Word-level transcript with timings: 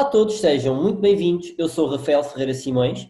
Olá 0.00 0.08
a 0.08 0.12
todos, 0.12 0.40
sejam 0.40 0.74
muito 0.74 0.98
bem-vindos. 0.98 1.52
Eu 1.58 1.68
sou 1.68 1.86
Rafael 1.86 2.24
Ferreira 2.24 2.54
Simões. 2.54 3.06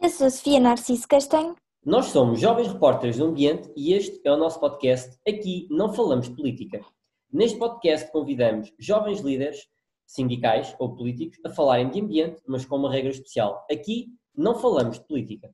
Eu 0.00 0.08
sou 0.08 0.30
Sofia 0.30 0.60
Narciso 0.60 1.08
Castanho. 1.08 1.56
Nós 1.84 2.06
somos 2.06 2.38
jovens 2.38 2.68
repórteres 2.68 3.16
do 3.16 3.24
ambiente 3.24 3.68
e 3.76 3.92
este 3.94 4.20
é 4.24 4.30
o 4.30 4.36
nosso 4.36 4.60
podcast. 4.60 5.18
Aqui 5.26 5.66
não 5.68 5.92
falamos 5.92 6.28
de 6.28 6.36
política. 6.36 6.86
Neste 7.32 7.58
podcast 7.58 8.12
convidamos 8.12 8.72
jovens 8.78 9.18
líderes 9.22 9.66
sindicais 10.06 10.72
ou 10.78 10.94
políticos 10.94 11.36
a 11.44 11.50
falarem 11.50 11.90
de 11.90 12.00
ambiente, 12.00 12.40
mas 12.46 12.64
com 12.64 12.76
uma 12.76 12.92
regra 12.92 13.10
especial. 13.10 13.66
Aqui 13.68 14.06
não 14.32 14.54
falamos 14.54 15.00
de 15.00 15.06
política. 15.08 15.52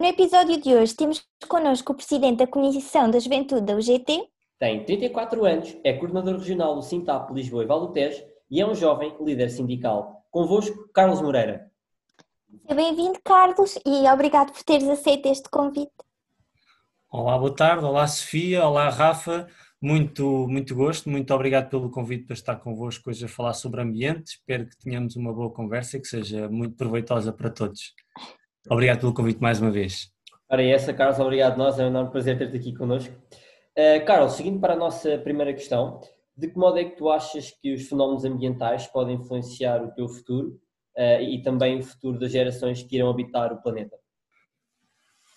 No 0.00 0.06
episódio 0.06 0.58
de 0.58 0.74
hoje 0.74 0.96
temos 0.96 1.22
connosco 1.46 1.92
o 1.92 1.96
presidente 1.96 2.38
da 2.38 2.46
Comissão 2.46 3.10
da 3.10 3.18
Juventude 3.18 3.66
da 3.66 3.76
UGT. 3.76 4.26
Tem 4.58 4.82
34 4.82 5.44
anos, 5.44 5.76
é 5.84 5.92
coordenador 5.92 6.38
regional 6.38 6.74
do 6.74 6.82
Sintap 6.82 7.30
Lisboa 7.34 7.64
e 7.64 7.66
Valdotez 7.66 8.29
e 8.50 8.60
é 8.60 8.66
um 8.66 8.74
jovem 8.74 9.14
líder 9.20 9.48
sindical. 9.50 10.26
Convosco, 10.30 10.88
Carlos 10.92 11.22
Moreira. 11.22 11.70
Seja 12.62 12.74
bem-vindo, 12.74 13.18
Carlos, 13.24 13.78
e 13.86 14.08
obrigado 14.10 14.52
por 14.52 14.62
teres 14.64 14.88
aceito 14.88 15.26
este 15.26 15.48
convite. 15.48 15.92
Olá, 17.08 17.38
boa 17.38 17.54
tarde. 17.54 17.84
Olá, 17.84 18.06
Sofia. 18.06 18.66
Olá, 18.66 18.88
Rafa. 18.88 19.46
Muito, 19.80 20.46
muito 20.48 20.74
gosto. 20.74 21.08
Muito 21.08 21.32
obrigado 21.32 21.68
pelo 21.70 21.90
convite 21.90 22.26
para 22.26 22.34
estar 22.34 22.56
convosco 22.56 23.10
hoje 23.10 23.24
a 23.24 23.28
falar 23.28 23.52
sobre 23.52 23.80
ambiente. 23.80 24.32
Espero 24.32 24.66
que 24.66 24.76
tenhamos 24.78 25.16
uma 25.16 25.32
boa 25.32 25.50
conversa 25.50 25.96
e 25.96 26.00
que 26.00 26.08
seja 26.08 26.48
muito 26.48 26.76
proveitosa 26.76 27.32
para 27.32 27.50
todos. 27.50 27.94
Obrigado 28.68 29.00
pelo 29.00 29.14
convite 29.14 29.40
mais 29.40 29.60
uma 29.60 29.70
vez. 29.70 30.12
Para 30.48 30.62
essa, 30.62 30.92
Carlos, 30.92 31.18
obrigado 31.18 31.56
nós. 31.56 31.78
É 31.78 31.84
um 31.84 31.88
enorme 31.88 32.10
prazer 32.10 32.36
ter-te 32.36 32.56
aqui 32.56 32.74
connosco. 32.74 33.14
Uh, 33.76 34.04
Carlos, 34.04 34.32
seguindo 34.32 34.60
para 34.60 34.74
a 34.74 34.76
nossa 34.76 35.18
primeira 35.18 35.52
questão, 35.54 36.00
de 36.40 36.48
que 36.48 36.58
modo 36.58 36.78
é 36.78 36.84
que 36.84 36.96
tu 36.96 37.10
achas 37.10 37.50
que 37.50 37.74
os 37.74 37.86
fenómenos 37.86 38.24
ambientais 38.24 38.86
podem 38.86 39.16
influenciar 39.16 39.82
o 39.84 39.92
teu 39.92 40.08
futuro 40.08 40.58
uh, 40.96 41.22
e 41.22 41.42
também 41.42 41.78
o 41.78 41.82
futuro 41.82 42.18
das 42.18 42.32
gerações 42.32 42.82
que 42.82 42.96
irão 42.96 43.10
habitar 43.10 43.52
o 43.52 43.60
planeta? 43.60 43.96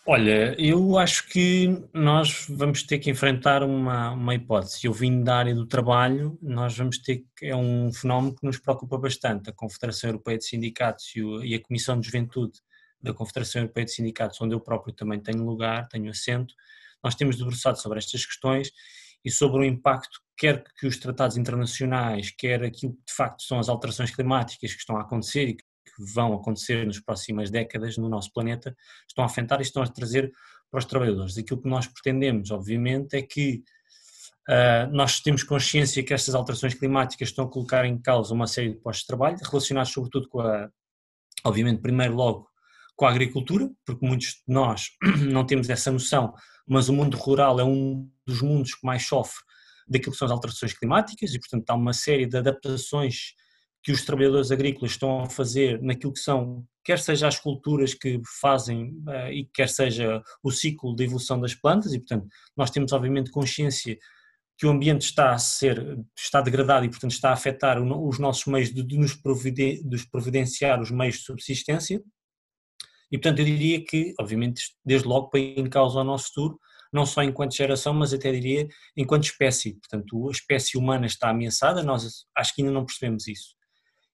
Olha, 0.05 0.53
eu 0.57 0.97
acho 0.97 1.29
que 1.29 1.81
nós 1.93 2.45
vamos 2.49 2.83
ter 2.83 2.99
que 2.99 3.09
enfrentar 3.09 3.63
uma, 3.63 4.11
uma 4.11 4.35
hipótese. 4.35 4.85
Eu 4.85 4.93
vim 4.93 5.23
da 5.23 5.37
área 5.37 5.55
do 5.55 5.65
trabalho, 5.65 6.37
nós 6.41 6.77
vamos 6.77 6.97
ter 6.97 7.25
que. 7.37 7.47
É 7.47 7.55
um 7.55 7.91
fenómeno 7.91 8.35
que 8.35 8.45
nos 8.45 8.57
preocupa 8.57 8.97
bastante. 8.97 9.49
A 9.49 9.53
Confederação 9.53 10.09
Europeia 10.09 10.37
de 10.37 10.45
Sindicatos 10.45 11.05
e, 11.15 11.21
o, 11.21 11.43
e 11.43 11.55
a 11.55 11.61
Comissão 11.61 11.99
de 11.99 12.05
Juventude 12.05 12.59
da 13.01 13.13
Confederação 13.13 13.61
Europeia 13.61 13.85
de 13.85 13.91
Sindicatos, 13.91 14.41
onde 14.41 14.55
eu 14.55 14.59
próprio 14.61 14.93
também 14.93 15.19
tenho 15.19 15.45
lugar, 15.45 15.87
tenho 15.89 16.09
assento, 16.09 16.53
nós 17.03 17.15
temos 17.15 17.37
debruçado 17.37 17.77
sobre 17.77 17.99
estas 17.99 18.25
questões 18.25 18.71
e 19.23 19.31
sobre 19.31 19.61
o 19.61 19.65
impacto, 19.65 20.21
quer 20.37 20.63
que 20.79 20.87
os 20.87 20.97
tratados 20.97 21.37
internacionais, 21.37 22.31
quer 22.31 22.63
aquilo 22.63 22.93
que 22.93 23.05
de 23.05 23.13
facto 23.13 23.43
são 23.43 23.59
as 23.59 23.69
alterações 23.69 24.11
climáticas 24.11 24.73
que 24.73 24.79
estão 24.79 24.97
a 24.97 25.01
acontecer 25.01 25.49
e 25.49 25.55
que 25.55 25.63
vão 26.13 26.33
acontecer 26.33 26.85
nas 26.85 26.99
próximas 26.99 27.49
décadas 27.49 27.97
no 27.97 28.09
nosso 28.09 28.31
planeta, 28.33 28.75
estão 29.07 29.23
a 29.23 29.27
afetar 29.27 29.59
e 29.59 29.63
estão 29.63 29.83
a 29.83 29.87
trazer 29.87 30.31
para 30.71 30.79
os 30.79 30.85
trabalhadores. 30.85 31.37
Aquilo 31.37 31.61
que 31.61 31.69
nós 31.69 31.85
pretendemos, 31.85 32.49
obviamente, 32.49 33.15
é 33.15 33.21
que 33.21 33.63
uh, 34.49 34.91
nós 34.91 35.19
temos 35.19 35.43
consciência 35.43 36.03
que 36.03 36.13
estas 36.13 36.33
alterações 36.33 36.73
climáticas 36.73 37.29
estão 37.29 37.45
a 37.45 37.49
colocar 37.49 37.85
em 37.85 37.97
causa 37.97 38.33
uma 38.33 38.47
série 38.47 38.69
de 38.69 38.79
postos 38.79 39.01
de 39.01 39.07
trabalho, 39.07 39.37
relacionados 39.37 39.91
sobretudo 39.91 40.27
com 40.29 40.41
a, 40.41 40.69
obviamente, 41.45 41.81
primeiro 41.81 42.15
logo 42.15 42.49
com 42.95 43.05
a 43.05 43.09
agricultura, 43.09 43.69
porque 43.85 44.05
muitos 44.05 44.29
de 44.47 44.53
nós 44.53 44.89
não 45.31 45.45
temos 45.45 45.69
essa 45.69 45.91
noção, 45.91 46.33
mas 46.67 46.89
o 46.89 46.93
mundo 46.93 47.17
rural 47.17 47.59
é 47.59 47.63
um 47.63 48.09
dos 48.25 48.41
mundos 48.41 48.73
que 48.73 48.85
mais 48.85 49.05
sofre 49.05 49.41
daquilo 49.87 50.11
que 50.11 50.17
são 50.17 50.25
as 50.25 50.31
alterações 50.31 50.73
climáticas 50.73 51.33
e, 51.33 51.39
portanto, 51.39 51.69
há 51.69 51.75
uma 51.75 51.93
série 51.93 52.25
de 52.25 52.37
adaptações 52.37 53.33
que 53.83 53.91
os 53.91 54.05
trabalhadores 54.05 54.49
agrícolas 54.49 54.91
estão 54.91 55.21
a 55.21 55.29
fazer 55.29 55.81
naquilo 55.81 56.13
que 56.13 56.19
são, 56.19 56.65
quer 56.85 56.99
seja 56.99 57.27
as 57.27 57.37
culturas 57.37 57.93
que 57.93 58.21
fazem 58.39 58.91
uh, 59.07 59.29
e 59.29 59.45
quer 59.53 59.67
seja 59.67 60.23
o 60.41 60.49
ciclo 60.51 60.95
de 60.95 61.03
evolução 61.03 61.39
das 61.39 61.53
plantas 61.53 61.93
e, 61.93 61.99
portanto, 61.99 62.27
nós 62.55 62.71
temos 62.71 62.93
obviamente 62.93 63.29
consciência 63.29 63.97
que 64.57 64.65
o 64.65 64.69
ambiente 64.69 65.01
está 65.01 65.33
a 65.33 65.37
ser, 65.37 65.99
está 66.17 66.39
degradado 66.39 66.85
e, 66.85 66.89
portanto, 66.89 67.11
está 67.11 67.31
a 67.31 67.33
afetar 67.33 67.81
os 67.81 68.19
nossos 68.19 68.45
meios 68.45 68.73
de, 68.73 68.83
de 68.83 68.97
nos 68.97 69.15
providenciar 70.05 70.79
os 70.79 70.91
meios 70.91 71.15
de 71.15 71.23
subsistência. 71.23 72.01
E, 73.11 73.17
portanto, 73.17 73.39
eu 73.39 73.45
diria 73.45 73.83
que, 73.83 74.13
obviamente, 74.19 74.61
desde 74.85 75.07
logo 75.07 75.29
põe 75.29 75.55
em 75.57 75.67
causa 75.67 75.99
o 75.99 76.03
nosso 76.03 76.27
futuro, 76.27 76.59
não 76.93 77.05
só 77.05 77.23
enquanto 77.23 77.55
geração, 77.55 77.93
mas 77.93 78.13
até 78.13 78.31
diria 78.31 78.67
enquanto 78.95 79.23
espécie. 79.23 79.73
Portanto, 79.73 80.27
a 80.27 80.31
espécie 80.31 80.77
humana 80.77 81.05
está 81.07 81.29
ameaçada, 81.29 81.81
nós 81.83 82.25
acho 82.37 82.55
que 82.55 82.61
ainda 82.61 82.71
não 82.71 82.85
percebemos 82.85 83.27
isso. 83.27 83.55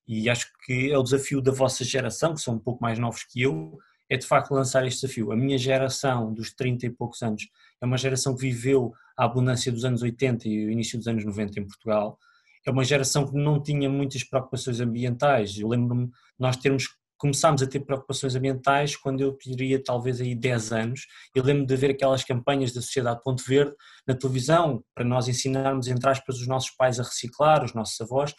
E 0.07 0.29
acho 0.29 0.47
que 0.65 0.91
é 0.91 0.97
o 0.97 1.03
desafio 1.03 1.41
da 1.41 1.51
vossa 1.51 1.83
geração, 1.83 2.33
que 2.33 2.41
são 2.41 2.55
um 2.55 2.59
pouco 2.59 2.81
mais 2.81 2.97
novos 2.97 3.23
que 3.23 3.41
eu, 3.41 3.77
é 4.09 4.17
de 4.17 4.25
facto 4.25 4.51
lançar 4.51 4.85
este 4.87 5.01
desafio. 5.01 5.31
A 5.31 5.35
minha 5.35 5.57
geração, 5.57 6.33
dos 6.33 6.51
30 6.51 6.87
e 6.87 6.89
poucos 6.89 7.21
anos, 7.21 7.47
é 7.79 7.85
uma 7.85 7.97
geração 7.97 8.33
que 8.35 8.41
viveu 8.41 8.91
a 9.15 9.25
abundância 9.25 9.71
dos 9.71 9.85
anos 9.85 10.01
80 10.01 10.47
e 10.47 10.65
o 10.65 10.71
início 10.71 10.97
dos 10.97 11.07
anos 11.07 11.23
90 11.23 11.59
em 11.59 11.67
Portugal. 11.67 12.17
É 12.65 12.71
uma 12.71 12.83
geração 12.83 13.27
que 13.27 13.35
não 13.35 13.61
tinha 13.61 13.87
muitas 13.89 14.23
preocupações 14.23 14.79
ambientais. 14.79 15.57
Eu 15.59 15.67
lembro-me 15.67 16.09
nós 16.39 16.57
termos 16.57 16.87
começámos 17.19 17.61
a 17.61 17.67
ter 17.67 17.81
preocupações 17.81 18.33
ambientais 18.33 18.95
quando 18.95 19.19
eu 19.19 19.33
teria 19.33 19.83
talvez 19.83 20.21
aí 20.21 20.33
10 20.33 20.71
anos. 20.71 21.01
Eu 21.35 21.43
lembro 21.43 21.65
de 21.65 21.75
ver 21.75 21.91
aquelas 21.91 22.23
campanhas 22.23 22.71
da 22.71 22.81
Sociedade 22.81 23.21
Ponto 23.21 23.43
Verde 23.45 23.75
na 24.07 24.15
televisão 24.15 24.83
para 24.95 25.03
nós 25.03 25.27
ensinarmos, 25.27 25.87
entre 25.87 26.09
aspas, 26.09 26.39
os 26.39 26.47
nossos 26.47 26.71
pais 26.71 26.99
a 26.99 27.03
reciclar, 27.03 27.63
os 27.63 27.73
nossos 27.73 27.99
avós. 27.99 28.33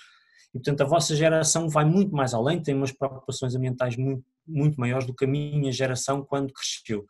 E, 0.54 0.58
portanto, 0.58 0.80
a 0.80 0.86
vossa 0.86 1.14
geração 1.14 1.68
vai 1.68 1.84
muito 1.84 2.12
mais 2.12 2.32
além, 2.32 2.60
tem 2.60 2.74
umas 2.74 2.90
preocupações 2.90 3.54
ambientais 3.54 3.96
muito, 3.96 4.24
muito 4.46 4.80
maiores 4.80 5.06
do 5.06 5.14
que 5.14 5.26
a 5.26 5.28
minha 5.28 5.70
geração 5.70 6.24
quando 6.24 6.52
cresceu. 6.52 7.06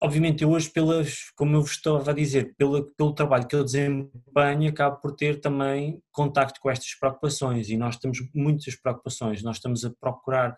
Obviamente, 0.00 0.44
eu 0.44 0.50
hoje, 0.50 0.70
pelas, 0.70 1.30
como 1.34 1.56
eu 1.56 1.62
vos 1.62 1.72
estava 1.72 2.12
a 2.12 2.14
dizer, 2.14 2.54
pelo, 2.56 2.84
pelo 2.94 3.12
trabalho 3.12 3.48
que 3.48 3.56
eu 3.56 3.64
desempenho, 3.64 4.68
acabo 4.68 5.00
por 5.00 5.16
ter 5.16 5.40
também 5.40 6.00
contacto 6.12 6.60
com 6.60 6.70
estas 6.70 6.94
preocupações 6.94 7.68
e 7.68 7.76
nós 7.76 7.96
temos 7.96 8.18
muitas 8.32 8.76
preocupações. 8.76 9.42
Nós 9.42 9.56
estamos 9.56 9.84
a 9.84 9.90
procurar 9.90 10.56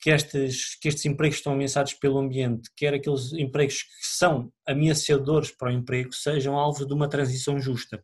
que 0.00 0.10
estes, 0.10 0.76
que 0.80 0.88
estes 0.88 1.04
empregos 1.06 1.38
estão 1.38 1.52
ameaçados 1.52 1.94
pelo 1.94 2.18
ambiente, 2.18 2.68
quer 2.76 2.94
aqueles 2.94 3.32
empregos 3.32 3.82
que 3.82 4.06
são 4.16 4.52
ameaçadores 4.66 5.52
para 5.52 5.68
o 5.68 5.72
emprego, 5.72 6.12
sejam 6.12 6.56
alvo 6.56 6.84
de 6.84 6.92
uma 6.92 7.08
transição 7.08 7.60
justa. 7.60 8.02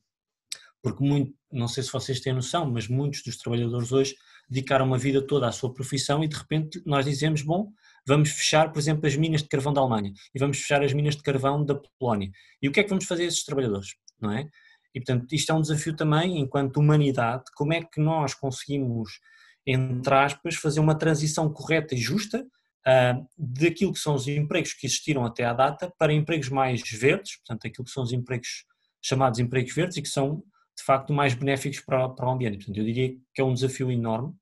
Porque 0.81 1.03
muito, 1.03 1.33
não 1.51 1.67
sei 1.67 1.83
se 1.83 1.91
vocês 1.91 2.21
têm 2.21 2.33
noção, 2.33 2.71
mas 2.71 2.87
muitos 2.87 3.23
dos 3.23 3.37
trabalhadores 3.39 3.91
hoje 3.91 4.15
dedicaram 4.49 4.85
uma 4.87 4.99
vida 4.99 5.27
toda 5.27 5.49
à 5.49 5.53
sua 5.53 5.73
profissão 5.73 6.23
e 6.23 6.29
de 6.29 6.37
repente 6.37 6.81
nós 6.85 7.07
dizemos, 7.07 7.43
bom, 7.43 7.73
vamos 8.07 8.31
fechar, 8.31 8.73
por 8.73 8.79
exemplo, 8.79 9.07
as 9.07 9.17
minas 9.17 9.43
de 9.43 9.49
carvão 9.49 9.73
da 9.73 9.81
Alemanha 9.81 10.13
e 10.35 10.39
vamos 10.39 10.59
fechar 10.59 10.83
as 10.83 10.93
minas 10.93 11.17
de 11.17 11.23
carvão 11.23 11.65
da 11.65 11.75
Polónia. 11.99 12.31
E 12.61 12.69
o 12.69 12.73
que 12.73 12.81
é 12.81 12.83
que 12.83 12.91
vamos 12.91 13.05
fazer 13.05 13.25
a 13.25 13.27
esses 13.27 13.45
trabalhadores, 13.45 13.95
não 14.21 14.33
é? 14.33 14.49
E 14.95 15.01
portanto, 15.01 15.33
isto 15.33 15.51
é 15.51 15.55
um 15.55 15.61
desafio 15.61 15.97
também, 15.97 16.39
enquanto 16.39 16.77
humanidade, 16.77 17.45
como 17.57 17.73
é 17.73 17.83
que 17.83 18.01
nós 18.01 18.33
conseguimos 18.35 19.19
entre 19.67 20.15
aspas, 20.15 20.57
fazer 20.57 20.81
uma 20.81 20.95
transição 20.95 21.51
correta 21.51 21.95
e 21.95 21.99
justa 21.99 22.43
uh, 22.43 23.27
daquilo 23.37 23.93
que 23.93 23.99
são 23.99 24.15
os 24.15 24.29
empregos 24.29 24.75
que 24.75 24.87
existiram 24.87 25.25
até 25.25 25.45
à 25.45 25.53
data 25.53 25.93
para 25.99 26.13
empregos 26.13 26.49
mais 26.51 26.83
verdes, 26.83 27.37
portanto, 27.39 27.67
aquilo 27.67 27.85
que 27.85 27.91
são 27.91 28.03
os 28.03 28.13
empregos 28.13 28.67
chamados 29.03 29.39
empregos 29.39 29.75
verdes 29.75 29.97
e 29.97 30.03
que 30.03 30.09
são, 30.09 30.43
de 30.77 30.85
facto, 30.85 31.13
mais 31.13 31.35
benéficos 31.35 31.81
para, 31.81 32.09
para 32.11 32.27
o 32.27 32.31
ambiente. 32.31 32.59
Portanto, 32.59 32.77
eu 32.77 32.85
diria 32.85 33.17
que 33.35 33.41
é 33.41 33.45
um 33.45 33.55
desafio 33.55 33.91
enorme 33.91 34.35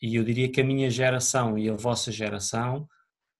e 0.00 0.16
eu 0.16 0.24
diria 0.24 0.50
que 0.50 0.60
a 0.60 0.64
minha 0.64 0.90
geração 0.90 1.58
e 1.58 1.68
a 1.68 1.74
vossa 1.74 2.12
geração 2.12 2.86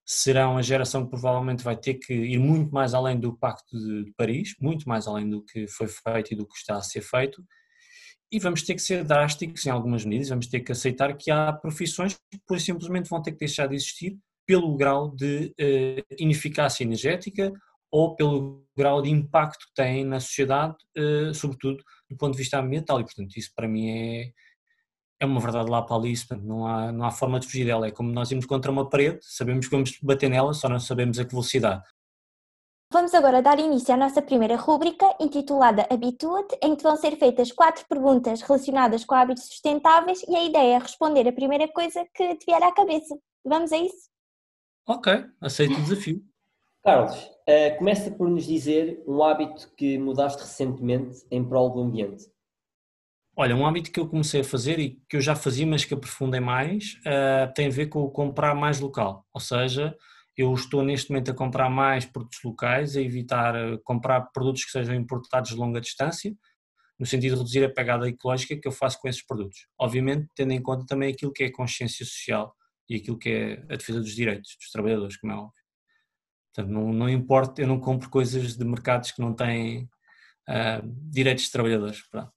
serão 0.05 0.57
a 0.57 0.61
geração 0.61 1.03
que 1.03 1.09
provavelmente 1.09 1.63
vai 1.63 1.75
ter 1.75 1.95
que 1.95 2.13
ir 2.13 2.39
muito 2.39 2.73
mais 2.73 2.93
além 2.93 3.19
do 3.19 3.37
Pacto 3.37 3.77
de 3.77 4.13
Paris, 4.17 4.55
muito 4.59 4.87
mais 4.87 5.05
além 5.05 5.29
do 5.29 5.43
que 5.43 5.67
foi 5.67 5.87
feito 5.87 6.33
e 6.33 6.35
do 6.35 6.47
que 6.47 6.55
está 6.55 6.77
a 6.77 6.81
ser 6.81 7.01
feito, 7.01 7.43
e 8.31 8.39
vamos 8.39 8.61
ter 8.61 8.75
que 8.75 8.81
ser 8.81 9.03
drásticos 9.03 9.65
em 9.65 9.69
algumas 9.69 10.05
medidas, 10.05 10.29
vamos 10.29 10.47
ter 10.47 10.61
que 10.61 10.71
aceitar 10.71 11.15
que 11.15 11.31
há 11.31 11.51
profissões 11.53 12.15
que 12.31 12.39
por 12.45 12.59
simplesmente 12.59 13.09
vão 13.09 13.21
ter 13.21 13.31
que 13.31 13.39
deixar 13.39 13.67
de 13.67 13.75
existir 13.75 14.17
pelo 14.45 14.75
grau 14.75 15.13
de 15.13 15.53
uh, 15.59 16.15
ineficácia 16.17 16.83
energética 16.83 17.51
ou 17.91 18.15
pelo 18.15 18.65
grau 18.77 19.01
de 19.01 19.09
impacto 19.09 19.65
que 19.67 19.73
têm 19.75 20.05
na 20.05 20.19
sociedade, 20.19 20.75
uh, 20.97 21.33
sobretudo 21.33 21.83
do 22.09 22.17
ponto 22.17 22.33
de 22.33 22.39
vista 22.39 22.59
ambiental. 22.59 22.99
E, 22.99 23.03
portanto, 23.03 23.35
isso 23.35 23.51
para 23.55 23.67
mim 23.67 23.89
é, 23.89 24.31
é 25.19 25.25
uma 25.25 25.39
verdade 25.39 25.69
lá 25.69 25.81
para 25.81 25.95
ali, 25.95 26.13
não 26.43 26.65
há, 26.67 26.91
não 26.91 27.05
há 27.05 27.11
forma 27.11 27.39
de 27.39 27.47
fugir 27.47 27.65
dela. 27.65 27.87
É 27.87 27.91
como 27.91 28.11
nós 28.11 28.29
irmos 28.31 28.45
contra 28.45 28.71
uma 28.71 28.89
parede, 28.89 29.19
sabemos 29.21 29.65
que 29.65 29.71
vamos 29.71 29.97
bater 30.01 30.29
nela, 30.29 30.53
só 30.53 30.69
não 30.69 30.79
sabemos 30.79 31.19
a 31.19 31.25
que 31.25 31.31
velocidade. 31.31 31.83
Vamos 32.89 33.13
agora 33.13 33.41
dar 33.41 33.59
início 33.59 33.93
à 33.93 33.97
nossa 33.97 34.21
primeira 34.21 34.55
rúbrica, 34.55 35.05
intitulada 35.19 35.85
Habitude, 35.89 36.57
em 36.61 36.73
que 36.73 36.83
vão 36.83 36.95
ser 36.95 37.17
feitas 37.17 37.51
quatro 37.51 37.85
perguntas 37.85 38.41
relacionadas 38.41 39.03
com 39.03 39.13
hábitos 39.13 39.43
sustentáveis 39.43 40.23
e 40.25 40.33
a 40.33 40.43
ideia 40.45 40.75
é 40.75 40.79
responder 40.79 41.27
a 41.27 41.33
primeira 41.33 41.67
coisa 41.67 42.05
que 42.13 42.35
te 42.35 42.45
vier 42.45 42.63
à 42.63 42.71
cabeça. 42.71 43.17
Vamos 43.43 43.73
a 43.73 43.77
isso? 43.77 44.09
Ok, 44.87 45.25
aceito 45.41 45.77
o 45.77 45.81
desafio. 45.81 46.23
Carlos, 46.81 47.17
uh, 47.25 47.77
começa 47.77 48.09
por 48.09 48.29
nos 48.29 48.45
dizer 48.45 49.03
um 49.05 49.21
hábito 49.21 49.69
que 49.75 49.97
mudaste 49.97 50.41
recentemente 50.43 51.25
em 51.29 51.43
prol 51.43 51.69
do 51.69 51.81
ambiente. 51.81 52.25
Olha, 53.39 53.55
um 53.55 53.67
hábito 53.67 53.91
que 53.91 53.99
eu 53.99 54.07
comecei 54.07 54.41
a 54.41 54.43
fazer 54.43 54.79
e 54.79 54.99
que 55.07 55.15
eu 55.15 55.21
já 55.21 55.35
fazia, 55.35 55.67
mas 55.67 55.85
que 55.85 55.93
aprofundei 55.93 56.39
mais, 56.39 56.95
uh, 57.05 57.53
tem 57.53 57.67
a 57.67 57.69
ver 57.69 57.85
com 57.85 58.09
comprar 58.09 58.55
mais 58.55 58.79
local. 58.79 59.27
Ou 59.31 59.39
seja, 59.39 59.95
eu 60.35 60.51
estou 60.55 60.83
neste 60.83 61.11
momento 61.11 61.29
a 61.29 61.35
comprar 61.35 61.69
mais 61.69 62.03
produtos 62.03 62.39
locais, 62.43 62.97
a 62.97 63.01
evitar 63.01 63.55
uh, 63.55 63.79
comprar 63.83 64.21
produtos 64.33 64.65
que 64.65 64.71
sejam 64.71 64.95
importados 64.95 65.51
de 65.51 65.55
longa 65.55 65.79
distância, 65.79 66.35
no 66.99 67.05
sentido 67.05 67.33
de 67.33 67.37
reduzir 67.37 67.63
a 67.63 67.69
pegada 67.69 68.09
ecológica 68.09 68.57
que 68.59 68.67
eu 68.67 68.71
faço 68.71 68.99
com 68.99 69.07
esses 69.07 69.23
produtos. 69.23 69.67
Obviamente, 69.79 70.27
tendo 70.35 70.53
em 70.53 70.61
conta 70.61 70.83
também 70.87 71.13
aquilo 71.13 71.31
que 71.31 71.43
é 71.43 71.47
a 71.47 71.53
consciência 71.53 72.03
social 72.07 72.55
e 72.89 72.95
aquilo 72.95 73.19
que 73.19 73.29
é 73.29 73.53
a 73.71 73.77
defesa 73.77 73.99
dos 73.99 74.15
direitos 74.15 74.57
dos 74.59 74.71
trabalhadores, 74.71 75.15
como 75.15 75.33
é 75.33 75.35
óbvio. 75.35 75.63
Portanto, 76.55 76.73
não, 76.73 76.91
não 76.91 77.07
importa, 77.07 77.61
eu 77.61 77.67
não 77.67 77.79
compro 77.79 78.09
coisas 78.09 78.57
de 78.57 78.65
mercados 78.65 79.11
que 79.11 79.21
não 79.21 79.31
têm 79.31 79.83
uh, 80.49 80.81
direitos 81.11 81.45
de 81.45 81.51
trabalhadores. 81.51 82.01
Pronto. 82.09 82.36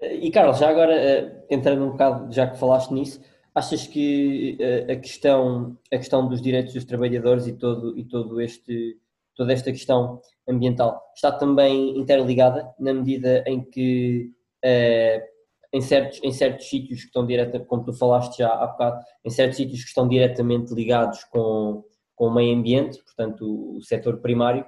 E 0.00 0.30
Carlos, 0.30 0.58
já 0.58 0.68
agora, 0.68 0.94
eh, 0.94 1.46
entrando 1.50 1.84
um 1.84 1.90
bocado, 1.92 2.32
já 2.32 2.46
que 2.46 2.58
falaste 2.58 2.92
nisso, 2.92 3.20
achas 3.54 3.86
que 3.86 4.56
eh, 4.60 4.92
a 4.92 4.96
questão, 4.96 5.78
a 5.92 5.96
questão 5.96 6.28
dos 6.28 6.42
direitos 6.42 6.74
dos 6.74 6.84
trabalhadores 6.84 7.46
e, 7.46 7.54
todo, 7.54 7.98
e 7.98 8.04
todo 8.04 8.40
este, 8.40 8.98
toda 9.34 9.52
esta 9.52 9.72
questão 9.72 10.20
ambiental 10.46 11.02
está 11.14 11.32
também 11.32 11.98
interligada 11.98 12.70
na 12.78 12.92
medida 12.92 13.42
em 13.46 13.62
que 13.64 14.32
eh, 14.62 15.24
em 15.72 15.80
certos, 15.80 16.20
em 16.22 16.32
certos 16.32 16.68
sítios 16.68 17.00
que 17.00 17.06
estão 17.06 17.26
diretamente, 17.26 17.66
como 17.66 17.84
tu 17.84 17.92
falaste 17.94 18.38
já 18.38 18.52
há 18.52 18.66
bocado, 18.66 19.02
em 19.24 19.30
certos 19.30 19.56
sítios 19.56 19.80
que 19.82 19.88
estão 19.88 20.06
diretamente 20.06 20.74
ligados 20.74 21.24
com, 21.24 21.84
com 22.14 22.26
o 22.26 22.34
meio 22.34 22.54
ambiente, 22.54 23.02
portanto 23.02 23.46
o, 23.46 23.78
o 23.78 23.82
setor 23.82 24.18
primário, 24.20 24.64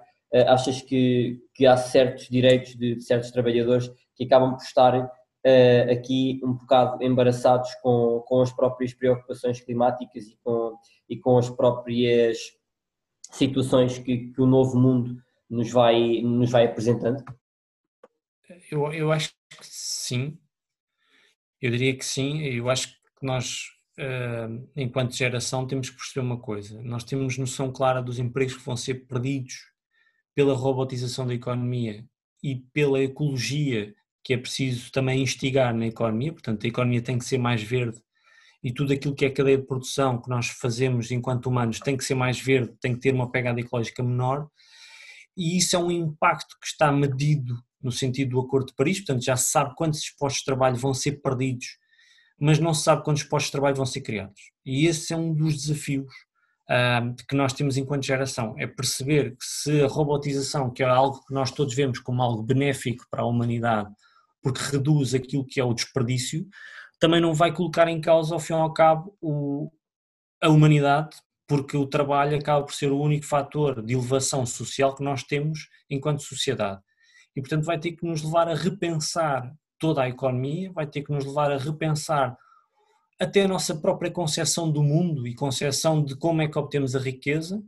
achas 0.47 0.83
que, 0.83 1.41
que 1.55 1.67
há 1.67 1.77
certos 1.77 2.29
direitos 2.29 2.75
de, 2.77 2.97
de 2.97 3.03
certos 3.03 3.31
trabalhadores 3.31 3.91
que 4.15 4.25
acabam 4.25 4.55
por 4.55 4.63
estar 4.63 5.11
uh, 5.49 5.93
aqui 5.93 6.41
um 6.45 6.53
bocado 6.53 7.03
embaraçados 7.03 7.75
com, 7.83 8.23
com 8.27 8.43
as 8.43 8.53
próprias 8.53 8.93
preocupações 8.93 9.61
climáticas 9.61 10.27
e 10.27 10.37
com, 10.43 10.77
e 11.09 11.17
com 11.17 11.39
as 11.39 11.49
próprias 11.49 12.39
situações 13.31 13.99
que, 13.99 14.33
que 14.33 14.41
o 14.41 14.47
novo 14.47 14.79
mundo 14.79 15.17
nos 15.49 15.71
vai, 15.71 16.21
nos 16.23 16.51
vai 16.51 16.67
apresentando? 16.67 17.25
Eu, 18.71 18.93
eu 18.93 19.13
acho 19.13 19.31
que 19.31 19.57
sim, 19.63 20.39
eu 21.61 21.71
diria 21.71 21.97
que 21.97 22.05
sim, 22.05 22.43
eu 22.43 22.69
acho 22.71 22.89
que 22.89 23.27
nós, 23.27 23.65
uh, 23.99 24.69
enquanto 24.77 25.17
geração, 25.17 25.67
temos 25.67 25.91
que 25.91 25.97
perceber 25.97 26.25
uma 26.25 26.39
coisa: 26.39 26.81
nós 26.83 27.05
temos 27.05 27.37
noção 27.37 27.73
clara 27.73 28.03
dos 28.03 28.19
empregos 28.19 28.57
que 28.57 28.65
vão 28.65 28.77
ser 28.77 29.07
perdidos 29.07 29.71
pela 30.35 30.55
robotização 30.55 31.27
da 31.27 31.35
economia 31.35 32.05
e 32.43 32.57
pela 32.57 33.03
ecologia 33.03 33.95
que 34.29 34.35
é 34.35 34.37
preciso 34.37 34.93
também 34.93 35.23
instigar 35.23 35.75
na 35.75 35.87
economia, 35.87 36.31
portanto, 36.31 36.63
a 36.63 36.69
economia 36.69 37.01
tem 37.01 37.17
que 37.17 37.25
ser 37.25 37.39
mais 37.39 37.63
verde 37.63 37.99
e 38.63 38.71
tudo 38.71 38.93
aquilo 38.93 39.15
que 39.15 39.25
é 39.25 39.31
cadeia 39.31 39.57
de 39.57 39.67
produção 39.67 40.21
que 40.21 40.29
nós 40.29 40.49
fazemos 40.49 41.11
enquanto 41.11 41.47
humanos 41.47 41.81
tem 41.81 41.97
que 41.97 42.05
ser 42.05 42.15
mais 42.15 42.39
verde, 42.39 42.75
tem 42.79 42.93
que 42.93 43.01
ter 43.01 43.15
uma 43.15 43.31
pegada 43.31 43.59
ecológica 43.59 44.03
menor, 44.03 44.47
e 45.35 45.57
isso 45.57 45.75
é 45.75 45.79
um 45.79 45.91
impacto 45.91 46.59
que 46.61 46.67
está 46.67 46.93
medido 46.93 47.57
no 47.83 47.91
sentido 47.91 48.33
do 48.33 48.41
Acordo 48.41 48.67
de 48.67 48.75
Paris, 48.75 48.99
portanto, 48.99 49.25
já 49.25 49.35
se 49.35 49.51
sabe 49.51 49.75
quantos 49.75 50.11
postos 50.11 50.41
de 50.41 50.45
trabalho 50.45 50.77
vão 50.77 50.93
ser 50.93 51.23
perdidos, 51.23 51.79
mas 52.39 52.59
não 52.59 52.75
se 52.75 52.83
sabe 52.83 53.03
quantos 53.05 53.23
postos 53.23 53.47
de 53.47 53.53
trabalho 53.53 53.77
vão 53.77 53.87
ser 53.87 54.03
criados. 54.03 54.43
E 54.63 54.87
esse 54.87 55.11
é 55.15 55.17
um 55.17 55.33
dos 55.33 55.57
desafios 55.57 56.13
uh, 56.69 57.17
que 57.27 57.35
nós 57.35 57.55
temos 57.55 57.79
enquanto 57.79 58.05
geração, 58.05 58.55
é 58.59 58.67
perceber 58.67 59.31
que 59.31 59.47
se 59.47 59.81
a 59.81 59.87
robotização, 59.87 60.71
que 60.71 60.83
é 60.83 60.87
algo 60.87 61.25
que 61.25 61.33
nós 61.33 61.51
todos 61.51 61.75
vemos 61.75 61.99
como 61.99 62.23
algo 62.23 62.43
benéfico 62.43 63.07
para 63.11 63.23
a 63.23 63.27
humanidade, 63.27 63.89
porque 64.43 64.61
reduz 64.61 65.15
aquilo 65.15 65.45
que 65.45 65.61
é 65.61 65.65
o 65.65 65.75
desperdício, 65.75 66.47
também 66.99 67.21
não 67.21 67.35
vai 67.35 67.53
colocar 67.53 67.89
em 67.89 68.01
causa, 68.01 68.35
ao 68.35 68.41
fim 68.41 68.53
e 68.53 68.57
ao 68.57 68.73
cabo, 68.73 69.17
o, 69.21 69.71
a 70.43 70.49
humanidade, 70.49 71.17
porque 71.47 71.77
o 71.77 71.87
trabalho 71.87 72.37
acaba 72.37 72.65
por 72.65 72.75
ser 72.75 72.93
o 72.93 73.01
único 73.01 73.25
fator 73.25 73.83
de 73.83 73.95
elevação 73.95 74.45
social 74.45 74.95
que 74.95 75.03
nós 75.03 75.23
temos 75.23 75.69
enquanto 75.89 76.23
sociedade. 76.23 76.81
E, 77.35 77.41
portanto, 77.41 77.65
vai 77.65 77.79
ter 77.79 77.93
que 77.93 78.07
nos 78.07 78.23
levar 78.23 78.49
a 78.49 78.55
repensar 78.55 79.53
toda 79.79 80.03
a 80.03 80.09
economia, 80.09 80.73
vai 80.73 80.87
ter 80.87 81.03
que 81.03 81.13
nos 81.13 81.25
levar 81.25 81.51
a 81.53 81.57
repensar 81.57 82.37
até 83.19 83.43
a 83.43 83.49
nossa 83.49 83.75
própria 83.75 84.11
concepção 84.11 84.71
do 84.71 84.83
mundo 84.83 85.27
e 85.27 85.35
concepção 85.35 86.05
de 86.05 86.17
como 86.17 86.43
é 86.43 86.49
que 86.49 86.59
obtemos 86.59 86.95
a 86.95 87.01
riqueza 87.01 87.63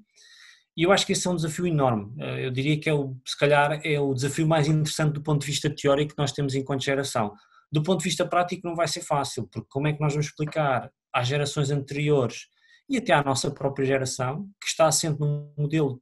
e 0.77 0.85
eu 0.85 0.93
acho 0.93 1.05
que 1.05 1.13
esse 1.13 1.27
é 1.27 1.31
um 1.31 1.37
desafio 1.37 1.67
enorme. 1.67 2.13
Eh, 2.19 2.47
eu 2.47 2.51
diria 2.51 2.79
que 2.79 2.89
é 2.89 2.95
o, 2.95 3.17
se 3.27 3.37
calhar 3.39 3.81
é 3.85 4.01
o 4.01 4.15
desafio 4.15 4.47
mais 4.47 4.69
interessante 4.69 5.15
do 5.15 5.23
ponto 5.23 5.41
de 5.41 5.47
vista 5.47 5.69
teórico 5.69 6.15
que 6.15 6.19
nós 6.19 6.33
temos 6.33 6.55
enquanto 6.55 6.85
geração. 6.85 7.33
Do 7.73 7.83
ponto 7.83 7.99
de 7.99 8.05
vista 8.05 8.27
prático 8.27 8.67
não 8.67 8.75
vai 8.75 8.89
ser 8.89 9.03
fácil, 9.03 9.49
porque 9.49 9.69
como 9.69 9.89
é 9.89 9.93
que 9.93 10.01
nós 10.01 10.13
vamos 10.13 10.27
explicar 10.27 10.91
às 11.13 11.27
gerações 11.27 11.71
anteriores 11.71 12.47
e 12.89 12.97
até 12.97 13.13
à 13.13 13.23
nossa 13.23 13.51
própria 13.51 13.85
geração, 13.85 14.49
que 14.61 14.69
está 14.69 14.87
assente 14.87 15.21
num 15.21 15.53
modelo 15.57 16.01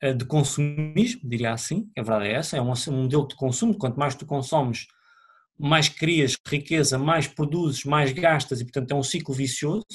eh, 0.00 0.12
de 0.14 0.24
consumismo, 0.24 1.20
diria 1.24 1.52
assim, 1.52 1.90
a 1.96 2.02
verdade 2.02 2.28
é 2.28 2.32
essa, 2.34 2.56
é 2.56 2.60
um 2.60 2.72
modelo 3.02 3.26
de 3.28 3.36
consumo, 3.36 3.76
quanto 3.76 3.98
mais 3.98 4.14
tu 4.14 4.26
consomes, 4.26 4.86
mais 5.58 5.88
crias 5.88 6.36
riqueza, 6.46 6.98
mais 6.98 7.26
produzes, 7.26 7.84
mais 7.84 8.12
gastas 8.12 8.60
e 8.60 8.64
portanto 8.64 8.90
é 8.90 8.94
um 8.94 9.02
ciclo 9.02 9.34
vicioso 9.34 9.86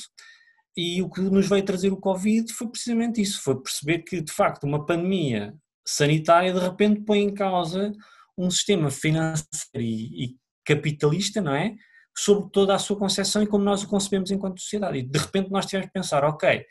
e 0.75 1.01
o 1.01 1.09
que 1.09 1.21
nos 1.21 1.47
veio 1.47 1.65
trazer 1.65 1.91
o 1.91 1.97
Covid 1.97 2.51
foi 2.53 2.68
precisamente 2.68 3.21
isso, 3.21 3.41
foi 3.41 3.62
perceber 3.62 4.00
que 4.00 4.21
de 4.21 4.31
facto 4.31 4.63
uma 4.63 4.85
pandemia 4.85 5.53
sanitária 5.85 6.53
de 6.53 6.59
repente 6.59 7.01
põe 7.01 7.19
em 7.19 7.33
causa 7.33 7.91
um 8.38 8.50
sistema 8.50 8.89
financeiro 8.89 9.59
e, 9.75 10.25
e 10.25 10.35
capitalista, 10.65 11.41
não 11.41 11.53
é? 11.53 11.75
Sobre 12.18 12.50
toda 12.51 12.73
a 12.75 12.79
sua 12.79 12.97
concepção 12.97 13.44
e 13.44 13.47
como 13.47 13.63
nós 13.63 13.83
o 13.83 13.88
concebemos 13.88 14.31
enquanto 14.31 14.62
sociedade. 14.62 15.00
E 15.00 15.03
de 15.03 15.19
repente 15.19 15.51
nós 15.51 15.65
tivemos 15.65 15.88
que 15.88 15.94
pensar, 15.94 16.23
ok, 16.23 16.65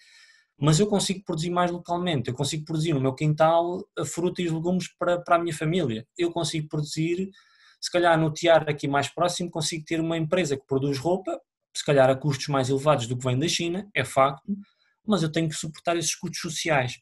mas 0.58 0.78
eu 0.78 0.86
consigo 0.86 1.24
produzir 1.24 1.50
mais 1.50 1.70
localmente, 1.70 2.28
eu 2.28 2.34
consigo 2.34 2.64
produzir 2.64 2.92
no 2.92 3.00
meu 3.00 3.14
quintal 3.14 3.82
a 3.98 4.04
fruta 4.04 4.42
e 4.42 4.48
legumes 4.48 4.88
para, 4.98 5.20
para 5.20 5.36
a 5.36 5.38
minha 5.38 5.54
família, 5.54 6.06
eu 6.16 6.30
consigo 6.30 6.68
produzir, 6.68 7.30
se 7.80 7.90
calhar 7.90 8.18
no 8.18 8.30
tiar 8.30 8.68
aqui 8.68 8.86
mais 8.86 9.08
próximo, 9.08 9.50
consigo 9.50 9.84
ter 9.86 10.00
uma 10.00 10.18
empresa 10.18 10.56
que 10.56 10.66
produz 10.66 10.98
roupa 10.98 11.40
se 11.74 11.84
calhar 11.84 12.10
a 12.10 12.16
custos 12.16 12.48
mais 12.48 12.68
elevados 12.68 13.06
do 13.06 13.16
que 13.16 13.24
vem 13.24 13.38
da 13.38 13.48
China, 13.48 13.88
é 13.94 14.04
facto, 14.04 14.56
mas 15.06 15.22
eu 15.22 15.30
tenho 15.30 15.48
que 15.48 15.54
suportar 15.54 15.96
esses 15.96 16.14
custos 16.14 16.40
sociais. 16.40 16.98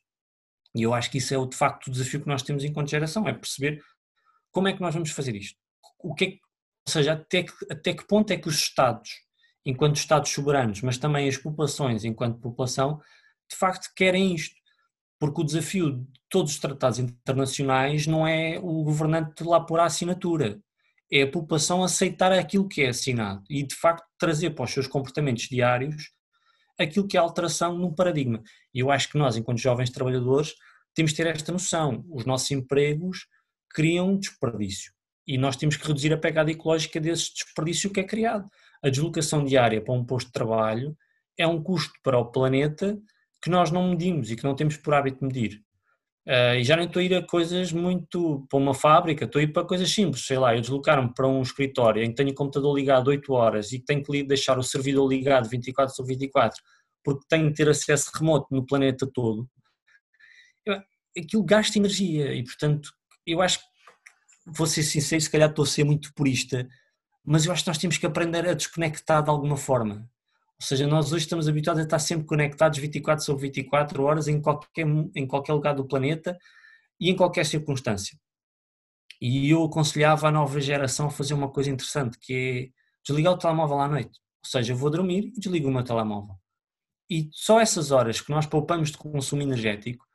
E 0.74 0.82
eu 0.82 0.94
acho 0.94 1.10
que 1.10 1.18
isso 1.18 1.34
é 1.34 1.46
de 1.46 1.56
facto 1.56 1.88
o 1.88 1.90
desafio 1.90 2.20
que 2.20 2.28
nós 2.28 2.42
temos 2.42 2.64
enquanto 2.64 2.90
geração, 2.90 3.26
é 3.26 3.32
perceber 3.32 3.82
como 4.50 4.68
é 4.68 4.72
que 4.72 4.80
nós 4.80 4.94
vamos 4.94 5.10
fazer 5.10 5.34
isto. 5.34 5.58
O 5.98 6.14
que 6.14 6.24
é 6.24 6.30
que, 6.32 6.40
ou 6.86 6.92
seja, 6.92 7.12
até 7.14 7.42
que, 7.42 7.52
até 7.70 7.94
que 7.94 8.06
ponto 8.06 8.30
é 8.32 8.36
que 8.36 8.48
os 8.48 8.56
Estados, 8.56 9.10
enquanto 9.64 9.96
Estados 9.96 10.30
soberanos, 10.30 10.82
mas 10.82 10.98
também 10.98 11.28
as 11.28 11.36
populações 11.36 12.04
enquanto 12.04 12.40
população, 12.40 13.00
de 13.50 13.56
facto 13.56 13.92
querem 13.94 14.34
isto. 14.34 14.56
Porque 15.18 15.40
o 15.40 15.44
desafio 15.44 15.98
de 15.98 16.06
todos 16.28 16.52
os 16.52 16.60
tratados 16.60 16.98
internacionais 17.00 18.06
não 18.06 18.26
é 18.26 18.58
o 18.58 18.84
governante 18.84 19.42
lá 19.42 19.58
por 19.58 19.80
assinatura 19.80 20.60
é 21.10 21.22
a 21.22 21.30
população 21.30 21.82
aceitar 21.82 22.32
aquilo 22.32 22.68
que 22.68 22.82
é 22.82 22.88
assinado 22.88 23.42
e, 23.48 23.62
de 23.62 23.74
facto, 23.74 24.04
trazer 24.18 24.50
para 24.50 24.64
os 24.64 24.70
seus 24.70 24.86
comportamentos 24.86 25.44
diários 25.44 26.10
aquilo 26.78 27.08
que 27.08 27.16
é 27.16 27.20
alteração 27.20 27.76
no 27.76 27.94
paradigma. 27.94 28.42
E 28.74 28.80
eu 28.80 28.90
acho 28.90 29.10
que 29.10 29.18
nós, 29.18 29.36
enquanto 29.36 29.58
jovens 29.58 29.90
trabalhadores, 29.90 30.54
temos 30.94 31.12
de 31.12 31.16
ter 31.16 31.26
esta 31.26 31.50
noção. 31.50 32.04
Os 32.10 32.24
nossos 32.24 32.50
empregos 32.50 33.26
criam 33.70 34.16
desperdício 34.16 34.92
e 35.26 35.36
nós 35.36 35.56
temos 35.56 35.76
que 35.76 35.86
reduzir 35.86 36.12
a 36.12 36.18
pegada 36.18 36.50
ecológica 36.50 36.98
desse 36.98 37.34
desperdício 37.34 37.90
que 37.90 38.00
é 38.00 38.04
criado. 38.04 38.48
A 38.82 38.88
deslocação 38.88 39.44
diária 39.44 39.82
para 39.82 39.92
um 39.92 40.04
posto 40.04 40.28
de 40.28 40.32
trabalho 40.32 40.96
é 41.36 41.46
um 41.46 41.62
custo 41.62 41.92
para 42.02 42.18
o 42.18 42.30
planeta 42.30 42.98
que 43.42 43.50
nós 43.50 43.70
não 43.70 43.90
medimos 43.90 44.30
e 44.30 44.36
que 44.36 44.44
não 44.44 44.56
temos 44.56 44.76
por 44.76 44.94
hábito 44.94 45.24
medir. 45.24 45.62
Uh, 46.28 46.56
e 46.58 46.62
já 46.62 46.76
nem 46.76 46.86
estou 46.86 47.00
a 47.00 47.02
ir 47.02 47.14
a 47.14 47.26
coisas 47.26 47.72
muito 47.72 48.46
para 48.50 48.58
uma 48.58 48.74
fábrica, 48.74 49.24
estou 49.24 49.40
a 49.40 49.42
ir 49.42 49.48
para 49.50 49.64
coisas 49.64 49.90
simples, 49.90 50.26
sei 50.26 50.38
lá, 50.38 50.54
eu 50.54 50.60
deslocar-me 50.60 51.10
para 51.14 51.26
um 51.26 51.40
escritório 51.40 52.02
em 52.02 52.10
que 52.10 52.16
tenho 52.16 52.32
o 52.32 52.34
computador 52.34 52.76
ligado 52.76 53.08
8 53.08 53.32
horas 53.32 53.72
e 53.72 53.78
tenho 53.78 54.02
que 54.02 54.22
deixar 54.24 54.58
o 54.58 54.62
servidor 54.62 55.08
ligado 55.08 55.48
24 55.48 55.94
sobre 55.96 56.12
24 56.12 56.62
porque 57.02 57.24
tenho 57.30 57.48
que 57.48 57.54
ter 57.54 57.70
acesso 57.70 58.10
remoto 58.14 58.46
no 58.50 58.66
planeta 58.66 59.06
todo, 59.06 59.48
aquilo 61.16 61.42
gasta 61.44 61.78
energia 61.78 62.34
e 62.34 62.44
portanto 62.44 62.90
eu 63.26 63.40
acho 63.40 63.60
que, 63.60 63.64
vou 64.46 64.66
ser 64.66 64.82
sincero, 64.82 65.22
se 65.22 65.30
calhar 65.30 65.48
estou 65.48 65.62
a 65.62 65.66
ser 65.66 65.84
muito 65.84 66.12
purista, 66.14 66.68
mas 67.24 67.46
eu 67.46 67.52
acho 67.52 67.64
que 67.64 67.70
nós 67.70 67.78
temos 67.78 67.96
que 67.96 68.06
aprender 68.06 68.46
a 68.46 68.54
desconectar 68.54 69.22
de 69.22 69.30
alguma 69.30 69.56
forma. 69.56 70.08
Ou 70.60 70.66
seja, 70.66 70.86
nós 70.86 71.12
hoje 71.12 71.24
estamos 71.24 71.48
habituados 71.48 71.80
a 71.80 71.84
estar 71.84 71.98
sempre 71.98 72.26
conectados 72.26 72.78
24 72.78 73.24
sobre 73.24 73.42
24 73.42 74.02
horas 74.02 74.26
em 74.26 74.40
qualquer, 74.40 74.86
em 75.14 75.26
qualquer 75.26 75.52
lugar 75.52 75.74
do 75.74 75.86
planeta 75.86 76.36
e 77.00 77.10
em 77.10 77.16
qualquer 77.16 77.46
circunstância. 77.46 78.18
E 79.20 79.50
eu 79.50 79.64
aconselhava 79.64 80.28
a 80.28 80.30
nova 80.32 80.60
geração 80.60 81.06
a 81.06 81.10
fazer 81.10 81.34
uma 81.34 81.48
coisa 81.48 81.70
interessante, 81.70 82.18
que 82.18 82.34
é 82.34 82.78
desligar 83.06 83.34
o 83.34 83.38
telemóvel 83.38 83.80
à 83.80 83.88
noite. 83.88 84.20
Ou 84.44 84.50
seja, 84.50 84.72
eu 84.72 84.76
vou 84.76 84.90
dormir 84.90 85.32
e 85.36 85.40
desligo 85.40 85.68
o 85.68 85.72
meu 85.72 85.84
telemóvel. 85.84 86.36
E 87.10 87.28
só 87.32 87.60
essas 87.60 87.90
horas 87.90 88.20
que 88.20 88.30
nós 88.30 88.46
poupamos 88.46 88.90
de 88.90 88.98
consumo 88.98 89.42
energético 89.42 90.08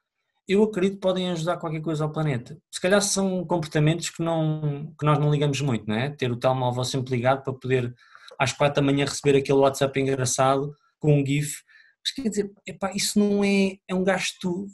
eu 0.48 0.64
acredito 0.64 1.00
podem 1.00 1.30
ajudar 1.32 1.58
qualquer 1.58 1.82
coisa 1.82 2.04
ao 2.04 2.12
planeta. 2.12 2.58
Se 2.70 2.82
calhar 2.82 3.02
são 3.02 3.46
comportamentos 3.46 4.10
que, 4.10 4.22
não, 4.22 4.94
que 5.00 5.06
nós 5.06 5.18
não 5.18 5.32
ligamos 5.32 5.62
muito, 5.62 5.88
não 5.88 5.96
é? 5.96 6.10
Ter 6.10 6.32
o 6.32 6.36
telemóvel 6.38 6.84
sempre 6.84 7.16
ligado 7.16 7.44
para 7.44 7.54
poder 7.54 7.94
às 8.40 8.54
quatro 8.54 8.82
da 8.82 8.86
manhã 8.86 9.06
receber 9.06 9.38
aquele 9.38 9.60
WhatsApp 9.60 10.00
engraçado 10.00 10.76
com 11.00 11.20
um 11.20 11.26
GIF. 11.26 11.62
Mas 12.04 12.12
quer 12.14 12.30
dizer, 12.30 12.52
epá, 12.66 12.92
isso 12.94 13.18
não 13.18 13.44
é, 13.44 13.78
é 13.88 13.96
um 13.96 14.04
gasto, 14.04 14.68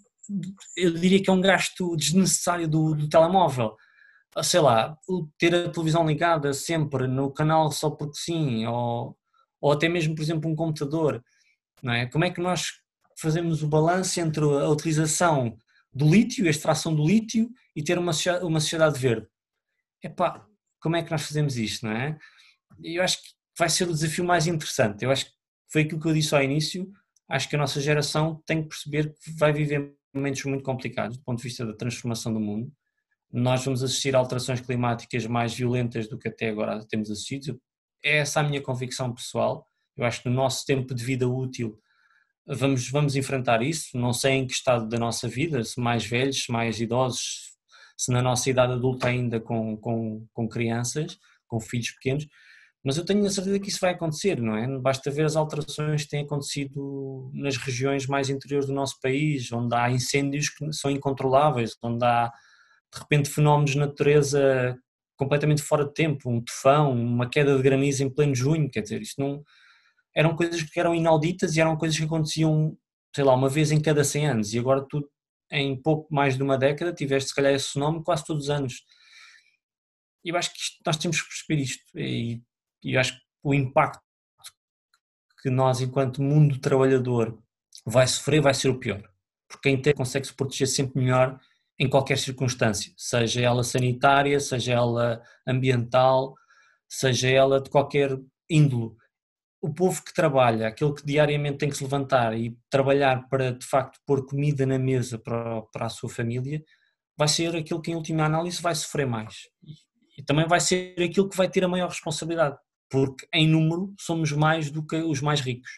eu 0.76 0.94
diria 0.94 1.22
que 1.22 1.30
é 1.30 1.34
um 1.34 1.42
gasto 1.42 1.96
desnecessário 1.96 2.68
do, 2.68 2.96
do 2.96 3.08
telemóvel. 3.08 3.76
Sei 4.44 4.60
lá, 4.60 4.96
ter 5.38 5.54
a 5.54 5.70
televisão 5.70 6.08
ligada 6.08 6.54
sempre 6.54 7.08
no 7.08 7.32
canal 7.32 7.72
só 7.72 7.90
porque 7.90 8.18
sim, 8.18 8.66
ou, 8.66 9.18
ou 9.62 9.72
até 9.72 9.90
mesmo, 9.90 10.16
por 10.16 10.22
exemplo, 10.22 10.50
um 10.50 10.56
computador, 10.56 11.24
não 11.82 11.94
é? 11.94 12.06
Como 12.06 12.26
é 12.26 12.30
que 12.30 12.42
nós 12.42 12.74
fazemos 13.20 13.64
o 13.64 13.68
balanço 13.68 14.20
entre 14.20 14.44
a 14.44 14.70
utilização 14.70 15.58
do 15.94 16.10
lítio, 16.10 16.48
a 16.48 16.50
extração 16.50 16.96
do 16.96 17.06
lítio 17.06 17.50
e 17.76 17.84
ter 17.84 17.98
uma, 17.98 18.12
uma 18.42 18.60
sociedade 18.60 19.00
verde? 19.00 19.28
Epá, 20.02 20.46
como 20.80 20.96
é 20.96 21.04
que 21.04 21.12
nós 21.12 21.24
fazemos 21.24 21.58
isto, 21.58 21.86
não 21.86 21.92
é? 21.92 22.18
Eu 22.82 23.04
acho 23.04 23.18
que 23.18 23.39
vai 23.60 23.70
ser 23.70 23.84
o 23.84 23.94
desafio 23.94 24.24
mais 24.24 24.48
interessante. 24.48 25.04
Eu 25.04 25.12
acho 25.12 25.26
que 25.26 25.32
foi 25.68 25.82
aquilo 25.82 26.00
que 26.00 26.08
eu 26.08 26.14
disse 26.14 26.34
ao 26.34 26.42
início. 26.42 26.90
Acho 27.28 27.50
que 27.50 27.56
a 27.58 27.60
nossa 27.60 27.82
geração 27.82 28.42
tem 28.46 28.64
que 28.64 28.70
perceber 28.70 29.14
que 29.14 29.32
vai 29.38 29.52
viver 29.52 29.94
momentos 30.14 30.44
muito 30.46 30.64
complicados 30.64 31.18
do 31.18 31.24
ponto 31.24 31.38
de 31.38 31.44
vista 31.44 31.66
da 31.66 31.74
transformação 31.74 32.34
do 32.34 32.40
mundo. 32.40 32.72
Nós 33.32 33.64
vamos 33.64 33.84
assistir 33.84 34.16
a 34.16 34.20
alterações 34.20 34.62
climáticas 34.62 35.28
mais 35.28 35.54
violentas 35.54 36.08
do 36.08 36.18
que 36.18 36.30
até 36.30 36.50
agora 36.50 36.84
temos 36.88 37.12
assistido. 37.12 37.62
É 38.04 38.18
essa 38.20 38.40
a 38.40 38.44
minha 38.44 38.62
convicção 38.62 39.14
pessoal. 39.14 39.68
Eu 39.96 40.06
acho 40.06 40.24
que 40.24 40.30
no 40.30 40.36
nosso 40.36 40.66
tempo 40.66 40.96
de 40.96 41.04
vida 41.04 41.28
útil 41.28 41.78
vamos, 42.48 42.90
vamos 42.90 43.16
enfrentar 43.18 43.62
isso. 43.62 43.96
Não 43.98 44.14
sei 44.14 44.34
em 44.34 44.48
que 44.48 44.54
estado 44.54 44.88
da 44.88 44.98
nossa 44.98 45.28
vida, 45.28 45.64
se 45.64 45.80
mais 45.80 46.06
velhos, 46.06 46.46
se 46.46 46.52
mais 46.52 46.80
idosos, 46.80 47.52
se 47.98 48.10
na 48.10 48.22
nossa 48.22 48.50
idade 48.50 48.72
adulta 48.72 49.08
ainda 49.08 49.40
com, 49.40 49.78
com, 49.78 50.26
com 50.34 50.48
crianças, 50.48 51.20
com 51.46 51.60
filhos 51.60 51.92
pequenos, 51.92 52.26
mas 52.84 52.98
eu 52.98 53.06
tenho 53.06 53.26
a 53.26 53.30
certeza 53.30 53.60
que 53.60 53.70
isso 53.70 53.80
vai 53.82 53.92
acontecer, 53.92 54.42
não 54.42 54.56
é? 54.56 54.68
Basta 54.80 55.12
ver 55.12 55.26
as 55.26 55.36
alterações 55.36 56.04
que 56.04 56.10
têm 56.10 56.24
acontecido 56.24 57.30
nas 57.34 57.58
regiões 57.58 58.08
mais 58.08 58.30
interiores 58.30 58.68
do 58.68 58.74
nosso 58.74 59.00
país, 59.02 59.52
onde 59.52 59.76
há 59.76 59.90
incêndios 59.92 60.50
que 60.50 60.72
são 60.74 60.90
incontroláveis, 60.90 61.76
onde 61.84 62.06
há 62.06 62.32
de 62.94 63.00
repente 63.00 63.30
fenómenos 63.30 63.72
de 63.72 63.78
natureza 63.78 64.78
completamente 65.18 65.62
fora 65.62 65.86
de 65.86 65.94
tempo, 65.94 66.30
um 66.30 66.42
tufão, 66.42 66.94
uma 66.94 67.30
queda 67.30 67.56
de 67.58 67.62
granizo 67.62 68.04
em 68.04 68.10
pleno 68.10 68.34
junho, 68.34 68.70
quer 68.72 68.82
dizer, 68.82 69.02
isto 69.02 69.22
não 69.22 69.44
eram 70.16 70.36
coisas 70.36 70.64
que 70.64 70.80
eram 70.80 70.96
inauditas 70.96 71.56
e 71.56 71.62
eram 71.62 71.78
coisas 71.78 71.98
que 71.98 72.06
aconteciam, 72.06 72.78
sei 73.14 73.24
lá, 73.24 73.34
uma 73.36 73.50
vez 73.50 73.72
em 73.72 73.82
cada 73.82 74.04
100 74.04 74.28
anos 74.28 74.54
e 74.54 74.60
agora 74.60 74.86
tu 74.90 75.08
em 75.52 75.76
pouco 75.82 76.14
mais 76.14 76.38
de 76.38 76.44
uma 76.44 76.58
década 76.58 76.94
tiveste 76.94 77.30
se 77.30 77.36
calhar 77.36 77.54
esse 77.54 77.74
fenómeno 77.74 78.04
quase 78.04 78.26
todos 78.26 78.46
os 78.46 78.50
anos. 78.50 78.84
E 80.24 80.30
eu 80.30 80.38
acho 80.38 80.52
que 80.54 80.60
isto, 80.60 80.78
nós 80.86 80.98
temos 80.98 81.22
que 81.22 81.28
perceber 81.28 81.62
isto 81.62 82.00
e 82.00 82.42
e 82.84 82.98
acho 82.98 83.14
que 83.14 83.22
o 83.44 83.54
impacto 83.54 84.02
que 85.42 85.50
nós, 85.50 85.82
enquanto 85.82 86.22
mundo 86.22 86.60
trabalhador, 86.60 87.38
vai 87.86 88.08
sofrer 88.08 88.42
vai 88.42 88.54
ser 88.54 88.70
o 88.70 88.80
pior. 88.80 89.02
Porque 89.48 89.70
quem 89.70 89.82
tem 89.82 89.94
consegue 89.94 90.28
se 90.28 90.34
proteger 90.34 90.68
sempre 90.68 91.02
melhor 91.02 91.40
em 91.78 91.90
qualquer 91.90 92.18
circunstância, 92.18 92.94
seja 92.98 93.42
ela 93.42 93.64
sanitária, 93.64 94.40
seja 94.40 94.74
ela 94.74 95.22
ambiental, 95.48 96.36
seja 96.90 97.30
ela 97.30 97.62
de 97.62 97.70
qualquer 97.70 98.18
índole. 98.50 98.96
O 99.62 99.74
povo 99.74 100.04
que 100.04 100.14
trabalha, 100.14 100.68
aquele 100.68 100.94
que 100.94 101.06
diariamente 101.06 101.58
tem 101.58 101.70
que 101.70 101.78
se 101.78 101.84
levantar 101.84 102.38
e 102.38 102.58
trabalhar 102.70 103.28
para 103.30 103.54
de 103.54 103.66
facto 103.66 104.00
pôr 104.06 104.26
comida 104.26 104.66
na 104.66 104.78
mesa 104.78 105.18
para, 105.18 105.62
para 105.64 105.86
a 105.86 105.90
sua 105.90 106.10
família, 106.10 106.62
vai 107.18 107.28
ser 107.28 107.56
aquele 107.56 107.82
que 107.82 107.92
em 107.92 107.96
última 107.96 108.26
análise 108.26 108.62
vai 108.62 108.76
sofrer 108.76 109.08
mais. 109.08 109.48
E, 109.64 109.74
e 110.18 110.24
também 110.24 110.48
vai 110.48 110.60
ser 110.60 110.94
aquele 111.02 111.30
que 111.30 111.38
vai 111.38 111.50
ter 111.50 111.64
a 111.64 111.68
maior 111.68 111.90
responsabilidade 111.90 112.58
porque 112.90 113.28
em 113.34 113.48
número 113.48 113.94
somos 114.00 114.32
mais 114.32 114.72
do 114.72 114.86
que 114.86 114.96
os 114.98 115.22
mais 115.22 115.42
ricos. 115.42 115.72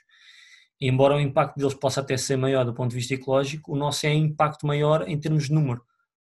E 0.80 0.88
embora 0.88 1.16
o 1.16 1.20
impacto 1.20 1.58
deles 1.58 1.74
possa 1.74 2.02
até 2.02 2.18
ser 2.18 2.38
maior 2.38 2.66
do 2.66 2.74
ponto 2.74 2.90
de 2.90 2.96
vista 2.96 3.14
ecológico, 3.14 3.74
o 3.74 3.76
nosso 3.76 4.08
é 4.08 4.14
impacto 4.14 4.66
maior 4.66 5.08
em 5.08 5.20
termos 5.20 5.46
de 5.46 5.54
número, 5.54 5.84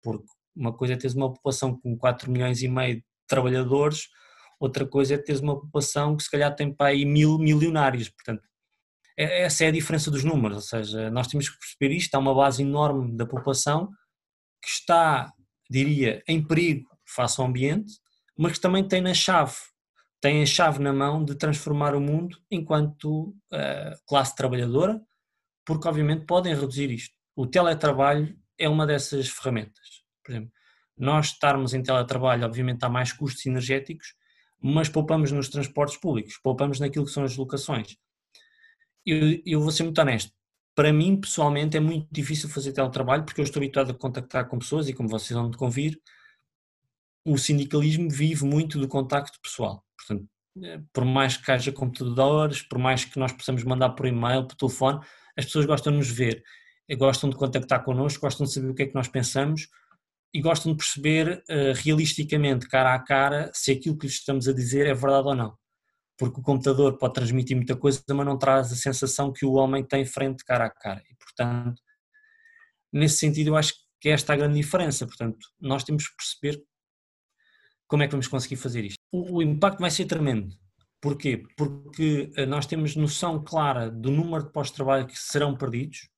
porque 0.02 0.24
uma 0.56 0.72
coisa 0.72 0.94
é 0.94 0.96
teres 0.96 1.14
uma 1.14 1.32
população 1.32 1.76
com 1.76 1.96
4 1.96 2.30
milhões 2.30 2.62
e 2.62 2.68
meio 2.68 2.96
de 2.96 3.04
trabalhadores, 3.26 4.08
outra 4.58 4.86
coisa 4.86 5.14
é 5.14 5.18
teres 5.18 5.40
uma 5.42 5.60
população 5.60 6.16
que 6.16 6.22
se 6.22 6.30
calhar 6.30 6.54
tem 6.54 6.72
para 6.72 6.88
aí 6.88 7.04
mil 7.04 7.38
milionários, 7.38 8.08
portanto, 8.08 8.42
é, 9.18 9.42
essa 9.42 9.64
é 9.64 9.68
a 9.68 9.72
diferença 9.72 10.10
dos 10.10 10.24
números, 10.24 10.56
ou 10.56 10.62
seja, 10.62 11.10
nós 11.10 11.26
temos 11.26 11.50
que 11.50 11.58
perceber 11.58 11.94
isto, 11.94 12.14
há 12.14 12.18
uma 12.18 12.34
base 12.34 12.62
enorme 12.62 13.16
da 13.16 13.26
população 13.26 13.90
que 14.62 14.70
está, 14.70 15.32
diria, 15.68 16.22
em 16.26 16.42
perigo 16.42 16.88
face 17.04 17.40
ao 17.40 17.46
ambiente, 17.46 17.92
mas 18.36 18.52
que 18.52 18.60
também 18.60 18.86
tem 18.86 19.00
na 19.00 19.12
chave 19.12 19.56
têm 20.20 20.42
a 20.42 20.46
chave 20.46 20.80
na 20.80 20.92
mão 20.92 21.24
de 21.24 21.34
transformar 21.34 21.94
o 21.94 22.00
mundo 22.00 22.38
enquanto 22.50 23.28
uh, 23.52 24.06
classe 24.06 24.34
trabalhadora, 24.34 25.00
porque 25.64 25.86
obviamente 25.86 26.26
podem 26.26 26.54
reduzir 26.54 26.90
isto. 26.90 27.14
O 27.36 27.46
teletrabalho 27.46 28.36
é 28.58 28.68
uma 28.68 28.86
dessas 28.86 29.28
ferramentas. 29.28 30.02
Por 30.24 30.32
exemplo, 30.32 30.52
nós 30.96 31.26
estarmos 31.26 31.74
em 31.74 31.82
teletrabalho, 31.82 32.44
obviamente 32.44 32.84
há 32.84 32.88
mais 32.88 33.12
custos 33.12 33.46
energéticos, 33.46 34.14
mas 34.60 34.88
poupamos 34.88 35.30
nos 35.30 35.48
transportes 35.48 35.96
públicos, 35.96 36.38
poupamos 36.42 36.80
naquilo 36.80 37.04
que 37.04 37.12
são 37.12 37.22
as 37.22 37.36
locações. 37.36 37.96
Eu, 39.06 39.40
eu 39.46 39.60
vou 39.60 39.70
ser 39.70 39.84
muito 39.84 40.00
honesto, 40.00 40.32
para 40.74 40.92
mim 40.92 41.20
pessoalmente 41.20 41.76
é 41.76 41.80
muito 41.80 42.06
difícil 42.10 42.48
fazer 42.48 42.72
teletrabalho 42.72 43.24
porque 43.24 43.40
eu 43.40 43.44
estou 43.44 43.60
habituado 43.60 43.90
a 43.90 43.94
contactar 43.94 44.48
com 44.48 44.58
pessoas 44.58 44.88
e 44.88 44.92
como 44.92 45.08
vocês 45.08 45.36
vão 45.36 45.50
de 45.50 45.56
convir, 45.56 46.00
o 47.24 47.36
sindicalismo 47.36 48.08
vive 48.10 48.44
muito 48.44 48.78
do 48.78 48.88
contacto 48.88 49.38
pessoal. 49.42 49.84
Portanto, 49.96 50.28
eh, 50.62 50.80
por 50.92 51.04
mais 51.04 51.36
que 51.36 51.50
haja 51.50 51.72
computadores, 51.72 52.62
por 52.62 52.78
mais 52.78 53.04
que 53.04 53.18
nós 53.18 53.32
possamos 53.32 53.62
mandar 53.64 53.90
por 53.90 54.06
e-mail, 54.06 54.46
por 54.46 54.56
telefone, 54.56 55.00
as 55.36 55.44
pessoas 55.44 55.66
gostam 55.66 55.92
de 55.92 55.98
nos 55.98 56.10
ver, 56.10 56.42
eh, 56.88 56.96
gostam 56.96 57.30
de 57.30 57.36
contactar 57.36 57.84
connosco, 57.84 58.20
gostam 58.20 58.46
de 58.46 58.52
saber 58.52 58.70
o 58.70 58.74
que 58.74 58.82
é 58.82 58.86
que 58.86 58.94
nós 58.94 59.08
pensamos 59.08 59.68
e 60.32 60.40
gostam 60.40 60.72
de 60.72 60.78
perceber 60.78 61.42
uh, 61.48 61.72
realisticamente, 61.74 62.68
cara 62.68 62.94
a 62.94 62.98
cara, 62.98 63.50
se 63.54 63.72
aquilo 63.72 63.96
que 63.96 64.06
lhes 64.06 64.16
estamos 64.16 64.46
a 64.46 64.52
dizer 64.52 64.86
é 64.86 64.94
verdade 64.94 65.28
ou 65.28 65.34
não. 65.34 65.56
Porque 66.18 66.40
o 66.40 66.42
computador 66.42 66.98
pode 66.98 67.14
transmitir 67.14 67.56
muita 67.56 67.76
coisa, 67.76 68.02
mas 68.10 68.26
não 68.26 68.36
traz 68.36 68.72
a 68.72 68.76
sensação 68.76 69.32
que 69.32 69.46
o 69.46 69.52
homem 69.52 69.84
tem 69.84 70.04
frente 70.04 70.44
cara 70.44 70.66
a 70.66 70.70
cara. 70.70 71.02
E, 71.10 71.14
portanto, 71.16 71.80
nesse 72.92 73.18
sentido, 73.18 73.48
eu 73.48 73.56
acho 73.56 73.74
que 74.00 74.08
esta 74.08 74.32
é 74.32 74.34
a 74.34 74.38
grande 74.38 74.60
diferença. 74.60 75.06
Portanto, 75.06 75.38
nós 75.60 75.84
temos 75.84 76.08
que 76.08 76.16
perceber 76.16 76.62
como 77.88 78.02
é 78.02 78.06
que 78.06 78.12
vamos 78.12 78.28
conseguir 78.28 78.56
fazer 78.56 78.84
isto? 78.84 78.98
O, 79.10 79.38
o 79.38 79.42
impacto 79.42 79.80
vai 79.80 79.90
ser 79.90 80.04
tremendo. 80.04 80.54
Porquê? 81.00 81.42
Porque 81.56 82.30
eh, 82.36 82.46
nós 82.46 82.66
temos 82.66 82.94
noção 82.94 83.42
clara 83.42 83.90
do 83.90 84.10
número 84.10 84.44
de 84.44 84.52
pós-trabalho 84.52 85.06
que 85.06 85.18
serão 85.18 85.56
perdidos, 85.56 86.08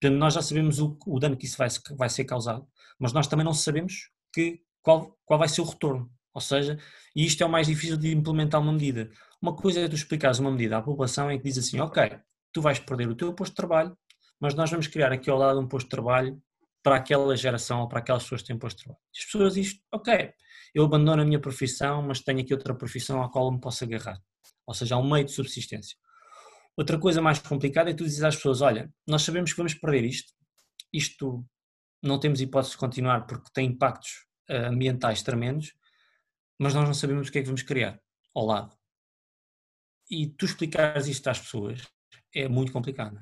portanto, 0.00 0.18
nós 0.18 0.34
já 0.34 0.42
sabemos 0.42 0.78
o, 0.80 0.96
o, 1.06 1.18
dano 1.18 1.36
que 1.36 1.46
isso 1.46 1.58
vai, 1.58 1.68
vai 1.96 2.08
ser 2.08 2.24
causado, 2.24 2.66
mas 2.98 3.12
nós 3.12 3.26
também 3.26 3.44
não 3.44 3.52
sabemos 3.52 4.10
que, 4.32 4.60
qual, 4.82 5.18
qual 5.24 5.38
vai 5.38 5.48
ser 5.48 5.60
o 5.60 5.64
retorno. 5.64 6.10
Ou 6.32 6.40
seja, 6.40 6.78
e 7.14 7.24
isto 7.24 7.42
é 7.42 7.46
o 7.46 7.50
mais 7.50 7.66
difícil 7.66 7.96
de 7.96 8.12
implementar 8.12 8.60
uma 8.60 8.72
medida. 8.72 9.10
Uma 9.40 9.54
coisa 9.54 9.80
é 9.80 9.88
tu 9.88 9.94
explicares 9.94 10.38
uma 10.38 10.50
medida 10.50 10.78
à 10.78 10.82
população 10.82 11.30
em 11.30 11.38
que 11.38 11.44
diz 11.44 11.58
assim, 11.58 11.78
ok, 11.80 12.18
tu 12.52 12.62
vais 12.62 12.78
perder 12.78 13.08
o 13.08 13.14
teu 13.14 13.32
posto 13.34 13.52
de 13.52 13.56
trabalho, 13.56 13.96
mas 14.40 14.54
nós 14.54 14.70
vamos 14.70 14.86
criar 14.86 15.12
aqui 15.12 15.30
ao 15.30 15.38
lado 15.38 15.60
um 15.60 15.68
posto 15.68 15.86
de 15.86 15.90
trabalho 15.90 16.40
para 16.84 16.96
aquela 16.96 17.34
geração 17.34 17.80
ou 17.80 17.88
para 17.88 18.00
aquelas 18.00 18.22
pessoas 18.24 18.42
que 18.42 18.48
têm 18.48 18.58
posto 18.58 18.84
trabalho. 18.84 19.00
As 19.16 19.24
pessoas 19.24 19.54
dizem, 19.54 19.80
ok, 19.90 20.32
eu 20.74 20.84
abandono 20.84 21.22
a 21.22 21.24
minha 21.24 21.40
profissão, 21.40 22.02
mas 22.02 22.20
tenho 22.20 22.40
aqui 22.40 22.52
outra 22.52 22.74
profissão 22.74 23.22
à 23.22 23.30
qual 23.30 23.50
me 23.50 23.58
posso 23.58 23.82
agarrar. 23.84 24.20
Ou 24.66 24.74
seja, 24.74 24.94
há 24.94 24.98
um 24.98 25.10
meio 25.10 25.24
de 25.24 25.32
subsistência. 25.32 25.96
Outra 26.76 26.98
coisa 26.98 27.22
mais 27.22 27.38
complicada 27.38 27.90
é 27.90 27.94
tu 27.94 28.04
dizes 28.04 28.22
às 28.22 28.36
pessoas, 28.36 28.60
olha, 28.60 28.92
nós 29.06 29.22
sabemos 29.22 29.52
que 29.52 29.56
vamos 29.56 29.72
perder 29.72 30.04
isto, 30.04 30.34
isto 30.92 31.42
não 32.02 32.20
temos 32.20 32.42
hipótese 32.42 32.72
de 32.72 32.78
continuar 32.78 33.26
porque 33.26 33.48
tem 33.54 33.68
impactos 33.68 34.26
uh, 34.50 34.66
ambientais 34.66 35.22
tremendos, 35.22 35.72
mas 36.58 36.74
nós 36.74 36.84
não 36.84 36.94
sabemos 36.94 37.28
o 37.28 37.32
que 37.32 37.38
é 37.38 37.40
que 37.40 37.46
vamos 37.46 37.62
criar 37.62 37.98
ao 38.34 38.44
lado. 38.44 38.76
E 40.10 40.28
tu 40.28 40.44
explicares 40.44 41.06
isto 41.06 41.28
às 41.28 41.40
pessoas 41.40 41.80
é 42.34 42.46
muito 42.46 42.72
complicado. 42.72 43.18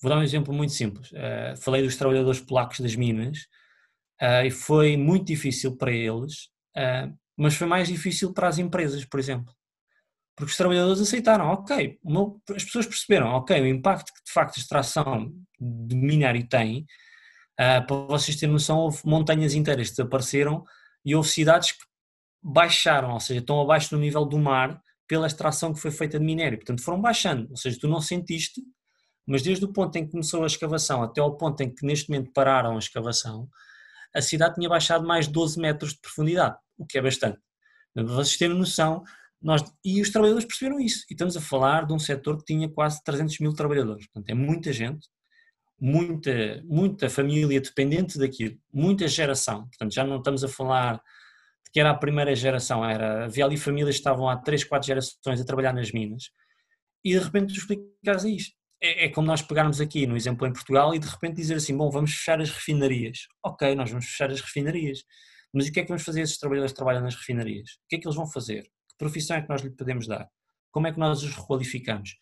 Vou 0.00 0.08
dar 0.08 0.18
um 0.18 0.22
exemplo 0.22 0.52
muito 0.52 0.72
simples. 0.72 1.10
Uh, 1.12 1.56
falei 1.58 1.82
dos 1.82 1.96
trabalhadores 1.96 2.40
polacos 2.40 2.80
das 2.80 2.96
minas 2.96 3.38
uh, 4.22 4.44
e 4.44 4.50
foi 4.50 4.96
muito 4.96 5.26
difícil 5.26 5.76
para 5.76 5.92
eles 5.92 6.50
Uh, 6.76 7.16
mas 7.36 7.54
foi 7.54 7.66
mais 7.66 7.88
difícil 7.88 8.32
para 8.32 8.48
as 8.48 8.58
empresas, 8.58 9.04
por 9.04 9.18
exemplo. 9.18 9.54
Porque 10.36 10.50
os 10.52 10.56
trabalhadores 10.56 11.00
aceitaram, 11.00 11.46
ok, 11.48 11.98
as 12.54 12.64
pessoas 12.64 12.86
perceberam, 12.86 13.28
ok, 13.28 13.60
o 13.60 13.66
impacto 13.66 14.12
que 14.12 14.24
de 14.24 14.32
facto 14.32 14.56
a 14.56 14.60
extração 14.60 15.32
de 15.58 15.96
minério 15.96 16.46
tem, 16.48 16.86
para 17.56 17.84
vocês 18.08 18.36
terem 18.36 18.52
noção, 18.52 18.78
houve 18.78 19.00
montanhas 19.04 19.54
inteiras 19.54 19.90
que 19.90 19.96
desapareceram 19.96 20.64
e 21.04 21.14
houve 21.14 21.28
cidades 21.28 21.72
que 21.72 21.84
baixaram, 22.42 23.12
ou 23.12 23.20
seja, 23.20 23.40
estão 23.40 23.60
abaixo 23.60 23.90
do 23.90 23.98
nível 23.98 24.24
do 24.24 24.38
mar 24.38 24.80
pela 25.06 25.26
extração 25.26 25.74
que 25.74 25.80
foi 25.80 25.90
feita 25.90 26.18
de 26.18 26.24
minério. 26.24 26.56
Portanto, 26.56 26.82
foram 26.82 27.00
baixando, 27.00 27.48
ou 27.50 27.56
seja, 27.56 27.78
tu 27.78 27.88
não 27.88 28.00
sentiste, 28.00 28.62
Mas 29.26 29.42
desde 29.42 29.64
o 29.64 29.72
ponto 29.72 29.96
em 29.96 30.04
que 30.04 30.12
começou 30.12 30.42
a 30.42 30.46
escavação 30.46 31.02
até 31.02 31.20
ao 31.20 31.36
ponto 31.36 31.60
em 31.62 31.72
que 31.72 31.84
neste 31.84 32.10
momento 32.10 32.32
pararam 32.32 32.76
a 32.76 32.78
escavação, 32.78 33.48
a 34.14 34.20
cidade 34.20 34.56
tinha 34.56 34.68
baixado 34.68 35.06
mais 35.06 35.26
12 35.26 35.60
metros 35.60 35.92
de 35.92 36.00
profundidade, 36.00 36.56
o 36.76 36.84
que 36.84 36.98
é 36.98 37.02
bastante. 37.02 37.38
Vocês 37.94 38.36
terem 38.36 38.56
noção, 38.56 39.02
nós, 39.42 39.62
e 39.84 40.00
os 40.00 40.10
trabalhadores 40.10 40.46
perceberam 40.46 40.80
isso. 40.80 41.04
E 41.08 41.14
estamos 41.14 41.36
a 41.36 41.40
falar 41.40 41.86
de 41.86 41.92
um 41.92 41.98
setor 41.98 42.38
que 42.38 42.44
tinha 42.44 42.68
quase 42.68 43.02
300 43.02 43.38
mil 43.40 43.54
trabalhadores. 43.54 44.06
Portanto, 44.06 44.30
é 44.30 44.34
muita 44.34 44.72
gente, 44.72 45.08
muita, 45.80 46.62
muita 46.64 47.08
família 47.08 47.60
dependente 47.60 48.18
daquilo, 48.18 48.56
muita 48.72 49.08
geração. 49.08 49.66
Portanto, 49.68 49.94
já 49.94 50.04
não 50.04 50.18
estamos 50.18 50.44
a 50.44 50.48
falar 50.48 50.96
de 51.64 51.70
que 51.72 51.80
era 51.80 51.90
a 51.90 51.94
primeira 51.94 52.34
geração, 52.34 52.84
era, 52.84 53.24
havia 53.24 53.44
ali 53.44 53.56
famílias 53.56 53.94
que 53.94 54.00
estavam 54.00 54.28
há 54.28 54.36
3, 54.36 54.64
4 54.64 54.86
gerações 54.86 55.40
a 55.40 55.44
trabalhar 55.44 55.72
nas 55.72 55.90
minas. 55.90 56.30
E 57.04 57.12
de 57.12 57.18
repente 57.18 57.54
tu 57.54 57.58
explicares 57.58 58.24
isto. 58.24 58.59
É, 58.82 59.06
é 59.06 59.08
como 59.08 59.26
nós 59.26 59.42
pegarmos 59.42 59.80
aqui 59.80 60.06
no 60.06 60.16
exemplo 60.16 60.46
em 60.46 60.52
Portugal 60.52 60.94
e 60.94 60.98
de 60.98 61.06
repente 61.06 61.36
dizer 61.36 61.54
assim: 61.56 61.76
bom, 61.76 61.90
vamos 61.90 62.12
fechar 62.12 62.40
as 62.40 62.50
refinarias. 62.50 63.26
Ok, 63.44 63.74
nós 63.74 63.90
vamos 63.90 64.06
fechar 64.06 64.30
as 64.30 64.40
refinarias. 64.40 65.04
Mas 65.52 65.66
o 65.66 65.72
que 65.72 65.80
é 65.80 65.82
que 65.82 65.88
vamos 65.88 66.04
fazer 66.04 66.22
esses 66.22 66.38
trabalhadores 66.38 66.72
que 66.72 66.76
trabalham 66.76 67.02
nas 67.02 67.14
refinarias? 67.14 67.70
O 67.84 67.88
que 67.88 67.96
é 67.96 67.98
que 67.98 68.06
eles 68.06 68.16
vão 68.16 68.26
fazer? 68.26 68.62
Que 68.62 68.96
profissão 68.98 69.36
é 69.36 69.42
que 69.42 69.48
nós 69.48 69.62
lhe 69.62 69.70
podemos 69.70 70.06
dar? 70.06 70.28
Como 70.70 70.86
é 70.86 70.92
que 70.92 70.98
nós 70.98 71.22
os 71.22 71.34
requalificamos? 71.34 72.16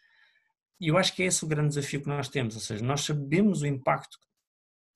E 0.81 0.89
eu 0.89 0.97
acho 0.97 1.15
que 1.15 1.23
é 1.23 1.27
esse 1.27 1.45
o 1.45 1.49
grande 1.49 1.71
desafio 1.71 2.01
que 2.01 2.09
nós 2.09 2.29
temos, 2.29 2.55
ou 2.55 2.61
seja, 2.61 2.85
nós 2.85 3.03
sabemos 3.03 3.63
o 3.63 3.67
impacto 3.67 4.17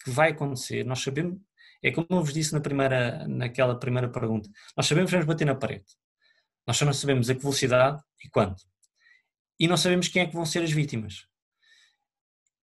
que 0.02 0.10
vai 0.10 0.30
acontecer, 0.30 0.84
nós 0.84 1.00
sabemos, 1.00 1.40
é 1.82 1.90
como 1.90 2.06
eu 2.08 2.22
vos 2.22 2.32
disse 2.32 2.52
na 2.52 2.60
primeira, 2.60 3.26
naquela 3.26 3.78
primeira 3.78 4.08
pergunta, 4.08 4.48
nós 4.76 4.86
sabemos 4.86 5.10
que 5.10 5.16
vamos 5.16 5.26
bater 5.26 5.44
na 5.44 5.56
parede, 5.56 5.84
nós 6.66 6.76
só 6.76 6.84
não 6.84 6.92
sabemos 6.92 7.28
a 7.28 7.34
que 7.34 7.40
velocidade 7.40 8.00
e 8.24 8.28
quando. 8.28 8.56
E 9.58 9.66
não 9.66 9.76
sabemos 9.76 10.08
quem 10.08 10.22
é 10.22 10.26
que 10.26 10.34
vão 10.34 10.44
ser 10.44 10.62
as 10.62 10.70
vítimas. 10.70 11.26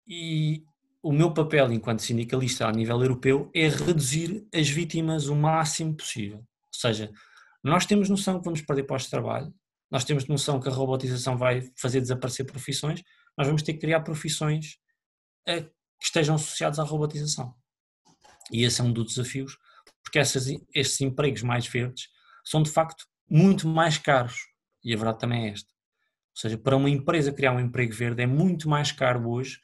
E 0.07 0.63
o 1.01 1.11
meu 1.11 1.33
papel 1.33 1.71
enquanto 1.71 2.01
sindicalista 2.01 2.67
a 2.67 2.71
nível 2.71 3.01
europeu 3.01 3.51
é 3.53 3.67
reduzir 3.67 4.47
as 4.53 4.69
vítimas 4.69 5.27
o 5.27 5.35
máximo 5.35 5.95
possível. 5.95 6.39
Ou 6.39 6.79
seja, 6.79 7.11
nós 7.63 7.85
temos 7.85 8.09
noção 8.09 8.39
que 8.39 8.45
vamos 8.45 8.61
perder 8.61 8.83
postos 8.83 9.07
de 9.07 9.11
trabalho, 9.11 9.53
nós 9.91 10.03
temos 10.03 10.25
noção 10.27 10.59
que 10.59 10.67
a 10.67 10.71
robotização 10.71 11.37
vai 11.37 11.69
fazer 11.77 12.01
desaparecer 12.01 12.45
profissões, 12.45 13.03
nós 13.37 13.47
vamos 13.47 13.61
ter 13.61 13.73
que 13.73 13.79
criar 13.79 14.01
profissões 14.01 14.77
eh, 15.47 15.61
que 15.61 16.05
estejam 16.05 16.35
associadas 16.35 16.79
à 16.79 16.83
robotização. 16.83 17.53
E 18.51 18.63
esse 18.63 18.81
é 18.81 18.83
um 18.83 18.91
dos 18.91 19.15
desafios, 19.15 19.57
porque 20.03 20.19
essas, 20.19 20.47
estes 20.73 21.01
empregos 21.01 21.43
mais 21.43 21.67
verdes 21.67 22.09
são 22.43 22.63
de 22.63 22.69
facto 22.69 23.05
muito 23.29 23.67
mais 23.67 23.97
caros. 23.97 24.37
E 24.83 24.93
a 24.93 24.97
verdade 24.97 25.19
também 25.19 25.47
é 25.47 25.49
esta. 25.51 25.69
Ou 25.71 26.41
seja, 26.41 26.57
para 26.57 26.75
uma 26.75 26.89
empresa 26.89 27.31
criar 27.31 27.53
um 27.53 27.59
emprego 27.59 27.93
verde 27.93 28.23
é 28.23 28.27
muito 28.27 28.67
mais 28.67 28.91
caro 28.91 29.29
hoje 29.29 29.59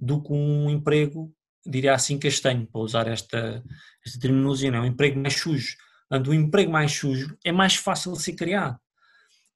do 0.00 0.22
que 0.22 0.32
um 0.32 0.70
emprego, 0.70 1.32
diria 1.66 1.94
assim, 1.94 2.18
castanho, 2.18 2.66
para 2.66 2.80
usar 2.80 3.06
esta, 3.06 3.62
esta 4.04 4.18
terminologia, 4.18 4.70
não 4.70 4.78
é? 4.78 4.82
um 4.82 4.86
emprego 4.86 5.20
mais 5.20 5.34
sujo. 5.34 5.76
Portanto, 6.08 6.28
o 6.28 6.34
emprego 6.34 6.72
mais 6.72 6.92
sujo 6.92 7.36
é 7.44 7.52
mais 7.52 7.76
fácil 7.76 8.12
de 8.12 8.22
ser 8.22 8.34
criado 8.34 8.78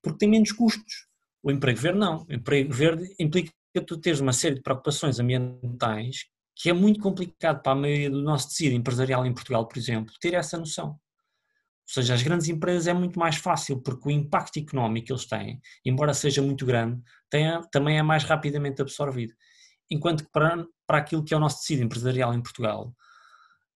porque 0.05 0.19
tem 0.19 0.29
menos 0.29 0.53
custos. 0.53 1.07
O 1.43 1.51
emprego 1.51 1.81
verde 1.81 1.99
não. 1.99 2.27
O 2.29 2.33
emprego 2.33 2.73
verde 2.73 3.13
implica 3.19 3.51
tu 3.87 3.99
teres 3.99 4.21
uma 4.21 4.33
série 4.33 4.57
de 4.57 4.63
preocupações 4.63 5.19
ambientais 5.19 6.27
que 6.55 6.71
é 6.71 6.73
muito 6.73 7.01
complicado 7.01 7.61
para 7.63 7.73
a 7.73 7.75
maioria 7.75 8.11
do 8.11 8.23
nosso 8.23 8.49
tecido 8.49 8.77
empresarial 8.77 9.27
em 9.27 9.35
Portugal, 9.35 9.67
por 9.67 9.77
exemplo, 9.77 10.15
ter 10.21 10.35
essa 10.35 10.57
noção. 10.57 10.91
Ou 10.91 11.93
seja, 11.93 12.15
as 12.15 12.23
grandes 12.23 12.49
empresas 12.49 12.87
é 12.87 12.93
muito 12.93 13.19
mais 13.19 13.37
fácil 13.37 13.83
porque 13.83 14.09
o 14.09 14.13
impacto 14.13 14.59
económico 14.59 15.09
que 15.09 15.13
eles 15.13 15.27
têm, 15.27 15.61
embora 15.85 16.15
seja 16.15 16.41
muito 16.41 16.65
grande, 16.65 17.03
tem, 17.29 17.45
também 17.73 17.99
é 17.99 18.03
mais 18.03 18.23
rapidamente 18.23 18.81
absorvido. 18.81 19.35
Enquanto 19.91 20.25
que 20.25 20.31
para, 20.31 20.67
para 20.87 20.99
aquilo 20.99 21.25
que 21.25 21.35
é 21.35 21.37
o 21.37 21.41
nosso 21.41 21.61
tecido 21.61 21.83
empresarial 21.83 22.35
em 22.35 22.43
Portugal, 22.43 22.95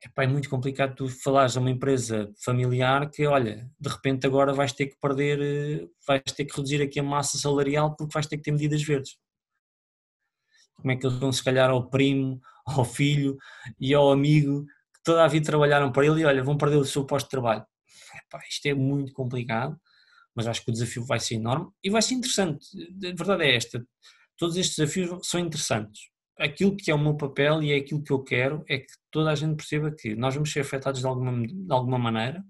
Epá, 0.05 0.23
é 0.23 0.27
muito 0.29 0.49
complicado 0.49 0.95
tu 0.95 1.09
falares 1.09 1.57
a 1.57 1.61
uma 1.61 1.71
empresa 1.71 2.33
familiar 2.45 3.11
que, 3.11 3.27
olha, 3.27 3.69
de 3.81 3.89
repente 3.89 4.27
agora 4.27 4.53
vais 4.53 4.73
ter 4.73 4.87
que 4.87 4.97
perder, 5.01 5.41
eh, 5.43 5.89
vais 6.07 6.23
ter 6.23 6.45
que 6.45 6.57
reduzir 6.57 6.81
aqui 6.81 7.01
a 7.01 7.03
massa 7.03 7.37
salarial 7.37 7.97
porque 7.97 8.15
vais 8.15 8.27
ter 8.27 8.37
que 8.37 8.45
ter 8.45 8.53
medidas 8.53 8.83
verdes. 8.83 9.19
Como 10.77 10.93
é 10.93 10.97
que 10.97 11.05
eles 11.05 11.19
vão 11.19 11.33
se 11.33 11.43
calhar 11.43 11.69
ao 11.69 11.91
primo, 11.91 12.41
ao 12.65 12.85
filho 12.85 13.37
e 13.81 13.93
ao 13.93 14.13
amigo 14.13 14.65
que 14.95 15.03
toda 15.03 15.25
a 15.25 15.29
vida 15.29 15.47
trabalharam 15.47 15.91
para 15.91 16.07
ele 16.07 16.21
e 16.21 16.25
olha, 16.25 16.45
vão 16.45 16.57
perder 16.57 16.77
o 16.77 16.85
seu 16.85 17.05
posto 17.05 17.27
de 17.27 17.31
trabalho. 17.31 17.67
Epá, 18.25 18.41
isto 18.49 18.67
é 18.67 18.75
muito 18.75 19.13
complicado, 19.13 19.77
mas 20.35 20.47
acho 20.47 20.65
que 20.65 20.71
o 20.71 20.73
desafio 20.73 21.05
vai 21.05 21.19
ser 21.19 21.35
enorme 21.37 21.71
e 21.83 21.91
vai 21.91 22.03
ser 22.03 22.15
interessante. 22.15 22.65
A 23.05 23.17
verdade 23.17 23.45
é 23.45 23.57
esta, 23.57 23.85
todos 24.39 24.57
estes 24.57 24.77
desafios 24.77 25.27
são 25.27 25.41
interessantes. 25.41 26.09
Aquilo 26.39 26.77
que 26.77 26.91
é 26.91 26.95
o 26.95 26.99
meu 26.99 27.17
papel 27.17 27.63
e 27.63 27.73
é 27.73 27.77
aquilo 27.77 28.03
que 28.03 28.13
eu 28.13 28.23
quero 28.23 28.65
é 28.69 28.79
que 28.79 28.93
toda 29.11 29.31
a 29.31 29.35
gente 29.35 29.57
perceba 29.57 29.91
que 29.91 30.15
nós 30.15 30.35
vamos 30.35 30.53
ser 30.53 30.61
afetados 30.61 31.01
de 31.01 31.07
alguma, 31.07 31.47
de 31.47 31.73
alguma 31.73 31.99
maneira, 31.99 32.45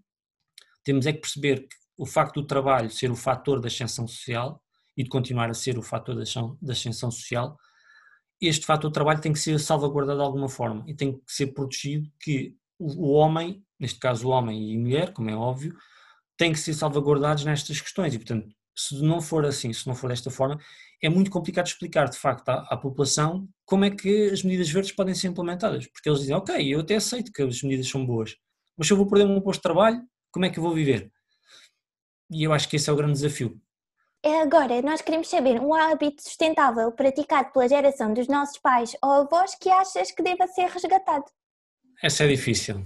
temos 0.84 1.06
é 1.06 1.12
que 1.12 1.20
perceber 1.20 1.66
que 1.66 1.76
o 1.96 2.06
facto 2.06 2.40
do 2.40 2.46
trabalho 2.46 2.90
ser 2.90 3.10
o 3.10 3.16
fator 3.16 3.60
da 3.60 3.68
ascensão 3.68 4.06
social 4.06 4.62
e 4.96 5.02
de 5.02 5.08
continuar 5.08 5.50
a 5.50 5.54
ser 5.54 5.78
o 5.78 5.82
fator 5.82 6.14
da 6.14 6.72
ascensão 6.72 7.10
social, 7.10 7.56
este 8.40 8.66
fator 8.66 8.90
do 8.90 8.94
trabalho 8.94 9.20
tem 9.20 9.32
que 9.32 9.38
ser 9.38 9.58
salvaguardado 9.58 10.18
de 10.18 10.24
alguma 10.24 10.48
forma 10.48 10.84
e 10.86 10.94
tem 10.94 11.12
que 11.12 11.22
ser 11.26 11.48
protegido 11.48 12.08
que 12.20 12.54
o 12.78 13.10
homem, 13.10 13.64
neste 13.78 13.98
caso 13.98 14.28
o 14.28 14.30
homem 14.30 14.72
e 14.72 14.78
mulher, 14.78 15.12
como 15.12 15.30
é 15.30 15.34
óbvio, 15.34 15.76
têm 16.36 16.52
que 16.52 16.58
ser 16.58 16.74
salvaguardados 16.74 17.44
nestas 17.44 17.80
questões. 17.80 18.14
E, 18.14 18.18
portanto, 18.18 18.48
se 18.76 19.02
não 19.02 19.20
for 19.20 19.44
assim, 19.44 19.72
se 19.72 19.86
não 19.88 19.94
for 19.94 20.08
desta 20.08 20.30
forma, 20.30 20.58
é 21.02 21.08
muito 21.08 21.30
complicado 21.30 21.66
explicar 21.66 22.08
de 22.08 22.18
facto 22.18 22.48
à, 22.48 22.66
à, 22.70 22.76
população 22.76 23.48
como 23.64 23.84
é 23.84 23.90
que 23.90 24.30
as 24.30 24.42
medidas 24.42 24.68
verdes 24.68 24.92
podem 24.92 25.14
ser 25.14 25.28
implementadas, 25.28 25.86
porque 25.86 26.08
eles 26.08 26.20
dizem, 26.20 26.34
ok, 26.34 26.74
eu 26.74 26.80
até 26.80 26.96
aceito 26.96 27.32
que 27.32 27.42
as 27.42 27.62
medidas 27.62 27.88
são 27.88 28.04
boas, 28.04 28.36
mas 28.76 28.86
se 28.86 28.92
eu 28.92 28.96
vou 28.96 29.06
perder 29.06 29.26
um 29.26 29.40
posto 29.40 29.60
de 29.60 29.62
trabalho, 29.62 30.02
como 30.30 30.44
é 30.44 30.50
que 30.50 30.58
eu 30.58 30.62
vou 30.62 30.74
viver? 30.74 31.10
E 32.30 32.42
eu 32.42 32.52
acho 32.52 32.68
que 32.68 32.76
esse 32.76 32.90
é 32.90 32.92
o 32.92 32.96
grande 32.96 33.14
desafio. 33.14 33.60
É, 34.22 34.40
agora, 34.40 34.82
nós 34.82 35.00
queremos 35.00 35.28
saber 35.28 35.60
um 35.60 35.72
hábito 35.72 36.22
sustentável 36.22 36.90
praticado 36.90 37.52
pela 37.52 37.68
geração 37.68 38.12
dos 38.12 38.26
nossos 38.26 38.58
pais 38.58 38.96
ou 39.02 39.10
avós 39.10 39.54
que 39.54 39.70
achas 39.70 40.10
que 40.10 40.22
deva 40.22 40.46
ser 40.48 40.68
resgatado? 40.68 41.24
Essa 42.02 42.24
é 42.24 42.28
difícil. 42.28 42.84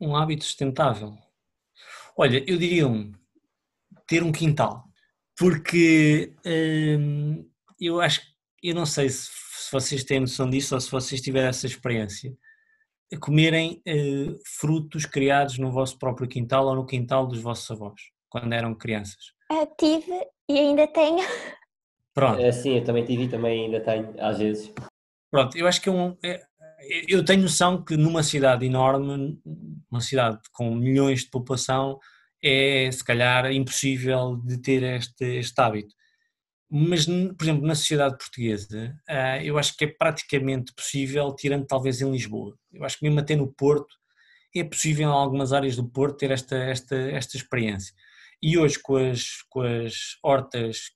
Um 0.00 0.16
hábito 0.16 0.44
sustentável. 0.44 1.16
Olha, 2.16 2.44
eu 2.50 2.58
diria 2.58 2.86
um, 2.86 3.12
ter 4.06 4.22
um 4.22 4.32
quintal 4.32 4.86
porque 5.36 6.32
hum, 6.44 7.48
eu 7.80 8.00
acho, 8.00 8.22
eu 8.62 8.74
não 8.74 8.86
sei 8.86 9.08
se, 9.08 9.28
se, 9.28 9.70
vocês 9.70 10.04
têm 10.04 10.20
noção 10.20 10.48
disso 10.48 10.74
ou 10.74 10.80
se 10.80 10.90
vocês 10.90 11.20
tiverem 11.20 11.48
essa 11.48 11.66
experiência, 11.66 12.34
comerem 13.20 13.82
uh, 13.86 14.38
frutos 14.58 15.06
criados 15.06 15.58
no 15.58 15.70
vosso 15.70 15.98
próprio 15.98 16.28
quintal 16.28 16.66
ou 16.66 16.74
no 16.74 16.86
quintal 16.86 17.26
dos 17.26 17.40
vossos 17.40 17.70
avós, 17.70 18.00
quando 18.28 18.52
eram 18.52 18.74
crianças. 18.74 19.32
Uh, 19.50 19.68
tive 19.78 20.26
e 20.48 20.58
ainda 20.58 20.86
tenho. 20.88 21.24
Pronto. 22.14 22.40
É, 22.40 22.50
sim, 22.50 22.78
eu 22.78 22.84
também 22.84 23.04
tive 23.04 23.24
e 23.24 23.28
também 23.28 23.66
ainda 23.66 23.80
tenho, 23.80 24.14
às 24.18 24.38
vezes. 24.38 24.72
Pronto, 25.30 25.56
eu 25.56 25.66
acho 25.66 25.80
que 25.82 25.88
é 25.88 25.92
um, 25.92 26.16
é, 26.24 26.42
eu 27.08 27.24
tenho 27.24 27.42
noção 27.42 27.84
que 27.84 27.96
numa 27.96 28.22
cidade 28.22 28.64
enorme, 28.64 29.38
uma 29.90 30.00
cidade 30.00 30.38
com 30.52 30.74
milhões 30.74 31.20
de 31.20 31.30
população, 31.30 31.98
é 32.46 32.90
se 32.90 33.04
calhar 33.04 33.50
impossível 33.52 34.36
de 34.36 34.58
ter 34.58 34.82
este, 34.82 35.24
este 35.38 35.60
hábito. 35.60 35.94
Mas, 36.68 37.06
por 37.06 37.44
exemplo, 37.44 37.66
na 37.66 37.74
sociedade 37.74 38.16
portuguesa, 38.18 38.94
ah, 39.08 39.42
eu 39.44 39.56
acho 39.58 39.76
que 39.76 39.84
é 39.84 39.88
praticamente 39.88 40.72
possível, 40.74 41.34
tirando 41.34 41.66
talvez 41.66 42.00
em 42.00 42.10
Lisboa. 42.10 42.56
Eu 42.72 42.84
acho 42.84 42.98
que 42.98 43.04
mesmo 43.04 43.20
até 43.20 43.36
no 43.36 43.52
Porto, 43.52 43.94
é 44.54 44.64
possível 44.64 45.08
em 45.08 45.12
algumas 45.12 45.52
áreas 45.52 45.76
do 45.76 45.88
Porto 45.88 46.18
ter 46.18 46.30
esta, 46.30 46.56
esta, 46.56 46.96
esta 46.96 47.36
experiência. 47.36 47.94
E 48.42 48.58
hoje, 48.58 48.78
com 48.80 48.96
as, 48.96 49.42
com 49.48 49.60
as 49.62 50.18
hortas 50.22 50.92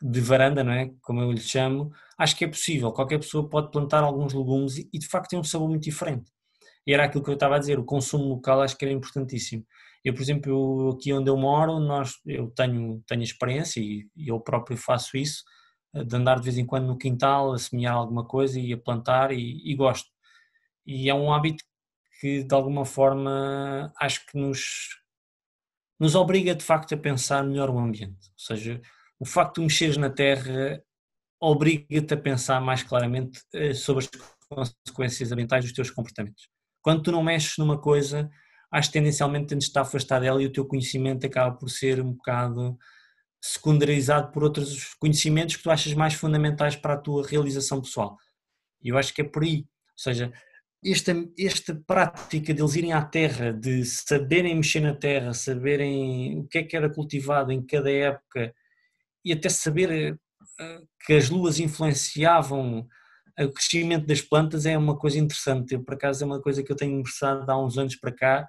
de 0.00 0.20
varanda, 0.20 0.62
não 0.64 0.72
é? 0.72 0.90
Como 1.02 1.20
eu 1.20 1.32
lhe 1.32 1.40
chamo, 1.40 1.92
acho 2.16 2.36
que 2.36 2.44
é 2.44 2.48
possível. 2.48 2.92
Qualquer 2.92 3.18
pessoa 3.18 3.48
pode 3.48 3.70
plantar 3.70 4.02
alguns 4.02 4.32
legumes 4.32 4.78
e, 4.78 4.98
de 4.98 5.06
facto, 5.06 5.30
tem 5.30 5.38
um 5.38 5.44
sabor 5.44 5.68
muito 5.68 5.84
diferente. 5.84 6.30
E 6.86 6.92
era 6.92 7.04
aquilo 7.04 7.22
que 7.22 7.30
eu 7.30 7.34
estava 7.34 7.56
a 7.56 7.58
dizer, 7.58 7.78
o 7.78 7.84
consumo 7.84 8.24
local 8.24 8.62
acho 8.62 8.76
que 8.76 8.84
era 8.84 8.94
importantíssimo. 8.94 9.64
Eu, 10.04 10.14
por 10.14 10.22
exemplo, 10.22 10.50
eu, 10.50 10.90
aqui 10.96 11.12
onde 11.12 11.30
eu 11.30 11.36
moro, 11.36 11.78
nós, 11.80 12.14
eu 12.26 12.50
tenho, 12.50 13.02
tenho 13.06 13.22
experiência 13.22 13.80
e, 13.80 14.08
eu 14.16 14.40
próprio 14.40 14.76
faço 14.76 15.16
isso, 15.16 15.44
eh, 15.94 16.04
de 16.04 16.16
andar 16.16 16.36
de 16.36 16.44
vez 16.44 16.58
em 16.58 16.66
quando 16.66 16.86
no 16.86 16.98
quintal 16.98 17.52
a 17.52 17.58
semear 17.58 17.94
alguma 17.94 18.24
coisa 18.24 18.58
e 18.60 18.72
a 18.72 18.78
plantar 18.78 19.32
e, 19.32 19.60
e 19.64 19.74
gosto. 19.74 20.08
E 20.86 21.10
é 21.10 21.14
um 21.14 21.32
hábito 21.32 21.64
que 22.20 22.42
de 22.42 22.54
alguma 22.54 22.84
forma 22.84 23.92
acho 24.00 24.26
que 24.26 24.38
nos, 24.38 25.00
nos 26.00 26.14
obriga 26.14 26.54
de 26.54 26.64
facto 26.64 26.94
a 26.94 26.98
pensar 26.98 27.44
melhor 27.44 27.70
o 27.70 27.78
ambiente. 27.78 28.28
Ou 28.32 28.38
seja, 28.38 28.80
o 29.18 29.24
facto 29.24 29.56
de 29.56 29.62
mexeres 29.62 29.96
na 29.96 30.10
terra 30.10 30.82
obriga-te 31.40 32.14
a 32.14 32.16
pensar 32.16 32.60
mais 32.60 32.82
claramente 32.82 33.40
eh, 33.54 33.74
sobre 33.74 34.04
as 34.04 34.74
consequências 34.84 35.30
ambientais 35.32 35.64
dos 35.64 35.72
teus 35.72 35.90
comportamentos. 35.90 36.48
Quando 36.82 37.02
tu 37.02 37.12
não 37.12 37.22
mexes 37.22 37.56
numa 37.58 37.78
coisa, 37.78 38.30
acho 38.70 38.88
que 38.88 38.98
tendencialmente 38.98 39.48
tens 39.48 39.64
de 39.64 39.64
estar 39.64 39.82
afastado 39.82 40.22
dela 40.22 40.42
e 40.42 40.46
o 40.46 40.52
teu 40.52 40.64
conhecimento 40.64 41.26
acaba 41.26 41.56
por 41.56 41.68
ser 41.70 42.00
um 42.00 42.12
bocado 42.12 42.78
secundarizado 43.40 44.32
por 44.32 44.42
outros 44.42 44.94
conhecimentos 44.94 45.56
que 45.56 45.62
tu 45.62 45.70
achas 45.70 45.94
mais 45.94 46.14
fundamentais 46.14 46.76
para 46.76 46.94
a 46.94 46.98
tua 46.98 47.26
realização 47.26 47.80
pessoal. 47.80 48.16
E 48.82 48.88
eu 48.88 48.98
acho 48.98 49.14
que 49.14 49.22
é 49.22 49.24
por 49.24 49.42
aí. 49.42 49.58
Ou 49.58 49.98
seja, 49.98 50.32
esta, 50.84 51.12
esta 51.38 51.74
prática 51.86 52.52
de 52.52 52.60
eles 52.60 52.74
irem 52.74 52.92
à 52.92 53.02
terra, 53.02 53.52
de 53.52 53.84
saberem 53.84 54.54
mexer 54.54 54.80
na 54.80 54.94
terra, 54.94 55.32
saberem 55.32 56.40
o 56.40 56.48
que 56.48 56.58
é 56.58 56.62
que 56.62 56.76
era 56.76 56.90
cultivado 56.90 57.52
em 57.52 57.64
cada 57.64 57.90
época 57.90 58.54
e 59.24 59.32
até 59.32 59.48
saber 59.48 60.18
eh, 60.60 60.82
que 61.04 61.14
as 61.14 61.30
luas 61.30 61.58
influenciavam 61.58 62.88
o 63.40 63.52
crescimento 63.52 64.04
das 64.04 64.20
plantas 64.20 64.66
é 64.66 64.76
uma 64.76 64.98
coisa 64.98 65.18
interessante. 65.18 65.74
Eu, 65.74 65.84
por 65.84 65.94
acaso, 65.94 66.24
é 66.24 66.26
uma 66.26 66.40
coisa 66.40 66.62
que 66.62 66.72
eu 66.72 66.76
tenho 66.76 66.98
interessado 66.98 67.48
há 67.48 67.64
uns 67.64 67.78
anos 67.78 67.94
para 67.94 68.12
cá 68.12 68.48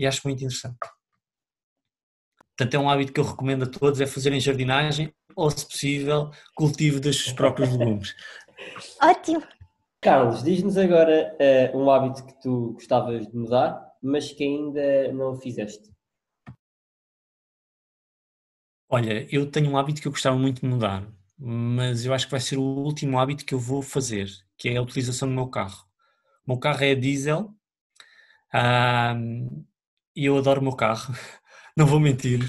e 0.00 0.06
acho 0.06 0.22
muito 0.24 0.38
interessante. 0.42 0.78
Portanto, 2.56 2.74
é 2.74 2.78
um 2.78 2.88
hábito 2.88 3.12
que 3.12 3.20
eu 3.20 3.24
recomendo 3.24 3.64
a 3.64 3.66
todos, 3.66 4.00
é 4.00 4.06
fazerem 4.06 4.40
jardinagem 4.40 5.14
ou, 5.36 5.50
se 5.50 5.66
possível, 5.66 6.30
cultivo 6.54 6.98
dos 6.98 7.22
seus 7.22 7.34
próprios 7.34 7.70
legumes. 7.76 8.14
Ótimo! 9.02 9.42
Carlos, 10.00 10.42
diz-nos 10.42 10.78
agora 10.78 11.36
uh, 11.74 11.78
um 11.78 11.90
hábito 11.90 12.24
que 12.24 12.40
tu 12.40 12.72
gostavas 12.72 13.26
de 13.26 13.36
mudar, 13.36 13.86
mas 14.02 14.32
que 14.32 14.42
ainda 14.42 15.12
não 15.12 15.34
fizeste. 15.34 15.90
Olha, 18.88 19.26
eu 19.34 19.50
tenho 19.50 19.70
um 19.70 19.76
hábito 19.76 20.00
que 20.00 20.08
eu 20.08 20.12
gostava 20.12 20.36
muito 20.36 20.62
de 20.62 20.66
mudar, 20.66 21.06
mas 21.38 22.06
eu 22.06 22.14
acho 22.14 22.24
que 22.26 22.30
vai 22.30 22.40
ser 22.40 22.56
o 22.56 22.62
último 22.62 23.18
hábito 23.18 23.44
que 23.44 23.54
eu 23.54 23.58
vou 23.58 23.82
fazer, 23.82 24.28
que 24.56 24.70
é 24.70 24.76
a 24.78 24.82
utilização 24.82 25.28
do 25.28 25.34
meu 25.34 25.48
carro. 25.48 25.84
O 26.46 26.52
meu 26.52 26.58
carro 26.58 26.82
é 26.82 26.94
diesel 26.94 27.54
e 30.14 30.26
eu 30.26 30.36
adoro 30.36 30.60
o 30.60 30.64
meu 30.64 30.72
carro, 30.72 31.14
não 31.76 31.86
vou 31.86 32.00
mentir. 32.00 32.42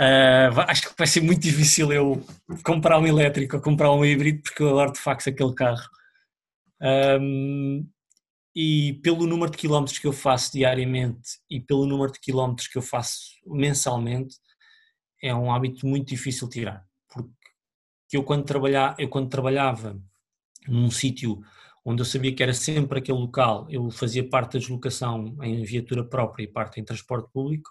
Uh, 0.00 0.60
acho 0.68 0.88
que 0.88 0.94
vai 0.96 1.06
ser 1.06 1.20
muito 1.20 1.40
difícil 1.40 1.92
eu 1.92 2.24
comprar 2.64 2.98
um 2.98 3.06
elétrico 3.06 3.56
ou 3.56 3.62
comprar 3.62 3.92
um 3.92 4.04
híbrido, 4.04 4.42
porque 4.42 4.62
eu 4.62 4.70
adoro 4.70 4.92
de 4.92 5.00
facto 5.00 5.28
aquele 5.28 5.54
carro. 5.54 5.88
Um, 7.20 7.88
e 8.54 8.94
pelo 9.02 9.26
número 9.26 9.50
de 9.50 9.58
quilómetros 9.58 9.98
que 9.98 10.06
eu 10.06 10.12
faço 10.12 10.52
diariamente 10.52 11.40
e 11.50 11.60
pelo 11.60 11.86
número 11.86 12.12
de 12.12 12.20
quilómetros 12.20 12.68
que 12.68 12.78
eu 12.78 12.82
faço 12.82 13.20
mensalmente, 13.46 14.36
é 15.22 15.34
um 15.34 15.52
hábito 15.52 15.86
muito 15.86 16.08
difícil 16.08 16.48
tirar 16.48 16.88
que 18.08 18.16
eu 18.16 18.24
quando, 18.24 18.44
eu 18.98 19.08
quando 19.08 19.28
trabalhava 19.28 20.00
num 20.66 20.90
sítio 20.90 21.42
onde 21.88 22.02
eu 22.02 22.04
sabia 22.04 22.34
que 22.34 22.42
era 22.42 22.52
sempre 22.52 22.98
aquele 22.98 23.18
local, 23.18 23.66
eu 23.70 23.90
fazia 23.90 24.28
parte 24.28 24.52
da 24.52 24.58
deslocação 24.58 25.34
em 25.42 25.64
viatura 25.64 26.04
própria 26.04 26.44
e 26.44 26.46
parte 26.46 26.78
em 26.78 26.84
transporte 26.84 27.30
público. 27.32 27.70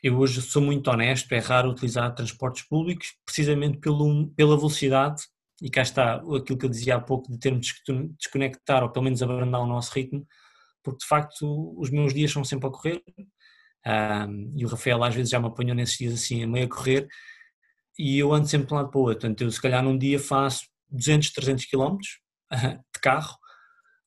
Eu 0.00 0.16
hoje 0.16 0.40
sou 0.40 0.62
muito 0.62 0.88
honesto, 0.88 1.32
é 1.32 1.40
raro 1.40 1.70
utilizar 1.70 2.14
transportes 2.14 2.62
públicos, 2.62 3.08
precisamente 3.26 3.78
pelo, 3.78 4.28
pela 4.28 4.56
velocidade, 4.56 5.24
e 5.60 5.68
cá 5.68 5.82
está 5.82 6.14
aquilo 6.14 6.56
que 6.56 6.64
eu 6.64 6.70
dizia 6.70 6.94
há 6.94 7.00
pouco 7.00 7.32
de 7.32 7.38
termos 7.40 7.66
de 7.66 8.08
desconectar, 8.16 8.84
ou 8.84 8.90
pelo 8.90 9.06
menos 9.06 9.20
abrandar 9.24 9.60
o 9.60 9.66
nosso 9.66 9.92
ritmo, 9.92 10.24
porque 10.80 11.00
de 11.00 11.06
facto 11.06 11.74
os 11.76 11.90
meus 11.90 12.14
dias 12.14 12.30
são 12.30 12.44
sempre 12.44 12.68
a 12.68 12.70
correr, 12.70 13.02
um, 14.28 14.52
e 14.56 14.64
o 14.64 14.68
Rafael 14.68 15.02
às 15.02 15.16
vezes 15.16 15.30
já 15.30 15.40
me 15.40 15.48
apanhou 15.48 15.74
nesses 15.74 15.98
dias 15.98 16.14
assim, 16.14 16.44
a 16.44 16.46
meio 16.46 16.66
a 16.66 16.68
correr, 16.68 17.08
e 17.98 18.20
eu 18.20 18.32
ando 18.32 18.46
sempre 18.46 18.68
de 18.68 18.72
um 18.72 18.76
lado 18.76 18.88
para 18.88 19.00
o 19.00 19.02
outro. 19.02 19.18
Portanto, 19.18 19.42
eu 19.42 19.50
se 19.50 19.60
calhar 19.60 19.82
num 19.82 19.98
dia 19.98 20.18
faço 20.20 20.62
200, 20.90 21.32
300 21.32 21.64
quilómetros 21.64 22.19
de 22.50 23.00
carro, 23.00 23.36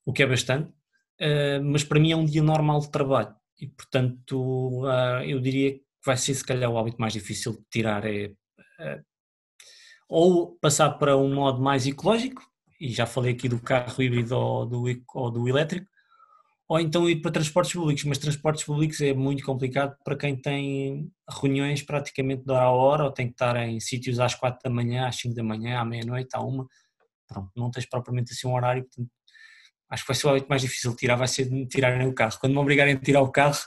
o 0.06 0.14
que 0.14 0.24
é 0.24 0.28
bastante, 0.28 0.72
eh, 1.20 1.60
mas 1.60 1.84
para 1.84 2.00
mim 2.00 2.12
é 2.12 2.16
um 2.16 2.26
dia 2.26 2.44
normal 2.44 2.80
de 2.82 2.92
trabalho. 2.92 3.36
E, 3.60 3.68
portanto, 3.68 4.84
eh, 4.88 5.32
eu 5.32 5.40
diria 5.40 5.74
que 5.74 5.84
vai 6.06 6.18
ser 6.18 6.34
se 6.34 6.44
calhar 6.46 6.70
o 6.70 6.78
hábito 6.78 7.00
mais 7.00 7.14
difícil 7.14 7.54
de 7.54 7.64
tirar 7.72 8.06
é 8.06 8.34
eh, 8.80 9.02
ou 10.10 10.58
passar 10.60 10.92
para 10.92 11.18
um 11.18 11.34
modo 11.34 11.62
mais 11.62 11.88
ecológico, 11.88 12.44
e 12.80 12.90
já 12.90 13.06
falei 13.06 13.34
aqui 13.34 13.48
do 13.50 13.60
carro 13.60 14.02
híbrido 14.02 14.38
ou 14.38 14.66
do, 14.66 14.84
ou 15.16 15.32
do 15.32 15.48
elétrico, 15.48 15.88
ou 16.68 16.80
então 16.80 17.10
ir 17.10 17.22
para 17.22 17.32
transportes 17.32 17.74
públicos, 17.74 18.04
mas 18.06 18.18
transportes 18.18 18.64
públicos 18.64 19.00
é 19.02 19.14
muito 19.14 19.44
complicado 19.44 19.96
para 20.04 20.16
quem 20.18 20.36
tem 20.36 21.12
reuniões 21.30 21.82
praticamente 21.82 22.44
de 22.46 22.52
hora 22.52 22.64
a 22.66 22.72
hora, 22.72 23.04
ou 23.06 23.12
tem 23.12 23.28
que 23.28 23.34
estar 23.34 23.56
em 23.68 23.80
sítios 23.80 24.20
às 24.20 24.36
quatro 24.36 24.60
da 24.64 24.70
manhã, 24.70 25.08
às 25.08 25.18
cinco 25.18 25.36
da 25.36 25.44
manhã, 25.44 25.80
à 25.80 25.86
meia-noite, 25.86 26.30
à 26.36 26.42
uma, 26.42 26.68
pronto, 27.34 27.52
não 27.56 27.72
tens 27.72 27.86
propriamente 27.86 28.32
assim 28.32 28.48
um 28.48 28.56
horário, 28.56 28.84
portanto, 28.84 29.10
acho 29.90 30.04
que 30.04 30.08
vai 30.08 30.16
ser 30.16 30.28
o 30.28 30.30
hábito 30.30 30.48
mais 30.50 30.62
difícil 30.62 30.92
de 30.92 30.98
tirar, 30.98 31.16
vai 31.16 31.28
ser 31.28 31.46
de 31.46 31.66
tirarem 31.68 32.08
o 32.08 32.14
carro. 32.14 32.38
Quando 32.40 32.54
me 32.54 32.60
obrigarem 32.60 32.96
a 32.96 33.00
tirar 33.00 33.22
o 33.22 33.32
carro, 33.32 33.58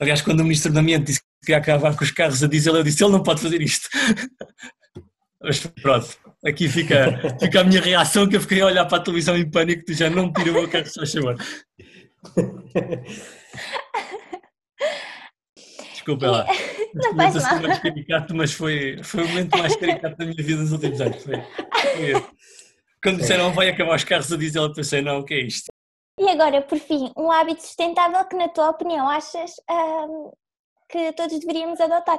aliás, 0.00 0.22
quando 0.22 0.40
o 0.40 0.44
Ministro 0.44 0.72
do 0.72 0.78
Ambiente 0.78 1.06
disse 1.06 1.20
que 1.20 1.26
queria 1.46 1.58
acabar 1.58 1.96
com 1.96 2.04
os 2.04 2.10
carros 2.10 2.42
a 2.42 2.46
diesel, 2.46 2.76
eu 2.76 2.82
disse, 2.82 3.02
ele 3.02 3.12
não 3.12 3.22
pode 3.22 3.40
fazer 3.40 3.60
isto. 3.60 3.88
Mas 5.40 5.60
pronto, 5.60 6.16
aqui 6.44 6.68
fica, 6.68 7.38
fica 7.38 7.60
a 7.60 7.64
minha 7.64 7.80
reação 7.80 8.28
que 8.28 8.36
eu 8.36 8.40
fiquei 8.40 8.60
a 8.60 8.66
olhar 8.66 8.84
para 8.86 8.98
a 8.98 9.00
televisão 9.00 9.36
em 9.36 9.48
pânico, 9.48 9.84
tu 9.84 9.94
já 9.94 10.10
não 10.10 10.32
tira 10.32 10.50
o 10.50 10.54
meu 10.54 10.68
carro, 10.68 10.86
só 10.86 11.06
chamar. 11.06 11.36
Desculpa 15.92 16.30
lá. 16.30 16.46
Não 16.94 17.14
faz 17.14 17.34
mal. 17.34 17.44
Assim 17.44 17.66
mais 17.66 17.78
caricato, 17.78 18.34
mas 18.34 18.52
foi, 18.52 19.00
foi 19.02 19.24
o 19.24 19.28
momento 19.28 19.58
mais 19.58 19.76
caricato 19.76 20.16
da 20.16 20.24
minha 20.24 20.42
vida 20.42 20.60
nos 20.62 20.72
últimos 20.72 21.00
anos. 21.00 21.22
Foi, 21.22 21.36
foi 21.36 22.26
Quando 23.02 23.18
disseram 23.18 23.52
vai 23.52 23.68
acabar 23.68 23.94
os 23.94 24.04
carros 24.04 24.32
a 24.32 24.36
diesel, 24.36 24.64
eu 24.64 24.72
pensei, 24.72 25.00
não, 25.00 25.20
o 25.20 25.24
que 25.24 25.34
é 25.34 25.40
isto? 25.40 25.72
E 26.18 26.28
agora, 26.28 26.60
por 26.62 26.78
fim, 26.78 27.12
um 27.16 27.30
hábito 27.30 27.62
sustentável 27.62 28.24
que, 28.24 28.36
na 28.36 28.48
tua 28.48 28.70
opinião, 28.70 29.08
achas 29.08 29.52
hum, 29.70 30.32
que 30.90 31.12
todos 31.12 31.38
deveríamos 31.38 31.80
adotar? 31.80 32.18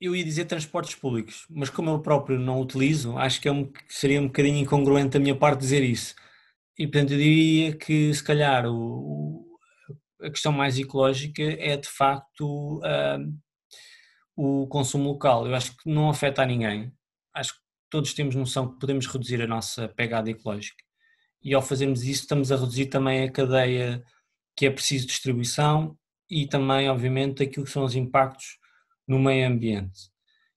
Eu 0.00 0.14
ia 0.14 0.24
dizer 0.24 0.44
transportes 0.44 0.94
públicos, 0.94 1.44
mas 1.50 1.68
como 1.68 1.90
eu 1.90 2.00
próprio 2.00 2.38
não 2.38 2.60
utilizo, 2.60 3.18
acho 3.18 3.40
que 3.40 3.48
é 3.48 3.52
um, 3.52 3.72
seria 3.88 4.20
um 4.20 4.28
bocadinho 4.28 4.58
incongruente 4.58 5.10
da 5.10 5.18
minha 5.18 5.34
parte 5.34 5.60
dizer 5.60 5.82
isso. 5.82 6.14
E 6.78 6.86
portanto 6.86 7.12
eu 7.12 7.18
diria 7.18 7.76
que 7.76 8.14
se 8.14 8.22
calhar 8.22 8.66
o, 8.66 9.44
a 10.22 10.30
questão 10.30 10.52
mais 10.52 10.78
ecológica 10.78 11.42
é 11.42 11.76
de 11.76 11.88
facto 11.88 12.78
uh, 12.78 13.34
o 14.36 14.68
consumo 14.68 15.08
local. 15.10 15.48
Eu 15.48 15.56
acho 15.56 15.76
que 15.76 15.90
não 15.90 16.08
afeta 16.08 16.42
a 16.42 16.46
ninguém. 16.46 16.92
Acho 17.34 17.54
que 17.54 17.60
todos 17.90 18.14
temos 18.14 18.34
noção 18.34 18.72
que 18.72 18.78
podemos 18.78 19.06
reduzir 19.06 19.40
a 19.42 19.46
nossa 19.46 19.88
pegada 19.88 20.30
ecológica. 20.30 20.84
E 21.42 21.54
ao 21.54 21.62
fazermos 21.62 22.02
isso 22.02 22.22
estamos 22.22 22.50
a 22.50 22.56
reduzir 22.56 22.86
também 22.86 23.22
a 23.22 23.30
cadeia 23.30 24.02
que 24.56 24.66
é 24.66 24.70
preciso 24.70 25.06
de 25.06 25.12
distribuição 25.12 25.96
e 26.28 26.46
também, 26.46 26.90
obviamente, 26.90 27.42
aquilo 27.42 27.64
que 27.64 27.70
são 27.70 27.84
os 27.84 27.94
impactos 27.94 28.58
no 29.06 29.18
meio 29.18 29.46
ambiente. 29.46 30.10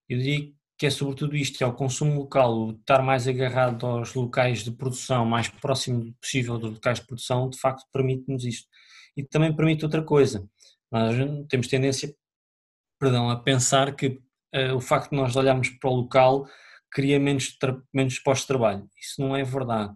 Eu 0.09 0.17
diria 0.17 0.51
que 0.77 0.87
é 0.87 0.89
sobretudo 0.89 1.35
isto, 1.35 1.63
é 1.63 1.67
o 1.67 1.73
consumo 1.73 2.15
local, 2.15 2.57
o 2.57 2.71
estar 2.71 3.03
mais 3.03 3.27
agarrado 3.27 3.85
aos 3.85 4.15
locais 4.15 4.63
de 4.63 4.71
produção, 4.71 5.23
mais 5.23 5.47
próximo 5.47 6.11
possível 6.19 6.57
dos 6.57 6.71
locais 6.71 6.99
de 6.99 7.05
produção, 7.05 7.47
de 7.47 7.59
facto 7.59 7.85
permite-nos 7.93 8.43
isto. 8.43 8.67
E 9.15 9.23
também 9.23 9.55
permite 9.55 9.85
outra 9.85 10.01
coisa, 10.01 10.43
nós 10.91 11.15
temos 11.47 11.67
tendência, 11.67 12.13
perdão, 12.99 13.29
a 13.29 13.39
pensar 13.39 13.95
que 13.95 14.19
uh, 14.55 14.75
o 14.75 14.81
facto 14.81 15.11
de 15.11 15.17
nós 15.17 15.35
olharmos 15.35 15.69
para 15.69 15.89
o 15.89 15.95
local 15.95 16.47
cria 16.91 17.19
menos, 17.19 17.57
menos 17.93 18.19
postos 18.19 18.43
de 18.43 18.47
trabalho. 18.47 18.89
Isso 18.99 19.21
não 19.21 19.35
é 19.35 19.43
verdade. 19.43 19.93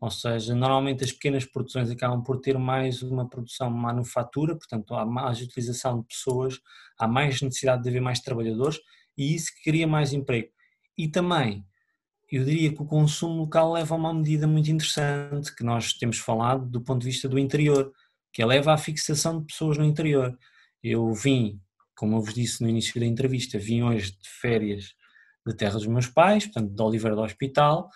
Ou 0.00 0.10
seja, 0.10 0.54
normalmente 0.54 1.02
as 1.02 1.10
pequenas 1.10 1.44
produções 1.44 1.90
acabam 1.90 2.22
por 2.22 2.40
ter 2.40 2.56
mais 2.56 3.02
uma 3.02 3.28
produção 3.28 3.68
manufatura, 3.68 4.56
portanto 4.56 4.94
há 4.94 5.04
mais 5.04 5.40
utilização 5.40 6.00
de 6.00 6.06
pessoas, 6.06 6.60
há 6.98 7.08
mais 7.08 7.42
necessidade 7.42 7.82
de 7.82 7.88
haver 7.88 8.00
mais 8.00 8.20
trabalhadores 8.20 8.78
e 9.16 9.34
isso 9.34 9.50
cria 9.64 9.88
mais 9.88 10.12
emprego. 10.12 10.48
E 10.96 11.08
também, 11.08 11.66
eu 12.30 12.44
diria 12.44 12.72
que 12.72 12.80
o 12.80 12.86
consumo 12.86 13.40
local 13.40 13.72
leva 13.72 13.94
a 13.94 13.98
uma 13.98 14.14
medida 14.14 14.46
muito 14.46 14.70
interessante 14.70 15.54
que 15.54 15.64
nós 15.64 15.92
temos 15.92 16.18
falado 16.18 16.64
do 16.66 16.80
ponto 16.80 17.00
de 17.00 17.08
vista 17.08 17.28
do 17.28 17.38
interior, 17.38 17.92
que 18.32 18.44
leva 18.44 18.72
à 18.72 18.78
fixação 18.78 19.40
de 19.40 19.46
pessoas 19.46 19.78
no 19.78 19.84
interior. 19.84 20.38
Eu 20.80 21.12
vim, 21.12 21.60
como 21.96 22.16
eu 22.16 22.22
vos 22.22 22.34
disse 22.34 22.62
no 22.62 22.68
início 22.68 23.00
da 23.00 23.06
entrevista, 23.06 23.58
vim 23.58 23.82
hoje 23.82 24.12
de 24.12 24.28
férias 24.28 24.94
da 25.46 25.54
terra 25.54 25.74
dos 25.74 25.86
meus 25.86 26.06
pais, 26.06 26.44
portanto 26.44 26.74
de 26.74 26.82
Oliveira 26.82 27.16
do 27.16 27.22
Hospital, 27.22 27.88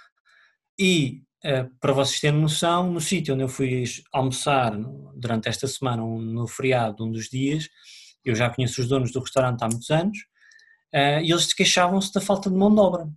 e 0.79 1.23
eh, 1.45 1.69
para 1.81 1.93
vocês 1.93 2.21
terem 2.21 2.41
noção, 2.41 2.91
no 2.91 3.01
sítio 3.01 3.35
onde 3.35 3.45
eu 3.45 3.49
fui 3.49 3.85
almoçar 4.13 4.77
durante 5.15 5.49
esta 5.49 5.67
semana, 5.67 6.03
no 6.03 6.47
feriado, 6.47 7.05
um 7.05 7.13
dos 7.13 7.29
dias, 7.29 7.69
eu 8.25 8.35
já 8.35 8.49
conheço 8.51 8.81
os 8.81 8.89
donos 8.89 9.13
do 9.13 9.21
restaurante 9.21 9.63
há 9.63 9.69
muitos 9.69 9.91
anos, 9.91 10.19
Uh, 10.95 11.25
e 11.25 11.33
eles 11.33 11.55
queixavam-se 11.55 12.13
da 12.13 12.21
falta 12.21 12.51
de 12.51 12.57
mão 12.57 12.73
de 12.73 12.79
obra. 12.79 13.09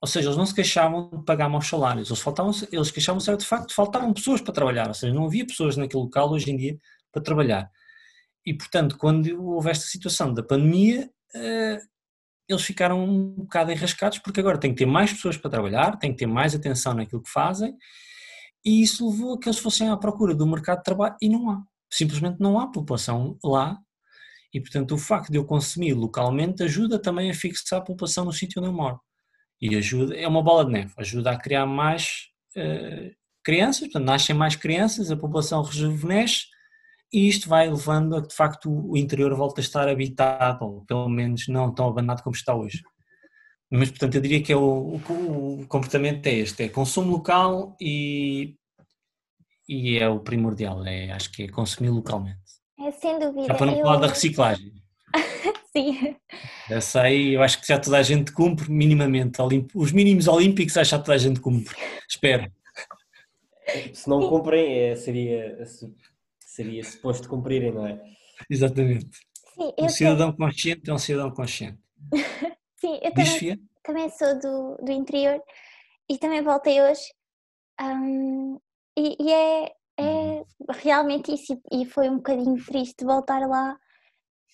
Ou 0.00 0.08
seja, 0.08 0.28
eles 0.28 0.36
não 0.36 0.46
se 0.46 0.54
queixavam 0.54 1.10
de 1.10 1.24
pagar 1.24 1.48
maus 1.48 1.66
salários, 1.66 2.08
eles, 2.08 2.22
faltavam 2.22 2.52
eles 2.72 2.90
queixavam-se 2.90 3.36
de 3.36 3.44
facto 3.44 3.74
faltavam 3.74 4.14
pessoas 4.14 4.40
para 4.40 4.54
trabalhar, 4.54 4.88
ou 4.88 4.94
seja, 4.94 5.12
não 5.12 5.26
havia 5.26 5.44
pessoas 5.44 5.76
naquele 5.76 6.04
local 6.04 6.30
hoje 6.30 6.50
em 6.50 6.56
dia 6.56 6.78
para 7.12 7.22
trabalhar. 7.22 7.68
E 8.46 8.54
portanto, 8.54 8.96
quando 8.96 9.44
houve 9.44 9.70
esta 9.70 9.84
situação 9.86 10.32
da 10.32 10.42
pandemia, 10.42 11.10
uh, 11.34 11.78
eles 12.52 12.64
ficaram 12.64 13.02
um 13.04 13.34
bocado 13.34 13.72
enrascados 13.72 14.18
porque 14.18 14.40
agora 14.40 14.58
tem 14.58 14.72
que 14.72 14.78
ter 14.78 14.86
mais 14.86 15.12
pessoas 15.12 15.36
para 15.36 15.50
trabalhar, 15.50 15.98
tem 15.98 16.12
que 16.12 16.18
ter 16.18 16.26
mais 16.26 16.54
atenção 16.54 16.94
naquilo 16.94 17.22
que 17.22 17.30
fazem, 17.30 17.74
e 18.64 18.82
isso 18.82 19.08
levou 19.10 19.34
a 19.34 19.40
que 19.40 19.48
eles 19.48 19.58
fossem 19.58 19.88
à 19.88 19.96
procura 19.96 20.34
do 20.34 20.46
mercado 20.46 20.78
de 20.78 20.84
trabalho 20.84 21.16
e 21.20 21.28
não 21.28 21.50
há. 21.50 21.62
Simplesmente 21.90 22.38
não 22.40 22.58
há 22.58 22.70
população 22.70 23.38
lá 23.42 23.78
E, 24.52 24.60
portanto, 24.60 24.94
o 24.94 24.98
facto 24.98 25.30
de 25.30 25.38
eu 25.38 25.44
consumir 25.44 25.94
localmente 25.94 26.62
ajuda 26.62 26.98
também 26.98 27.30
a 27.30 27.34
fixar 27.34 27.78
a 27.80 27.84
população 27.84 28.24
no 28.24 28.32
sítio 28.32 28.60
onde 28.60 28.68
eu 28.68 28.74
moro. 28.74 29.00
E 29.60 29.76
ajuda, 29.76 30.16
é 30.16 30.26
uma 30.26 30.42
bola 30.42 30.64
de 30.64 30.72
neve, 30.72 30.92
ajuda 30.96 31.30
a 31.30 31.38
criar 31.38 31.66
mais 31.66 32.28
uh, 32.56 33.14
crianças, 33.44 33.82
portanto, 33.82 34.04
nascem 34.04 34.34
mais 34.34 34.56
crianças, 34.56 35.10
a 35.10 35.16
população 35.16 35.62
rejuvenesce 35.62 36.46
e 37.12 37.28
isto 37.28 37.48
vai 37.48 37.68
levando 37.68 38.16
a 38.16 38.22
que, 38.22 38.28
de 38.28 38.34
facto, 38.34 38.70
o 38.70 38.96
interior 38.96 39.34
volta 39.34 39.60
a 39.60 39.64
estar 39.64 39.88
habitado, 39.88 40.64
ou 40.64 40.84
pelo 40.84 41.08
menos 41.08 41.48
não 41.48 41.74
tão 41.74 41.88
abandonado 41.88 42.22
como 42.22 42.36
está 42.36 42.54
hoje. 42.54 42.82
Mas, 43.70 43.90
portanto, 43.90 44.16
eu 44.16 44.20
diria 44.20 44.42
que 44.42 44.52
é 44.52 44.56
o, 44.56 45.00
o, 45.08 45.60
o 45.60 45.66
comportamento 45.66 46.26
é 46.26 46.34
este, 46.34 46.64
é 46.64 46.68
consumo 46.68 47.10
local 47.12 47.76
e, 47.80 48.56
e 49.68 49.98
é 49.98 50.08
o 50.08 50.20
primordial, 50.20 50.84
é, 50.84 51.12
acho 51.12 51.30
que 51.30 51.44
é 51.44 51.48
consumir 51.48 51.90
localmente. 51.90 52.38
É, 52.80 52.90
sem 52.92 53.18
dúvida. 53.18 53.46
Já 53.46 53.54
para 53.54 53.66
não 53.66 53.78
falar 53.78 53.94
eu... 53.94 54.00
da 54.00 54.06
reciclagem. 54.08 54.72
Sim. 55.76 56.16
Eu 56.68 56.80
sei, 56.80 57.36
eu 57.36 57.42
acho 57.42 57.60
que 57.60 57.68
já 57.68 57.78
toda 57.78 57.98
a 57.98 58.02
gente 58.02 58.32
cumpre 58.32 58.70
minimamente, 58.70 59.38
os 59.74 59.92
mínimos 59.92 60.26
olímpicos 60.26 60.76
acho 60.76 60.90
que 60.90 60.96
já 60.96 61.02
toda 61.02 61.14
a 61.14 61.18
gente 61.18 61.40
cumpre, 61.40 61.76
espero. 62.08 62.50
Se 63.92 64.08
não 64.08 64.28
cumprem, 64.28 64.78
é, 64.78 64.96
seria, 64.96 65.64
seria 66.60 66.84
suposto 66.84 67.28
cumprirem, 67.28 67.72
não 67.72 67.86
é? 67.86 67.98
Exatamente. 68.50 69.08
Sim, 69.54 69.72
um 69.78 69.88
cidadão 69.88 70.28
sei. 70.28 70.36
consciente 70.36 70.90
é 70.90 70.92
um 70.92 70.98
cidadão 70.98 71.30
consciente. 71.30 71.78
Sim, 72.76 72.98
eu 73.02 73.12
também, 73.12 73.68
também 73.82 74.10
sou 74.10 74.38
do, 74.38 74.76
do 74.84 74.92
interior 74.92 75.42
e 76.08 76.18
também 76.18 76.42
voltei 76.42 76.82
hoje. 76.82 77.02
Um, 77.80 78.60
e, 78.96 79.16
e 79.18 79.32
é, 79.32 79.64
é 79.98 80.44
realmente 80.70 81.32
isso, 81.32 81.58
e 81.72 81.86
foi 81.86 82.10
um 82.10 82.16
bocadinho 82.16 82.62
triste 82.64 83.04
voltar 83.04 83.46
lá 83.46 83.78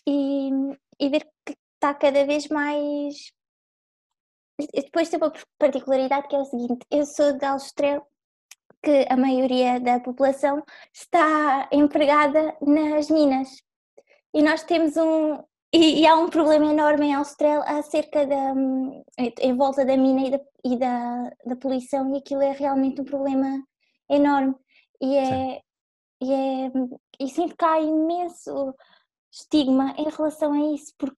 e, 0.07 0.51
e 1.01 1.09
ver 1.09 1.25
que 1.45 1.57
está 1.75 1.93
cada 1.95 2.25
vez 2.25 2.47
mais. 2.49 3.33
Depois 4.73 5.09
tem 5.09 5.19
uma 5.19 5.33
particularidade 5.59 6.29
que 6.29 6.37
é 6.37 6.39
o 6.39 6.45
seguinte: 6.45 6.87
eu 6.91 7.05
sou 7.05 7.37
de 7.37 7.45
Aljustrel, 7.45 8.07
que 8.83 9.07
a 9.09 9.17
maioria 9.17 9.81
da 9.81 10.01
população 10.01 10.63
está 10.93 11.69
empregada 11.73 12.57
nas 12.61 13.11
minas. 13.11 13.49
E 14.33 14.43
nós 14.43 14.63
temos 14.63 14.97
um, 14.97 15.43
e, 15.73 16.03
e, 16.03 16.07
há 16.07 16.17
um 16.17 16.29
problema 16.29 16.67
enorme 16.73 17.07
em 17.07 17.15
Austrália 17.15 17.63
acerca 17.65 18.27
da, 18.27 18.55
em 19.41 19.57
volta 19.57 19.85
da 19.85 19.97
mina 19.97 20.27
e 20.27 20.31
da, 20.31 20.41
e 20.65 20.79
da, 20.79 21.31
da 21.45 21.57
poluição 21.57 22.15
e 22.15 22.19
aquilo 22.19 22.43
é 22.43 22.53
realmente 22.53 23.01
um 23.01 23.05
problema 23.05 23.63
enorme. 24.09 24.55
E 25.01 25.17
é, 25.17 25.61
e 26.23 26.33
é 26.33 26.73
e 27.21 27.29
sinto 27.29 27.57
que 27.57 27.65
há 27.65 27.81
imenso 27.81 28.75
estigma 29.33 29.95
em 29.99 30.09
relação 30.09 30.53
a 30.53 30.75
isso 30.75 30.95
porque 30.99 31.17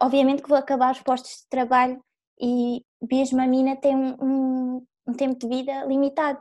obviamente 0.00 0.42
que 0.42 0.48
vou 0.48 0.58
acabar 0.58 0.92
os 0.92 1.02
postos 1.02 1.42
de 1.42 1.48
trabalho 1.48 2.02
e 2.40 2.84
mesmo 3.10 3.40
a 3.40 3.46
mina 3.46 3.76
tem 3.76 3.96
um, 3.96 4.16
um, 4.22 4.86
um 5.08 5.12
tempo 5.14 5.38
de 5.38 5.48
vida 5.48 5.84
limitado 5.84 6.40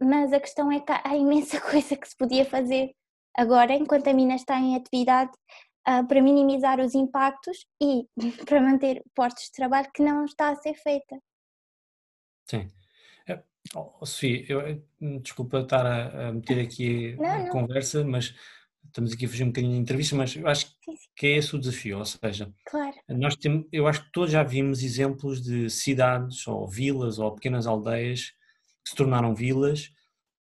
mas 0.00 0.32
a 0.32 0.40
questão 0.40 0.70
é 0.70 0.80
que 0.80 0.92
há 0.92 1.16
imensa 1.16 1.60
coisa 1.62 1.96
que 1.96 2.08
se 2.08 2.16
podia 2.16 2.44
fazer 2.44 2.94
agora 3.36 3.74
enquanto 3.74 4.08
a 4.08 4.14
mina 4.14 4.36
está 4.36 4.58
em 4.58 4.76
atividade 4.76 5.32
uh, 5.88 6.06
para 6.06 6.22
minimizar 6.22 6.80
os 6.80 6.94
impactos 6.94 7.66
e 7.80 8.06
para 8.46 8.60
manter 8.60 9.02
postos 9.14 9.44
de 9.46 9.52
trabalho 9.52 9.90
que 9.94 10.02
não 10.02 10.24
está 10.24 10.50
a 10.50 10.56
ser 10.56 10.74
feita. 10.74 11.18
Sim. 12.48 12.68
É, 13.26 13.42
oh, 13.74 14.04
Sofia, 14.04 14.44
eu, 14.48 14.60
eh, 14.60 14.78
desculpa 15.20 15.60
estar 15.60 15.86
a, 15.86 16.28
a 16.28 16.32
meter 16.32 16.60
aqui 16.60 17.16
não, 17.18 17.26
a 17.26 17.38
não. 17.38 17.48
conversa, 17.50 18.04
mas 18.04 18.34
estamos 18.84 19.12
aqui 19.12 19.24
a 19.24 19.28
fazer 19.28 19.44
um 19.44 19.48
bocadinho 19.48 19.72
de 19.72 19.78
entrevista, 19.78 20.14
mas 20.14 20.36
eu 20.36 20.46
acho 20.46 20.76
que 21.16 21.26
é 21.26 21.36
esse 21.38 21.56
o 21.56 21.58
desafio, 21.58 21.98
ou 21.98 22.04
seja, 22.04 22.52
claro. 22.66 22.94
nós 23.08 23.34
temos, 23.34 23.66
eu 23.72 23.86
acho 23.86 24.04
que 24.04 24.12
todos 24.12 24.30
já 24.30 24.42
vimos 24.42 24.82
exemplos 24.82 25.42
de 25.42 25.70
cidades 25.70 26.46
ou 26.46 26.68
vilas 26.68 27.18
ou 27.18 27.34
pequenas 27.34 27.66
aldeias 27.66 28.34
se 28.84 28.94
tornaram 28.94 29.34
vilas 29.34 29.92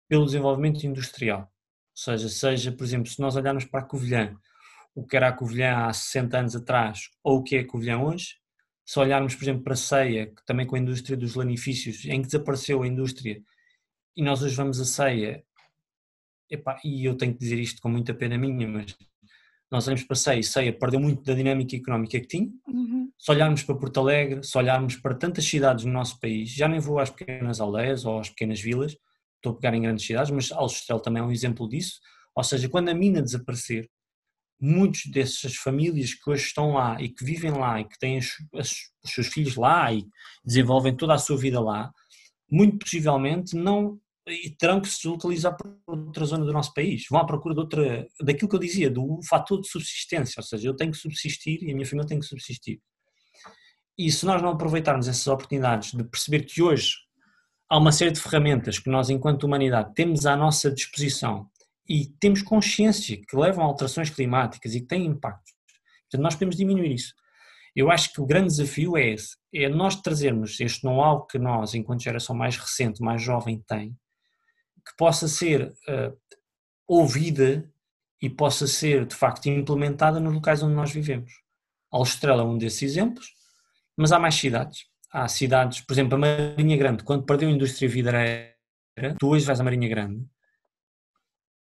pelo 0.08 0.26
desenvolvimento 0.26 0.86
industrial. 0.86 1.42
Ou 1.42 1.48
seja, 1.94 2.30
seja, 2.30 2.72
por 2.72 2.84
exemplo, 2.84 3.10
se 3.10 3.20
nós 3.20 3.36
olharmos 3.36 3.66
para 3.66 3.82
a 3.82 3.86
Covilhã, 3.86 4.38
o 4.94 5.06
que 5.06 5.16
era 5.16 5.28
a 5.30 5.34
Covilhã 5.34 5.88
há 5.88 5.94
60 5.94 6.38
anos 6.38 6.56
atrás 6.56 7.10
ou 7.24 7.40
o 7.40 7.44
que 7.44 7.56
é 7.56 7.60
a 7.60 7.68
Covilhã 7.68 8.00
hoje, 8.00 8.36
se 8.86 9.00
olharmos, 9.00 9.36
por 9.36 9.44
exemplo, 9.44 9.64
para 9.64 9.74
a 9.74 9.78
Ceia, 9.78 10.34
também 10.46 10.66
com 10.66 10.76
a 10.76 10.80
indústria 10.80 11.18
dos 11.18 11.36
lanifícios, 11.36 12.06
em 12.06 12.22
que 12.22 12.28
desapareceu 12.28 12.82
a 12.82 12.88
indústria, 12.88 13.42
e 14.16 14.24
nós 14.24 14.42
hoje 14.42 14.56
vamos 14.56 14.80
a 14.80 14.86
Ceia, 14.86 15.44
epá, 16.50 16.80
e 16.84 17.04
eu 17.06 17.16
tenho 17.18 17.34
que 17.34 17.40
dizer 17.40 17.60
isto 17.60 17.82
com 17.82 17.90
muita 17.90 18.14
pena 18.14 18.38
minha, 18.38 18.68
mas 18.68 18.98
nós 19.70 19.88
olhamos 19.88 20.04
para 20.06 20.16
Ceia 20.16 20.40
e 20.40 20.44
Ceia 20.44 20.78
perdeu 20.78 21.00
muito 21.00 21.24
da 21.24 21.34
dinâmica 21.34 21.76
económica 21.76 22.20
que 22.20 22.28
tinha. 22.28 22.50
Uhum. 22.68 23.12
Se 23.18 23.32
olharmos 23.32 23.64
para 23.64 23.76
Porto 23.76 24.00
Alegre, 24.00 24.44
se 24.44 24.58
olharmos 24.58 24.96
para 24.96 25.16
tantas 25.16 25.46
cidades 25.46 25.84
no 25.84 25.92
nosso 25.92 26.20
país, 26.20 26.50
já 26.50 26.68
nem 26.68 26.80
vou 26.80 27.00
às 27.00 27.10
pequenas 27.10 27.60
aldeias 27.60 28.06
ou 28.06 28.20
às 28.20 28.30
pequenas 28.30 28.62
vilas, 28.62 28.96
estou 29.36 29.52
a 29.54 29.56
pegar 29.56 29.76
em 29.76 29.82
grandes 29.82 30.06
cidades, 30.06 30.32
mas 30.32 30.52
Aljustrel 30.52 31.00
também 31.00 31.22
é 31.22 31.26
um 31.26 31.32
exemplo 31.32 31.68
disso. 31.68 32.00
Ou 32.36 32.44
seja, 32.44 32.70
quando 32.70 32.90
a 32.90 32.94
mina 32.94 33.22
desaparecer, 33.22 33.90
muitos 34.60 35.06
dessas 35.12 35.56
famílias 35.56 36.14
que 36.14 36.30
hoje 36.30 36.46
estão 36.46 36.74
lá 36.74 37.00
e 37.02 37.10
que 37.10 37.24
vivem 37.24 37.52
lá 37.52 37.80
e 37.80 37.86
que 37.86 37.98
têm 38.00 38.18
os, 38.18 38.36
os 38.54 39.12
seus 39.12 39.28
filhos 39.28 39.56
lá 39.56 39.92
e 39.94 40.06
desenvolvem 40.44 40.96
toda 40.96 41.14
a 41.14 41.18
sua 41.18 41.38
vida 41.38 41.60
lá, 41.60 41.92
muito 42.50 42.80
possivelmente 42.80 43.56
não 43.56 44.00
e 44.28 44.50
terão 44.50 44.82
que 44.82 44.90
se 44.90 44.98
deslocalizar 44.98 45.56
para 45.56 45.72
outra 45.88 46.26
zona 46.26 46.46
do 46.46 46.52
nosso 46.52 46.74
país, 46.74 47.06
vão 47.10 47.20
à 47.20 47.26
procura 47.26 47.56
de 47.56 47.62
outra, 47.62 48.08
daquilo 48.22 48.50
que 48.50 48.56
eu 48.56 48.60
dizia, 48.60 48.90
do 48.90 49.20
fator 49.28 49.62
de 49.62 49.68
subsistência, 49.68 50.40
ou 50.40 50.44
seja, 50.44 50.68
eu 50.68 50.76
tenho 50.76 50.92
que 50.92 50.98
subsistir 50.98 51.64
e 51.64 51.72
a 51.72 51.74
minha 51.74 51.86
família 51.86 52.08
tem 52.08 52.20
que 52.20 52.26
subsistir. 52.26 52.82
E 53.98 54.12
se 54.12 54.26
nós 54.26 54.42
não 54.42 54.50
aproveitarmos 54.50 55.08
essas 55.08 55.26
oportunidades 55.28 55.92
de 55.92 56.04
perceber 56.04 56.44
que 56.44 56.62
hoje 56.62 56.94
há 57.70 57.78
uma 57.78 57.92
série 57.92 58.12
de 58.12 58.20
ferramentas 58.20 58.78
que 58.78 58.90
nós, 58.90 59.10
enquanto 59.10 59.46
humanidade, 59.46 59.94
temos 59.96 60.26
à 60.26 60.36
nossa 60.36 60.72
disposição 60.72 61.50
e 61.90 62.06
temos 62.20 62.42
consciência 62.42 63.20
que 63.28 63.36
levam 63.36 63.64
a 63.64 63.68
alterações 63.68 64.10
climáticas 64.10 64.76
e 64.76 64.82
que 64.82 64.88
têm 64.88 65.06
impactos. 65.06 65.54
Portanto, 66.04 66.24
nós 66.24 66.36
podemos 66.36 66.56
diminuir 66.56 66.94
isso. 66.94 67.14
Eu 67.76 67.90
acho 67.92 68.12
que 68.12 68.22
o 68.22 68.26
grande 68.26 68.48
desafio 68.48 68.98
é 68.98 69.10
esse, 69.10 69.36
é 69.54 69.70
nós 69.70 69.96
trazermos 69.96 70.60
este 70.60 70.84
know-how 70.84 71.26
que 71.26 71.38
nós, 71.38 71.74
enquanto 71.74 72.04
geração 72.04 72.36
mais 72.36 72.58
recente, 72.58 73.02
mais 73.02 73.22
jovem, 73.22 73.64
tem, 73.68 73.96
que 74.88 74.96
possa 74.98 75.28
ser 75.28 75.74
uh, 75.88 76.18
ouvida 76.88 77.70
e 78.22 78.30
possa 78.30 78.66
ser, 78.66 79.06
de 79.06 79.16
facto, 79.16 79.48
implementada 79.48 80.20
nos 80.20 80.34
locais 80.34 80.64
onde 80.64 80.76
nós 80.76 80.92
vivemos. 80.92 81.32
Aljustrel 81.92 82.40
é 82.40 82.44
um 82.44 82.58
desses 82.58 82.82
exemplos, 82.82 83.34
mas 83.96 84.12
há 84.12 84.20
mais 84.20 84.36
cidades. 84.36 84.86
Há 85.12 85.28
cidades, 85.28 85.82
por 85.82 85.94
exemplo, 85.94 86.16
a 86.16 86.18
Marinha 86.18 86.78
Grande, 86.78 87.04
quando 87.04 87.26
perdeu 87.26 87.50
a 87.50 87.52
indústria 87.52 87.88
vidreira, 87.88 88.56
tu 89.20 89.28
hoje 89.28 89.46
vais 89.46 89.60
à 89.60 89.64
Marinha 89.64 89.88
Grande, 89.88 90.26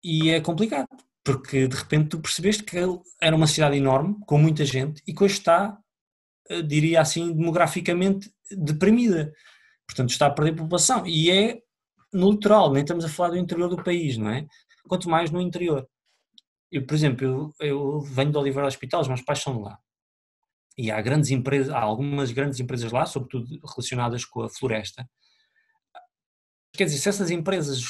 e 0.03 0.29
é 0.29 0.39
complicado, 0.39 0.87
porque 1.23 1.67
de 1.67 1.75
repente 1.75 2.09
tu 2.09 2.19
percebeste 2.19 2.63
que 2.63 2.77
era 3.19 3.35
uma 3.35 3.47
cidade 3.47 3.75
enorme, 3.75 4.15
com 4.25 4.37
muita 4.37 4.63
gente, 4.63 5.01
e 5.07 5.13
que 5.13 5.23
hoje 5.23 5.35
está, 5.35 5.77
eh, 6.49 6.61
diria 6.61 7.01
assim, 7.01 7.33
demograficamente 7.33 8.31
deprimida. 8.51 9.33
Portanto, 9.87 10.09
está 10.09 10.27
a 10.27 10.31
perder 10.31 10.55
população. 10.55 11.05
E 11.05 11.31
é 11.31 11.59
no 12.15 12.31
litoral, 12.31 12.71
nem 12.71 12.81
estamos 12.81 13.03
a 13.03 13.09
falar 13.09 13.29
do 13.31 13.37
interior 13.37 13.69
do 13.69 13.83
país, 13.83 14.17
não 14.17 14.29
é? 14.29 14.47
Quanto 14.87 15.09
mais 15.09 15.31
no 15.31 15.41
interior. 15.41 15.87
Eu, 16.71 16.85
por 16.85 16.93
exemplo, 16.93 17.25
eu, 17.25 17.53
eu 17.59 18.01
venho 18.01 18.31
do 18.31 18.39
Oliveira 18.39 18.67
Hospital, 18.67 19.01
os 19.01 19.07
meus 19.07 19.21
pais 19.21 19.39
são 19.39 19.57
de 19.57 19.63
lá. 19.63 19.79
E 20.77 20.91
há 20.91 21.01
grandes 21.01 21.31
empresas, 21.31 21.73
há 21.73 21.79
algumas 21.79 22.31
grandes 22.31 22.59
empresas 22.59 22.91
lá, 22.91 23.05
sobretudo 23.05 23.59
relacionadas 23.65 24.25
com 24.25 24.41
a 24.41 24.49
floresta. 24.49 25.09
Quer 26.73 26.85
dizer, 26.85 26.97
se 26.97 27.09
essas 27.09 27.31
empresas 27.31 27.81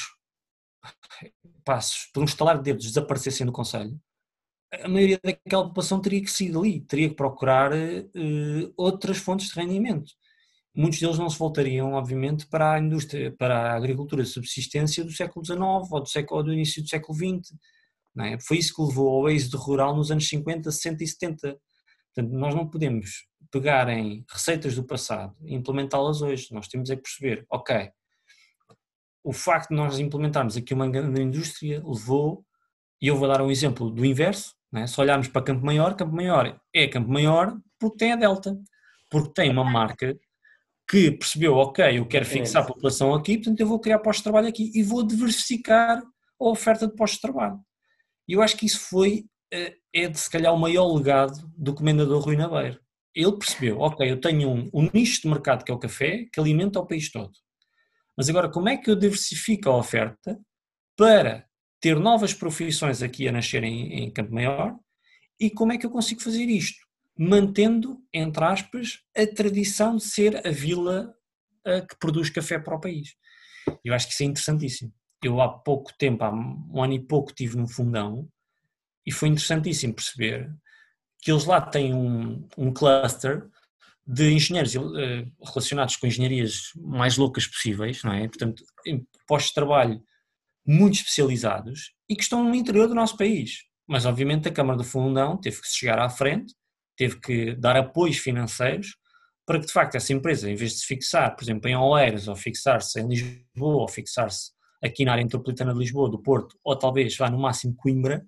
passos, 1.64 2.10
por 2.14 2.22
um 2.22 2.26
estalar 2.26 2.58
de 2.58 2.64
dedos, 2.64 2.86
desaparecessem 2.86 3.46
do 3.46 3.52
Conselho, 3.52 4.00
a 4.72 4.88
maioria 4.88 5.20
daquela 5.24 5.68
população 5.68 6.02
teria 6.02 6.22
que 6.22 6.30
sair 6.30 6.52
dali, 6.52 6.82
teria 6.82 7.10
que 7.10 7.16
procurar 7.16 7.72
uh, 7.74 8.74
outras 8.78 9.18
fontes 9.18 9.50
de 9.50 9.60
rendimento. 9.60 10.12
Muitos 10.76 11.00
deles 11.00 11.18
não 11.18 11.30
se 11.30 11.40
voltariam, 11.40 11.94
obviamente, 11.94 12.46
para 12.48 12.74
a 12.74 12.80
indústria, 12.80 13.32
para 13.32 13.72
a 13.72 13.76
agricultura 13.76 14.24
de 14.24 14.30
subsistência 14.30 15.04
do 15.04 15.12
século 15.12 15.46
XIX 15.46 15.60
ou 15.62 16.02
do, 16.02 16.10
século, 16.10 16.40
ou 16.40 16.44
do 16.44 16.54
início 16.54 16.84
do 16.84 16.90
século 16.90 17.18
XX. 17.18 17.56
É? 18.20 18.40
Foi 18.40 18.58
isso 18.58 18.74
que 18.74 18.82
levou 18.82 19.10
ao 19.10 19.30
êxodo 19.30 19.58
rural 19.58 19.96
nos 19.96 20.12
anos 20.12 20.28
50, 20.28 20.72
60 20.72 21.04
e 21.04 21.08
70. 21.08 21.58
Portanto, 22.14 22.34
nós 22.34 22.56
não 22.56 22.68
podemos 22.68 23.26
pegar 23.52 23.88
em 23.90 24.26
receitas 24.30 24.76
do 24.76 24.84
passado 24.84 25.34
e 25.44 25.56
implementá-las 25.56 26.22
hoje. 26.22 26.48
Nós 26.52 26.68
temos 26.68 26.90
é 26.90 26.96
que 26.96 27.04
perceber, 27.04 27.46
ok, 27.50 27.90
o 29.24 29.34
facto 29.34 29.70
de 29.70 29.76
nós 29.76 29.98
implementarmos 29.98 30.56
aqui 30.56 30.74
uma 30.74 30.90
grande 30.90 31.22
indústria 31.22 31.82
levou, 31.84 32.46
e 33.02 33.08
eu 33.08 33.18
vou 33.18 33.28
dar 33.28 33.42
um 33.42 33.50
exemplo 33.50 33.90
do 33.90 34.06
inverso, 34.06 34.54
né? 34.72 34.88
se 34.88 35.00
olharmos 35.00 35.28
para 35.28 35.42
Campo 35.42 35.66
Maior, 35.66 35.96
Campo 35.96 36.16
Maior 36.16 36.60
é 36.74 36.88
Campo 36.88 37.10
Maior 37.10 37.58
porque 37.80 37.98
tem 37.98 38.14
a 38.14 38.16
Delta, 38.16 38.58
porque 39.10 39.34
tem 39.34 39.50
uma 39.50 39.64
marca 39.64 40.18
que 40.88 41.12
percebeu, 41.12 41.56
ok, 41.56 41.98
eu 41.98 42.08
quero 42.08 42.26
fixar 42.26 42.64
a 42.64 42.66
população 42.66 43.14
aqui, 43.14 43.38
portanto 43.38 43.60
eu 43.60 43.68
vou 43.68 43.80
criar 43.80 44.00
postos 44.00 44.20
de 44.20 44.24
trabalho 44.24 44.48
aqui 44.48 44.72
e 44.74 44.84
vou 44.84 45.06
diversificar 45.06 46.00
a 46.00 46.50
oferta 46.50 46.88
de 46.88 46.96
postos 46.96 47.18
de 47.18 47.22
trabalho. 47.22 47.60
E 48.28 48.34
eu 48.34 48.42
acho 48.42 48.56
que 48.56 48.66
isso 48.66 48.80
foi 48.82 49.26
eh, 49.52 49.76
é 49.94 50.08
de 50.08 50.20
se 50.20 50.30
calhar 50.30 50.54
o 50.54 50.60
maior 50.60 50.94
legado 50.94 51.52
do 51.58 51.74
comendador 51.74 52.22
Rui 52.22 52.36
Nabeiro. 52.36 52.80
Ele 53.16 53.38
percebeu, 53.38 53.80
ok, 53.80 54.10
eu 54.10 54.20
tenho 54.20 54.50
um, 54.50 54.70
um 54.74 54.90
nicho 54.94 55.22
de 55.22 55.30
mercado 55.30 55.64
que 55.64 55.72
é 55.72 55.74
o 55.74 55.80
café, 55.80 56.26
que 56.32 56.40
alimenta 56.40 56.80
o 56.80 56.86
país 56.86 57.10
todo. 57.12 57.32
Mas 58.18 58.30
agora, 58.30 58.50
como 58.50 58.70
é 58.70 58.78
que 58.78 58.90
eu 58.90 58.96
diversifico 58.96 59.70
a 59.70 59.78
oferta 59.78 60.40
para 60.98 61.46
ter 61.80 61.98
novas 61.98 62.34
profissões 62.34 63.02
aqui 63.02 63.28
a 63.28 63.32
nascerem 63.32 64.04
em 64.04 64.12
Campo 64.12 64.34
Maior 64.34 64.78
e 65.40 65.50
como 65.50 65.72
é 65.72 65.78
que 65.78 65.86
eu 65.86 65.90
consigo 65.90 66.22
fazer 66.22 66.46
isto? 66.46 66.85
Mantendo, 67.18 68.02
entre 68.14 68.44
aspas, 68.44 69.00
a 69.16 69.26
tradição 69.26 69.96
de 69.96 70.04
ser 70.04 70.46
a 70.46 70.52
vila 70.52 71.14
que 71.90 71.98
produz 72.00 72.30
café 72.30 72.60
para 72.60 72.76
o 72.76 72.80
país. 72.80 73.16
Eu 73.84 73.94
acho 73.94 74.06
que 74.06 74.14
isso 74.14 74.22
é 74.22 74.28
interessantíssimo. 74.28 74.94
Eu 75.24 75.42
há 75.42 75.50
pouco 75.50 75.92
tempo, 75.98 76.24
há 76.24 76.32
um 76.32 76.84
ano 76.84 76.94
e 76.94 77.00
pouco, 77.00 77.32
estive 77.32 77.58
num 77.58 77.68
fundão 77.68 78.30
e 79.06 79.12
foi 79.12 79.30
interessantíssimo 79.30 79.94
perceber 79.94 80.54
que 81.22 81.32
eles 81.32 81.46
lá 81.46 81.62
têm 81.62 81.94
um, 81.94 82.48
um 82.58 82.72
cluster 82.72 83.50
de 84.06 84.32
engenheiros 84.32 84.76
uh, 84.76 84.82
relacionados 85.44 85.96
com 85.96 86.06
engenharias 86.06 86.72
mais 86.76 87.18
loucas 87.18 87.48
possíveis, 87.48 88.04
não 88.04 88.14
é? 88.14 88.28
Portanto, 88.28 88.64
postos 89.28 89.50
de 89.50 89.56
trabalho 89.56 90.04
muito 90.66 90.96
especializados 90.96 91.94
e 92.08 92.16
que 92.16 92.22
estão 92.22 92.44
no 92.44 92.54
interior 92.54 92.88
do 92.88 92.94
nosso 92.94 93.18
país. 93.18 93.64
Mas, 93.88 94.06
obviamente, 94.06 94.48
a 94.48 94.52
Câmara 94.52 94.78
do 94.78 94.84
Fundão 94.84 95.38
teve 95.38 95.60
que 95.62 95.68
chegar 95.68 96.00
à 96.00 96.10
frente, 96.10 96.54
teve 96.96 97.20
que 97.20 97.56
dar 97.56 97.76
apoios 97.76 98.18
financeiros 98.18 98.98
para 99.46 99.60
que, 99.60 99.68
de 99.68 99.74
facto, 99.74 99.96
essa 99.96 100.12
empresa, 100.12 100.50
em 100.50 100.56
vez 100.56 100.72
de 100.72 100.80
se 100.80 100.86
fixar, 100.86 101.36
por 101.36 101.44
exemplo, 101.44 101.70
em 101.70 101.76
Oeiras, 101.76 102.28
ou 102.28 102.36
fixar-se 102.36 103.00
em 103.00 103.08
Lisboa, 103.08 103.82
ou 103.82 103.88
fixar-se 103.88 104.52
aqui 104.84 105.06
na 105.06 105.12
área 105.12 105.24
metropolitana 105.24 105.74
de 105.74 105.80
Lisboa, 105.80 106.10
do 106.10 106.22
Porto, 106.22 106.58
ou 106.64 106.76
talvez 106.76 107.16
vá 107.16 107.30
no 107.30 107.38
máximo 107.38 107.76
Coimbra, 107.76 108.26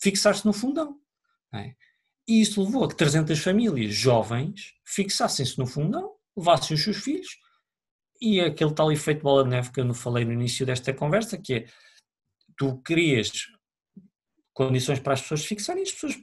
fixar-se 0.00 0.44
no 0.44 0.52
Fundão. 0.52 0.98
É? 1.54 1.74
E 2.28 2.42
isso 2.42 2.62
levou 2.62 2.84
a 2.84 2.88
que 2.88 2.96
300 2.96 3.38
famílias 3.38 3.94
jovens 3.94 4.74
fixassem-se 4.84 5.58
no 5.58 5.66
fundão, 5.66 6.14
levassem 6.36 6.74
os 6.74 6.82
seus 6.84 6.98
filhos 6.98 7.38
e 8.20 8.38
aquele 8.38 8.74
tal 8.74 8.92
efeito 8.92 9.22
bola 9.22 9.44
de 9.44 9.50
neve 9.50 9.72
que 9.72 9.80
eu 9.80 9.84
não 9.84 9.94
falei 9.94 10.26
no 10.26 10.32
início 10.32 10.66
desta 10.66 10.92
conversa, 10.92 11.38
que 11.38 11.54
é 11.54 11.66
tu 12.54 12.82
crias 12.82 13.46
condições 14.52 14.98
para 14.98 15.14
as 15.14 15.22
pessoas 15.22 15.46
fixarem 15.46 15.82
e 15.82 15.86
as 15.86 15.92
pessoas 15.92 16.18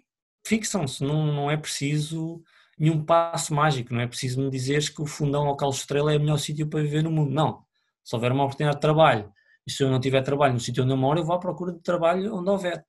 fixam-se, 0.45 1.03
não, 1.03 1.25
não 1.25 1.51
é 1.51 1.58
preciso 1.58 2.41
nenhum 2.77 3.03
passo 3.03 3.53
mágico, 3.53 3.93
não 3.93 4.01
é 4.01 4.08
preciso 4.08 4.41
me 4.41 4.49
dizeres 4.49 4.89
que 4.89 5.01
o 5.01 5.05
fundão 5.05 5.47
ao 5.47 5.55
Carlos 5.55 5.77
Estrela 5.77 6.13
é 6.13 6.17
o 6.17 6.19
melhor 6.19 6.38
sítio 6.38 6.67
para 6.67 6.81
viver 6.81 7.03
no 7.03 7.12
mundo, 7.12 7.31
não. 7.34 7.63
Se 8.03 8.15
houver 8.15 8.31
uma 8.31 8.43
oportunidade 8.43 8.77
de 8.77 8.81
trabalho 8.81 9.31
e 9.65 9.71
se 9.71 9.84
eu 9.84 9.89
não 9.89 9.99
tiver 9.99 10.21
trabalho 10.21 10.53
no 10.53 10.60
sítio 10.60 10.84
onde 10.84 10.93
eu 10.93 10.97
moro, 10.97 11.19
eu 11.19 11.25
vou 11.25 11.36
à 11.36 11.39
procura 11.39 11.71
de 11.73 11.79
trabalho 11.79 12.36
onde 12.36 12.49
houver. 12.49 12.86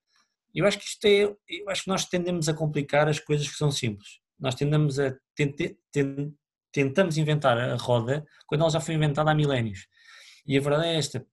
Eu 0.54 0.66
acho 0.66 0.78
que 0.78 0.84
isto 0.84 1.04
é, 1.04 1.34
eu 1.48 1.70
acho 1.70 1.84
que 1.84 1.88
nós 1.88 2.04
tendemos 2.04 2.48
a 2.48 2.54
complicar 2.54 3.08
as 3.08 3.18
coisas 3.18 3.48
que 3.48 3.56
são 3.56 3.70
simples. 3.70 4.20
Nós 4.38 4.54
tendemos 4.54 4.98
a 4.98 5.14
tente, 5.34 5.78
tentamos 6.72 7.16
inventar 7.16 7.56
a 7.56 7.76
roda 7.76 8.26
quando 8.46 8.62
ela 8.62 8.70
já 8.70 8.80
foi 8.80 8.94
inventada 8.94 9.30
há 9.30 9.34
milénios. 9.34 9.86
E 10.46 10.56
a 10.58 10.60
verdade 10.60 10.88
é 10.88 10.96
esta. 10.96 11.26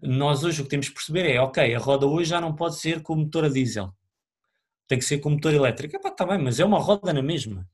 Nós 0.00 0.44
hoje 0.44 0.60
o 0.60 0.64
que 0.64 0.70
temos 0.70 0.88
que 0.88 0.94
perceber 0.94 1.28
é, 1.28 1.40
ok, 1.40 1.74
a 1.74 1.78
roda 1.78 2.06
hoje 2.06 2.30
já 2.30 2.40
não 2.40 2.54
pode 2.54 2.76
ser 2.76 3.02
com 3.02 3.16
motor 3.16 3.44
a 3.44 3.48
diesel. 3.48 3.92
Tem 4.86 4.98
que 4.98 5.04
ser 5.04 5.18
com 5.18 5.30
motor 5.30 5.54
elétrico. 5.54 5.96
Epá, 5.96 6.08
está 6.08 6.26
bem, 6.26 6.38
mas 6.38 6.60
é 6.60 6.64
uma 6.64 6.78
roda 6.78 7.12
na 7.12 7.22
mesma. 7.22 7.66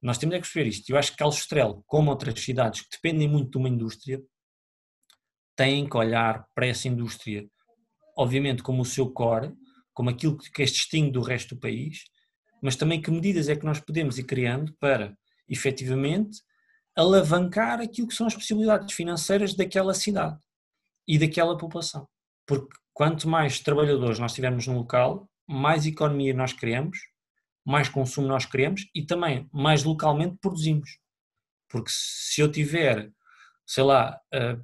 Nós 0.00 0.18
temos 0.18 0.34
é 0.34 0.38
que 0.38 0.44
perceber 0.44 0.68
isto. 0.68 0.90
Eu 0.90 0.96
acho 0.96 1.16
que 1.16 1.22
Aljustrel, 1.22 1.82
como 1.86 2.10
outras 2.10 2.38
cidades 2.40 2.82
que 2.82 2.88
dependem 2.90 3.28
muito 3.28 3.50
de 3.50 3.58
uma 3.58 3.68
indústria, 3.68 4.22
têm 5.56 5.88
que 5.88 5.96
olhar 5.96 6.46
para 6.54 6.66
essa 6.66 6.86
indústria, 6.86 7.48
obviamente 8.16 8.62
como 8.62 8.82
o 8.82 8.86
seu 8.86 9.10
core, 9.10 9.52
como 9.92 10.10
aquilo 10.10 10.38
que 10.38 10.62
as 10.62 10.70
distingue 10.70 11.10
do 11.10 11.20
resto 11.20 11.56
do 11.56 11.60
país, 11.60 12.04
mas 12.62 12.76
também 12.76 13.02
que 13.02 13.10
medidas 13.10 13.48
é 13.48 13.56
que 13.56 13.64
nós 13.64 13.80
podemos 13.80 14.18
ir 14.18 14.24
criando 14.24 14.72
para, 14.78 15.16
efetivamente, 15.48 16.40
alavancar 16.96 17.80
aquilo 17.80 18.06
que 18.06 18.14
são 18.14 18.26
as 18.26 18.34
possibilidades 18.34 18.94
financeiras 18.94 19.54
daquela 19.54 19.94
cidade 19.94 20.38
e 21.06 21.18
daquela 21.18 21.56
população. 21.58 22.08
Porque 22.46 22.72
quanto 22.92 23.28
mais 23.28 23.58
trabalhadores 23.60 24.18
nós 24.18 24.32
tivermos 24.32 24.66
no 24.66 24.76
local, 24.76 25.28
mais 25.48 25.86
economia 25.86 26.34
nós 26.34 26.52
criamos, 26.52 26.98
mais 27.64 27.88
consumo 27.88 28.26
nós 28.26 28.44
criamos 28.44 28.88
e 28.94 29.04
também 29.04 29.48
mais 29.52 29.84
localmente 29.84 30.36
produzimos. 30.40 30.98
Porque 31.68 31.90
se 31.90 32.40
eu 32.40 32.50
tiver, 32.50 33.10
sei 33.66 33.84
lá, 33.84 34.18
uh, 34.34 34.62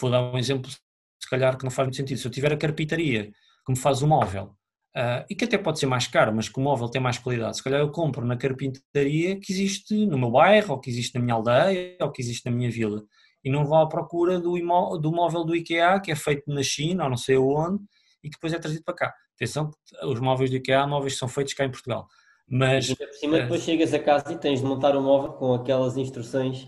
vou 0.00 0.10
dar 0.10 0.22
um 0.22 0.38
exemplo, 0.38 0.70
se 0.70 1.28
calhar 1.28 1.56
que 1.56 1.64
não 1.64 1.70
faz 1.70 1.86
muito 1.86 1.96
sentido, 1.96 2.18
se 2.18 2.26
eu 2.26 2.30
tiver 2.30 2.52
a 2.52 2.56
carpintaria 2.56 3.32
que 3.64 3.72
me 3.72 3.78
faz 3.78 4.02
o 4.02 4.06
móvel, 4.06 4.56
uh, 4.96 5.24
e 5.28 5.34
que 5.34 5.44
até 5.44 5.58
pode 5.58 5.78
ser 5.78 5.86
mais 5.86 6.06
caro, 6.06 6.34
mas 6.34 6.48
que 6.48 6.58
o 6.58 6.62
móvel 6.62 6.88
tem 6.88 7.00
mais 7.00 7.18
qualidade, 7.18 7.56
se 7.56 7.62
calhar 7.62 7.80
eu 7.80 7.90
compro 7.90 8.24
na 8.24 8.36
carpintaria 8.36 9.38
que 9.38 9.52
existe 9.52 10.06
no 10.06 10.18
meu 10.18 10.30
bairro, 10.30 10.72
ou 10.72 10.80
que 10.80 10.90
existe 10.90 11.14
na 11.14 11.20
minha 11.20 11.34
aldeia, 11.34 11.96
ou 12.00 12.10
que 12.10 12.22
existe 12.22 12.46
na 12.46 12.56
minha 12.56 12.70
vila, 12.70 13.04
e 13.44 13.50
não 13.50 13.64
vou 13.64 13.78
à 13.78 13.88
procura 13.88 14.40
do, 14.40 14.58
imó 14.58 14.96
do 14.96 15.12
móvel 15.12 15.44
do 15.44 15.54
IKEA, 15.54 16.00
que 16.00 16.10
é 16.10 16.16
feito 16.16 16.44
na 16.52 16.62
China, 16.62 17.04
ou 17.04 17.10
não 17.10 17.16
sei 17.16 17.36
onde, 17.36 17.82
e 18.22 18.28
que 18.28 18.36
depois 18.36 18.52
é 18.52 18.58
trazido 18.58 18.84
para 18.84 18.94
cá. 18.94 19.14
Atenção, 19.34 19.70
os 20.04 20.20
móveis 20.20 20.50
do 20.50 20.56
IKEA, 20.56 20.86
móveis 20.86 21.14
que 21.14 21.18
são 21.18 21.28
feitos 21.28 21.54
cá 21.54 21.64
em 21.64 21.70
Portugal. 21.70 22.06
Mas, 22.50 22.88
e 22.88 22.96
por 22.96 23.12
cima, 23.14 23.36
uh, 23.36 23.42
depois 23.42 23.62
chegas 23.62 23.92
a 23.92 23.98
casa 23.98 24.32
e 24.32 24.38
tens 24.38 24.60
de 24.60 24.66
montar 24.66 24.96
o 24.96 25.00
um 25.00 25.02
móvel 25.02 25.32
com 25.32 25.54
aquelas 25.54 25.96
instruções. 25.96 26.66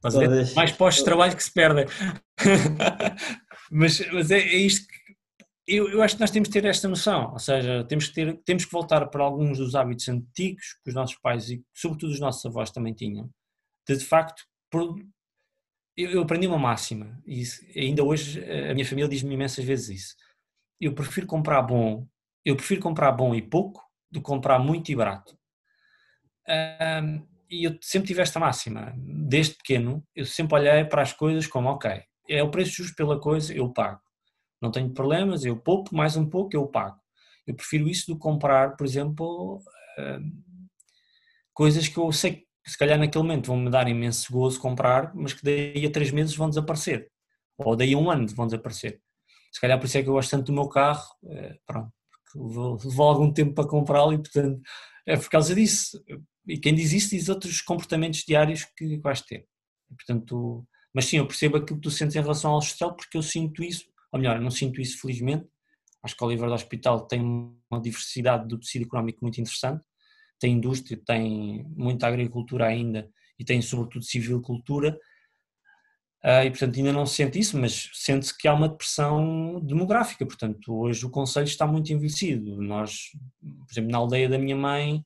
Todas... 0.00 0.54
Mais 0.54 0.70
postos 0.72 1.02
de 1.02 1.04
trabalho 1.04 1.36
que 1.36 1.42
se 1.42 1.52
perdem. 1.52 1.86
mas, 3.70 4.00
mas 4.12 4.30
é, 4.30 4.38
é 4.38 4.56
isto 4.56 4.86
que 4.86 5.06
eu, 5.66 5.88
eu, 5.90 6.00
acho 6.00 6.14
que 6.14 6.20
nós 6.20 6.30
temos 6.30 6.48
que 6.48 6.52
ter 6.52 6.64
esta 6.64 6.86
noção, 6.86 7.32
ou 7.32 7.40
seja, 7.40 7.84
temos 7.84 8.06
que, 8.06 8.14
ter, 8.14 8.40
temos 8.44 8.64
que 8.64 8.70
voltar 8.70 9.04
para 9.06 9.24
alguns 9.24 9.58
dos 9.58 9.74
hábitos 9.74 10.08
antigos 10.08 10.74
que 10.84 10.90
os 10.90 10.94
nossos 10.94 11.16
pais 11.16 11.50
e 11.50 11.60
sobretudo 11.74 12.12
os 12.12 12.20
nossos 12.20 12.46
avós 12.46 12.70
também 12.70 12.94
tinham, 12.94 13.28
de 13.88 13.96
de 13.96 14.04
facto, 14.04 14.44
por, 14.70 14.96
eu, 15.96 16.10
eu, 16.10 16.22
aprendi 16.22 16.46
uma 16.46 16.58
máxima 16.58 17.20
e 17.26 17.42
ainda 17.74 18.04
hoje 18.04 18.44
a 18.70 18.74
minha 18.74 18.86
família 18.86 19.08
diz-me 19.08 19.34
imensas 19.34 19.64
vezes 19.64 19.88
isso, 19.88 20.16
eu 20.80 20.94
prefiro 20.94 21.26
comprar 21.26 21.62
bom, 21.62 22.06
eu 22.44 22.56
prefiro 22.56 22.80
comprar 22.80 23.12
bom 23.12 23.34
e 23.34 23.42
pouco 23.42 23.82
do 24.10 24.20
que 24.20 24.26
comprar 24.26 24.58
muito 24.58 24.90
e 24.90 24.96
barato. 24.96 25.36
Um, 26.48 27.26
e 27.50 27.64
eu 27.64 27.76
sempre 27.80 28.08
tive 28.08 28.22
esta 28.22 28.40
máxima, 28.40 28.94
desde 28.96 29.54
pequeno, 29.54 30.04
eu 30.14 30.24
sempre 30.24 30.58
olhei 30.58 30.84
para 30.84 31.02
as 31.02 31.12
coisas 31.12 31.46
como, 31.46 31.68
ok, 31.68 32.02
é 32.28 32.42
o 32.42 32.50
preço 32.50 32.76
justo 32.76 32.96
pela 32.96 33.20
coisa, 33.20 33.52
eu 33.54 33.72
pago 33.72 34.00
não 34.60 34.70
tenho 34.70 34.92
problemas, 34.92 35.44
eu 35.44 35.56
poupo 35.56 35.94
mais 35.94 36.16
um 36.16 36.28
pouco, 36.28 36.56
eu 36.56 36.66
pago. 36.66 36.98
Eu 37.46 37.54
prefiro 37.54 37.88
isso 37.88 38.06
do 38.06 38.18
comprar, 38.18 38.76
por 38.76 38.86
exemplo, 38.86 39.56
uh, 39.56 40.20
coisas 41.52 41.88
que 41.88 41.98
eu 41.98 42.10
sei 42.12 42.44
que 42.64 42.70
se 42.70 42.78
calhar 42.78 42.98
naquele 42.98 43.22
momento 43.22 43.46
vão 43.46 43.58
me 43.58 43.70
dar 43.70 43.86
imenso 43.88 44.32
gozo 44.32 44.60
comprar, 44.60 45.14
mas 45.14 45.32
que 45.32 45.44
daí 45.44 45.86
a 45.86 45.90
três 45.90 46.10
meses 46.10 46.34
vão 46.34 46.48
desaparecer. 46.48 47.08
Ou 47.56 47.76
daí 47.76 47.94
a 47.94 47.98
um 47.98 48.10
ano 48.10 48.26
vão 48.34 48.46
desaparecer. 48.46 49.00
Se 49.56 49.60
calhar 49.60 49.78
por 49.78 49.86
isso 49.86 49.96
é 49.96 50.02
que 50.02 50.08
eu 50.10 50.12
gosto 50.12 50.30
tanto 50.30 50.46
do 50.46 50.52
meu 50.52 50.68
carro, 50.68 51.06
uh, 51.22 51.58
pronto, 51.66 51.90
levou 52.34 53.08
algum 53.08 53.32
tempo 53.32 53.54
para 53.54 53.66
comprá-lo 53.66 54.12
e 54.12 54.18
portanto 54.18 54.60
é 55.06 55.16
por 55.16 55.30
causa 55.30 55.54
disso. 55.54 55.98
E 56.46 56.58
quem 56.58 56.74
diz 56.74 56.92
isso 56.92 57.08
diz 57.08 57.30
outros 57.30 57.62
comportamentos 57.62 58.22
diários 58.22 58.64
que 58.76 58.98
vais 58.98 59.22
ter. 59.22 59.46
E, 59.90 59.94
portanto, 59.94 60.66
mas 60.92 61.06
sim, 61.06 61.16
eu 61.16 61.26
percebo 61.26 61.56
aquilo 61.56 61.78
que 61.78 61.84
tu 61.84 61.90
sentes 61.90 62.16
em 62.16 62.20
relação 62.20 62.50
ao 62.50 62.60
social 62.60 62.94
porque 62.94 63.16
eu 63.16 63.22
sinto 63.22 63.64
isso 63.64 63.86
ou 64.12 64.18
melhor, 64.20 64.38
não 64.38 64.50
sinto 64.50 64.78
isso 64.78 65.00
felizmente. 65.00 65.46
Acho 66.02 66.14
que 66.14 66.22
o 66.22 66.26
Oliver 66.26 66.48
do 66.48 66.54
Hospital 66.54 67.06
tem 67.06 67.22
uma 67.70 67.80
diversidade 67.80 68.46
do 68.46 68.58
tecido 68.58 68.84
económico 68.84 69.20
muito 69.22 69.40
interessante, 69.40 69.82
tem 70.38 70.52
indústria, 70.52 71.00
tem 71.04 71.64
muita 71.74 72.06
agricultura 72.06 72.66
ainda 72.66 73.10
e 73.38 73.44
tem 73.44 73.62
sobretudo 73.62 74.04
civilcultura, 74.04 74.94
uh, 74.94 74.98
e 76.24 76.50
portanto 76.50 76.76
ainda 76.76 76.92
não 76.92 77.06
se 77.06 77.14
sente 77.14 77.38
isso, 77.38 77.58
mas 77.58 77.90
sente-se 77.94 78.36
que 78.36 78.48
há 78.48 78.54
uma 78.54 78.68
depressão 78.68 79.60
demográfica, 79.60 80.26
portanto 80.26 80.74
hoje 80.74 81.06
o 81.06 81.10
Conselho 81.10 81.46
está 81.46 81.66
muito 81.66 81.92
envelhecido. 81.92 82.60
Nós, 82.60 83.12
por 83.40 83.72
exemplo, 83.72 83.92
na 83.92 83.98
aldeia 83.98 84.28
da 84.28 84.38
minha 84.38 84.56
mãe, 84.56 85.04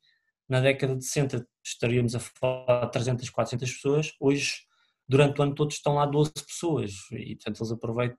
na 0.48 0.60
década 0.60 0.96
de 0.96 1.04
60 1.04 1.46
estaríamos 1.62 2.14
a 2.14 2.20
falar 2.20 2.86
de 2.86 2.92
300, 2.92 3.30
400 3.30 3.72
pessoas, 3.72 4.12
hoje 4.18 4.62
durante 5.08 5.40
o 5.40 5.42
ano 5.42 5.54
todo 5.54 5.70
estão 5.70 5.94
lá 5.94 6.06
12 6.06 6.32
pessoas. 6.46 6.92
E 7.12 7.34
portanto 7.36 7.60
eles 7.60 7.72
aproveitam, 7.72 8.18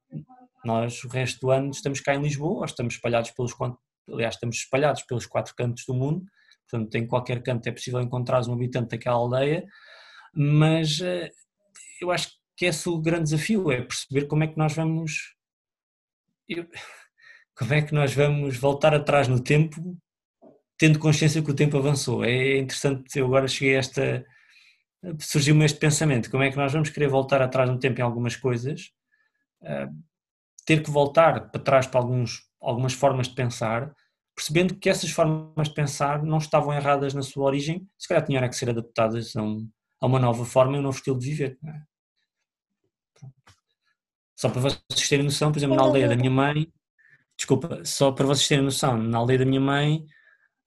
nós, 0.63 1.03
o 1.03 1.07
resto 1.07 1.39
do 1.39 1.51
ano, 1.51 1.71
estamos 1.71 1.99
cá 2.01 2.13
em 2.13 2.21
Lisboa, 2.21 2.65
estamos 2.65 2.95
espalhados 2.95 3.31
pelos 3.31 3.53
aliás, 4.09 4.35
estamos 4.35 4.57
espalhados 4.57 5.03
pelos 5.03 5.25
quatro 5.25 5.55
cantos 5.55 5.85
do 5.85 5.93
mundo, 5.93 6.25
portanto, 6.69 6.95
em 6.95 7.07
qualquer 7.07 7.41
canto 7.41 7.67
é 7.67 7.71
possível 7.71 8.01
encontrar 8.01 8.45
um 8.47 8.53
habitante 8.53 8.89
daquela 8.89 9.15
aldeia, 9.15 9.65
mas 10.33 11.01
eh, 11.01 11.29
eu 12.01 12.11
acho 12.11 12.29
que 12.29 12.40
esse 12.61 12.87
é 12.87 12.91
o 12.91 13.01
grande 13.01 13.23
desafio, 13.23 13.71
é 13.71 13.81
perceber 13.81 14.27
como 14.27 14.43
é 14.43 14.47
que 14.47 14.57
nós 14.57 14.73
vamos. 14.73 15.35
como 17.55 17.73
é 17.73 17.81
que 17.81 17.93
nós 17.93 18.13
vamos 18.13 18.57
voltar 18.57 18.93
atrás 18.93 19.27
no 19.27 19.39
tempo, 19.39 19.97
tendo 20.77 20.99
consciência 20.99 21.41
que 21.41 21.51
o 21.51 21.55
tempo 21.55 21.77
avançou. 21.77 22.23
É 22.23 22.57
interessante, 22.57 23.17
eu 23.17 23.25
agora 23.25 23.47
cheguei 23.47 23.75
a 23.75 23.79
esta. 23.79 24.25
surgiu-me 25.19 25.65
este 25.65 25.79
pensamento: 25.79 26.29
como 26.29 26.43
é 26.43 26.51
que 26.51 26.57
nós 26.57 26.73
vamos 26.73 26.89
querer 26.89 27.07
voltar 27.07 27.41
atrás 27.41 27.69
no 27.69 27.79
tempo 27.79 27.99
em 27.99 28.03
algumas 28.03 28.35
coisas? 28.35 28.91
Eh, 29.63 29.89
ter 30.65 30.83
que 30.83 30.91
voltar 30.91 31.51
para 31.51 31.61
trás 31.61 31.87
para 31.87 31.99
alguns, 31.99 32.43
algumas 32.61 32.93
formas 32.93 33.27
de 33.27 33.35
pensar, 33.35 33.93
percebendo 34.35 34.75
que 34.75 34.89
essas 34.89 35.11
formas 35.11 35.67
de 35.67 35.73
pensar 35.73 36.23
não 36.23 36.37
estavam 36.37 36.73
erradas 36.73 37.13
na 37.13 37.21
sua 37.21 37.45
origem, 37.45 37.87
se 37.97 38.07
calhar 38.07 38.25
tinham 38.25 38.47
que 38.47 38.55
ser 38.55 38.69
adaptadas 38.69 39.35
a, 39.35 39.41
a 39.41 40.05
uma 40.05 40.19
nova 40.19 40.45
forma 40.45 40.75
e 40.75 40.79
um 40.79 40.83
novo 40.83 40.97
estilo 40.97 41.19
de 41.19 41.29
viver. 41.29 41.57
É? 41.65 41.90
Só 44.41 44.49
para 44.49 44.59
vocês 44.59 45.07
terem 45.07 45.23
noção, 45.23 45.51
por 45.51 45.59
exemplo, 45.59 45.75
na 45.75 45.83
aldeia 45.83 46.07
da 46.07 46.15
minha 46.15 46.31
mãe, 46.31 46.67
desculpa, 47.37 47.85
só 47.85 48.11
para 48.11 48.25
vocês 48.25 48.47
terem 48.47 48.63
noção, 48.63 48.97
na 48.97 49.19
aldeia 49.19 49.37
da 49.37 49.45
minha 49.45 49.61
mãe, 49.61 50.03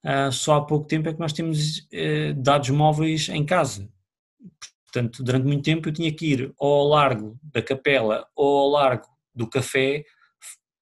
uh, 0.05 0.31
só 0.31 0.55
há 0.55 0.65
pouco 0.65 0.87
tempo 0.87 1.09
é 1.09 1.13
que 1.13 1.19
nós 1.19 1.33
temos 1.33 1.79
uh, 1.79 2.33
dados 2.37 2.69
móveis 2.69 3.27
em 3.27 3.45
casa. 3.45 3.89
Portanto, 4.85 5.21
durante 5.21 5.45
muito 5.45 5.65
tempo 5.65 5.89
eu 5.89 5.93
tinha 5.93 6.09
que 6.09 6.25
ir 6.25 6.53
ou 6.57 6.83
ao 6.83 6.87
largo 6.87 7.37
da 7.43 7.61
capela 7.61 8.25
ou 8.33 8.59
ao 8.59 8.69
largo 8.69 9.07
do 9.35 9.45
café 9.45 10.05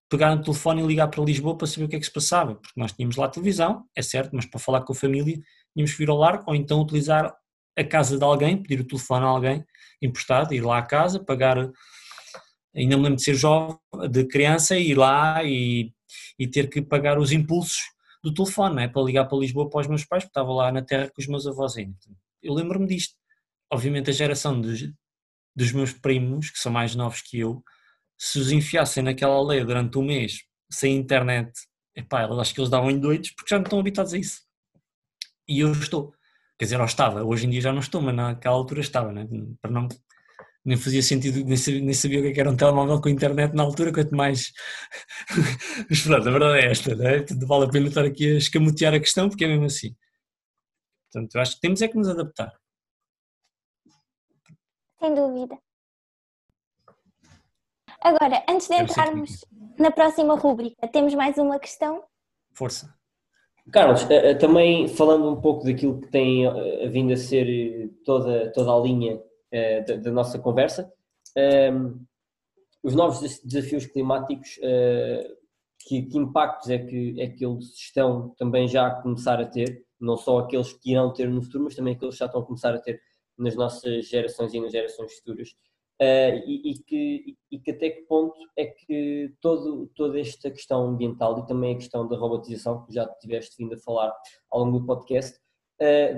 pegar 0.08 0.36
no 0.36 0.44
telefone 0.44 0.80
e 0.80 0.86
ligar 0.86 1.08
para 1.08 1.24
Lisboa 1.24 1.58
para 1.58 1.66
saber 1.66 1.86
o 1.86 1.88
que 1.88 1.96
é 1.96 1.98
que 1.98 2.06
se 2.06 2.12
passava, 2.12 2.54
porque 2.54 2.80
nós 2.80 2.92
tínhamos 2.92 3.16
lá 3.16 3.26
televisão, 3.26 3.84
é 3.96 4.02
certo, 4.02 4.36
mas 4.36 4.46
para 4.46 4.60
falar 4.60 4.82
com 4.82 4.92
a 4.92 4.96
família 4.96 5.36
tínhamos 5.72 5.90
que 5.90 5.98
vir 5.98 6.10
ao 6.10 6.16
largo 6.16 6.44
ou 6.46 6.54
então 6.54 6.80
utilizar 6.80 7.34
a 7.76 7.82
casa 7.82 8.16
de 8.16 8.22
alguém, 8.22 8.56
pedir 8.56 8.80
o 8.80 8.86
telefone 8.86 9.24
a 9.24 9.28
alguém 9.28 9.64
emprestado, 10.00 10.54
ir 10.54 10.60
lá 10.60 10.78
à 10.78 10.82
casa, 10.82 11.18
pagar, 11.18 11.56
ainda 12.74 12.96
me 12.96 13.02
lembro 13.02 13.16
de 13.16 13.22
ser 13.22 13.34
jovem, 13.34 13.78
de 14.10 14.24
criança, 14.26 14.76
ir 14.76 14.96
lá 14.96 15.42
e, 15.44 15.92
e 16.38 16.46
ter 16.46 16.68
que 16.68 16.82
pagar 16.82 17.18
os 17.18 17.32
impulsos 17.32 17.82
do 18.22 18.32
telefone, 18.32 18.84
é? 18.84 18.88
para 18.88 19.02
ligar 19.02 19.26
para 19.26 19.38
Lisboa 19.38 19.68
para 19.68 19.82
os 19.82 19.86
meus 19.86 20.04
pais, 20.04 20.24
porque 20.24 20.30
estava 20.30 20.52
lá 20.52 20.72
na 20.72 20.82
terra 20.82 21.08
com 21.08 21.20
os 21.20 21.26
meus 21.26 21.46
avós 21.46 21.76
ainda. 21.76 21.96
Eu 22.42 22.54
lembro-me 22.54 22.86
disto. 22.86 23.14
Obviamente 23.72 24.10
a 24.10 24.12
geração 24.12 24.60
dos, 24.60 24.82
dos 25.54 25.72
meus 25.72 25.92
primos, 25.92 26.50
que 26.50 26.58
são 26.58 26.72
mais 26.72 26.94
novos 26.94 27.20
que 27.20 27.38
eu, 27.38 27.62
se 28.18 28.38
os 28.38 28.50
enfiassem 28.50 29.02
naquela 29.02 29.34
aldeia 29.34 29.64
durante 29.64 29.98
um 29.98 30.02
mês, 30.02 30.42
sem 30.70 30.96
internet, 30.96 31.52
epá, 31.94 32.22
eu 32.22 32.40
acho 32.40 32.54
que 32.54 32.60
eles 32.60 32.70
davam 32.70 32.90
em 32.90 32.98
doidos 32.98 33.30
porque 33.30 33.50
já 33.50 33.58
não 33.58 33.64
estão 33.64 33.78
habituados 33.78 34.14
a 34.14 34.18
isso. 34.18 34.42
E 35.48 35.60
eu 35.60 35.72
estou. 35.72 36.12
Quer 36.58 36.66
dizer, 36.66 36.80
eu 36.80 36.84
estava, 36.84 37.22
hoje 37.24 37.46
em 37.46 37.50
dia 37.50 37.60
já 37.60 37.72
não 37.72 37.80
estou, 37.80 38.00
mas 38.00 38.14
naquela 38.14 38.54
altura 38.54 38.80
estava, 38.80 39.12
né? 39.12 39.26
para 39.60 39.70
não, 39.70 39.88
nem 40.64 40.76
fazia 40.76 41.02
sentido, 41.02 41.44
nem 41.44 41.56
sabia, 41.56 41.80
nem 41.80 41.94
sabia 41.94 42.22
o 42.22 42.26
é 42.26 42.32
que 42.32 42.40
era 42.40 42.50
um 42.50 42.56
telemóvel 42.56 43.00
com 43.00 43.08
internet 43.08 43.54
na 43.54 43.62
altura, 43.62 43.92
quanto 43.92 44.16
mais. 44.16 44.52
mas 45.90 46.00
pronto, 46.02 46.28
a 46.28 46.32
verdade 46.32 46.58
é 46.58 46.70
esta, 46.70 46.94
né? 46.94 47.24
vale 47.46 47.66
a 47.66 47.68
pena 47.68 47.88
estar 47.88 48.04
aqui 48.04 48.34
a 48.34 48.38
escamotear 48.38 48.94
a 48.94 49.00
questão, 49.00 49.28
porque 49.28 49.44
é 49.44 49.48
mesmo 49.48 49.66
assim. 49.66 49.94
Portanto, 51.12 51.34
eu 51.34 51.40
acho 51.40 51.54
que 51.54 51.60
temos 51.60 51.82
é 51.82 51.88
que 51.88 51.96
nos 51.96 52.08
adaptar. 52.08 52.52
Sem 54.98 55.14
dúvida. 55.14 55.58
Agora, 58.00 58.42
antes 58.48 58.68
de 58.68 58.74
entrarmos 58.74 59.44
na 59.78 59.90
próxima 59.90 60.34
rúbrica, 60.34 60.88
temos 60.88 61.14
mais 61.14 61.36
uma 61.36 61.58
questão? 61.58 62.02
Força. 62.54 62.94
Carlos, 63.70 64.08
eh, 64.10 64.30
eh, 64.30 64.34
também 64.34 64.88
falando 64.88 65.30
um 65.30 65.40
pouco 65.40 65.64
daquilo 65.64 66.00
que 66.00 66.08
tem 66.08 66.46
eh, 66.46 66.88
vindo 66.88 67.12
a 67.12 67.16
ser 67.16 67.90
toda, 68.04 68.52
toda 68.52 68.72
a 68.72 68.80
linha 68.80 69.18
da, 69.86 69.96
da 69.96 70.10
nossa 70.10 70.38
conversa, 70.38 70.92
ehm, 71.36 71.94
os 72.82 72.94
novos 72.94 73.40
desafios 73.42 73.86
climáticos, 73.86 74.58
que, 75.86 76.02
que, 76.02 76.18
impactos 76.18 76.70
é 76.70 76.78
que, 76.78 77.20
é 77.20 77.28
que 77.28 77.44
eles 77.44 77.74
estão 77.74 78.30
também 78.36 78.66
já 78.66 78.86
a 78.86 79.02
começar 79.02 79.40
a 79.40 79.46
ter, 79.46 79.84
não 80.00 80.16
só 80.16 80.38
aqueles 80.38 80.72
que 80.72 80.92
irão 80.92 81.12
ter 81.12 81.28
no 81.28 81.42
futuro, 81.42 81.64
mas 81.64 81.74
também 81.74 81.94
aqueles 81.94 82.14
que 82.14 82.18
já 82.18 82.26
estão 82.26 82.42
a 82.42 82.44
começar 82.44 82.74
a 82.74 82.78
ter 82.78 83.00
nas 83.38 83.56
nossas 83.56 84.08
gerações 84.08 84.52
e 84.54 84.60
nas 84.60 84.72
gerações 84.72 85.12
futuras. 85.14 85.50
Uh, 86.00 86.42
e, 86.44 86.72
e, 86.72 86.78
que, 86.82 87.36
e, 87.52 87.58
que, 87.60 87.70
até 87.70 87.90
que 87.90 88.02
ponto 88.02 88.36
é 88.56 88.66
que 88.66 89.32
todo, 89.40 89.88
toda 89.94 90.18
esta 90.18 90.50
questão 90.50 90.88
ambiental 90.88 91.38
e 91.38 91.46
também 91.46 91.74
a 91.74 91.78
questão 91.78 92.08
da 92.08 92.16
robotização, 92.16 92.84
que 92.84 92.92
já 92.92 93.06
tiveste 93.20 93.56
vindo 93.56 93.74
a 93.74 93.78
falar 93.78 94.12
ao 94.50 94.64
longo 94.64 94.80
do 94.80 94.86
podcast, 94.86 95.38
uh, 95.38 95.43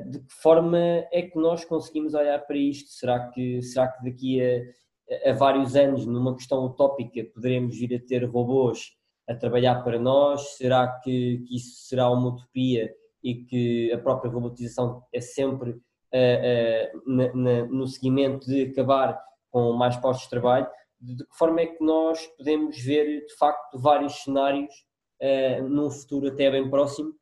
de 0.08 0.18
que 0.20 0.34
forma 0.34 0.78
é 1.12 1.22
que 1.22 1.38
nós 1.38 1.64
conseguimos 1.64 2.14
olhar 2.14 2.38
para 2.46 2.56
isto? 2.56 2.90
Será 2.90 3.28
que, 3.28 3.62
será 3.62 3.88
que 3.88 4.04
daqui 4.04 4.40
a, 4.42 5.30
a 5.30 5.32
vários 5.32 5.74
anos, 5.76 6.06
numa 6.06 6.34
questão 6.34 6.64
utópica, 6.66 7.24
poderemos 7.32 7.78
vir 7.78 7.94
a 7.94 8.06
ter 8.06 8.24
robôs 8.24 8.92
a 9.28 9.34
trabalhar 9.34 9.82
para 9.82 9.98
nós? 9.98 10.56
Será 10.56 10.86
que, 11.02 11.44
que 11.46 11.56
isso 11.56 11.86
será 11.88 12.10
uma 12.10 12.28
utopia 12.28 12.92
e 13.22 13.34
que 13.44 13.92
a 13.92 13.98
própria 13.98 14.30
robotização 14.30 15.02
é 15.12 15.20
sempre 15.20 15.70
uh, 15.70 17.02
na, 17.06 17.34
na, 17.34 17.66
no 17.66 17.86
seguimento 17.86 18.46
de 18.46 18.64
acabar 18.64 19.20
com 19.50 19.72
mais 19.72 19.96
postos 19.96 20.24
de 20.24 20.30
trabalho, 20.30 20.68
de 21.00 21.24
que 21.24 21.36
forma 21.36 21.60
é 21.60 21.66
que 21.66 21.82
nós 21.82 22.24
podemos 22.38 22.78
ver 22.78 23.26
de 23.26 23.34
facto 23.36 23.78
vários 23.78 24.22
cenários 24.22 24.72
uh, 25.20 25.68
num 25.68 25.90
futuro 25.90 26.28
até 26.28 26.50
bem 26.50 26.68
próximo 26.70 27.10
uh, 27.10 27.14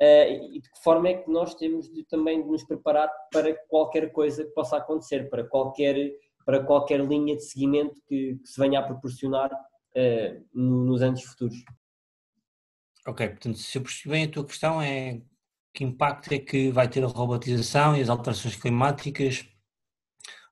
e 0.00 0.60
de 0.60 0.70
que 0.70 0.82
forma 0.82 1.08
é 1.08 1.14
que 1.14 1.30
nós 1.30 1.54
temos 1.54 1.92
de, 1.92 2.04
também 2.04 2.42
de 2.42 2.48
nos 2.48 2.64
preparar 2.64 3.10
para 3.32 3.54
qualquer 3.66 4.12
coisa 4.12 4.44
que 4.44 4.50
possa 4.50 4.76
acontecer, 4.76 5.28
para 5.28 5.44
qualquer, 5.44 6.12
para 6.44 6.62
qualquer 6.62 7.00
linha 7.00 7.34
de 7.34 7.42
seguimento 7.42 8.00
que, 8.06 8.36
que 8.36 8.46
se 8.46 8.60
venha 8.60 8.78
a 8.78 8.82
proporcionar 8.82 9.52
uh, 9.52 10.46
nos 10.54 11.02
anos 11.02 11.22
futuros. 11.24 11.56
Ok, 13.06 13.28
portanto, 13.28 13.58
se 13.58 13.76
eu 13.76 13.82
percebi 13.82 14.10
bem 14.10 14.24
a 14.24 14.30
tua 14.30 14.44
questão 14.44 14.80
é 14.80 15.20
que 15.72 15.84
impacto 15.84 16.32
é 16.32 16.38
que 16.38 16.70
vai 16.70 16.88
ter 16.88 17.02
a 17.04 17.06
robotização 17.06 17.96
e 17.96 18.02
as 18.02 18.08
alterações 18.08 18.56
climáticas 18.56 19.46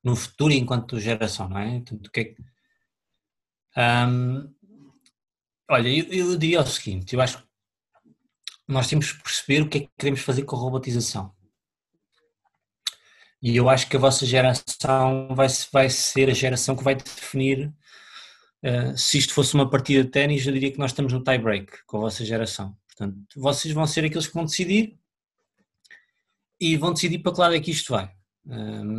no 0.03 0.15
futuro 0.15 0.53
enquanto 0.53 0.99
geração, 0.99 1.49
não 1.49 1.59
é? 1.59 1.79
Portanto, 1.79 2.11
que 2.11 2.19
é 2.19 2.23
que, 2.25 2.41
um, 3.77 4.53
olha, 5.69 5.89
eu, 5.89 6.31
eu, 6.31 6.37
diria 6.37 6.61
o 6.61 6.65
seguinte, 6.65 7.13
eu 7.13 7.21
acho 7.21 7.39
que 7.39 7.46
nós 8.67 8.87
temos 8.87 9.11
que 9.11 9.23
perceber 9.23 9.61
o 9.61 9.69
que 9.69 9.77
é 9.77 9.81
que 9.81 9.89
queremos 9.97 10.21
fazer 10.21 10.43
com 10.43 10.55
a 10.55 10.59
robotização. 10.59 11.33
E 13.41 13.55
eu 13.55 13.69
acho 13.69 13.87
que 13.87 13.95
a 13.95 13.99
vossa 13.99 14.25
geração 14.25 15.29
vai, 15.33 15.47
vai 15.71 15.89
ser 15.89 16.29
a 16.29 16.33
geração 16.33 16.75
que 16.75 16.83
vai 16.83 16.95
definir 16.95 17.71
uh, 18.63 18.97
se 18.97 19.19
isto 19.19 19.33
fosse 19.33 19.53
uma 19.53 19.69
partida 19.69 20.03
de 20.03 20.09
ténis, 20.09 20.45
eu 20.45 20.53
diria 20.53 20.71
que 20.71 20.79
nós 20.79 20.91
estamos 20.91 21.13
no 21.13 21.23
tie 21.23 21.37
break 21.37 21.85
com 21.85 21.97
a 21.97 22.01
vossa 22.01 22.25
geração. 22.25 22.75
Portanto, 22.87 23.25
vocês 23.35 23.73
vão 23.73 23.85
ser 23.85 24.03
aqueles 24.05 24.27
que 24.27 24.33
vão 24.33 24.45
decidir 24.45 24.97
e 26.59 26.75
vão 26.75 26.93
decidir 26.93 27.19
para 27.19 27.33
que 27.33 27.39
lado 27.39 27.55
é 27.55 27.59
que 27.59 27.71
isto 27.71 27.93
vai. 27.93 28.11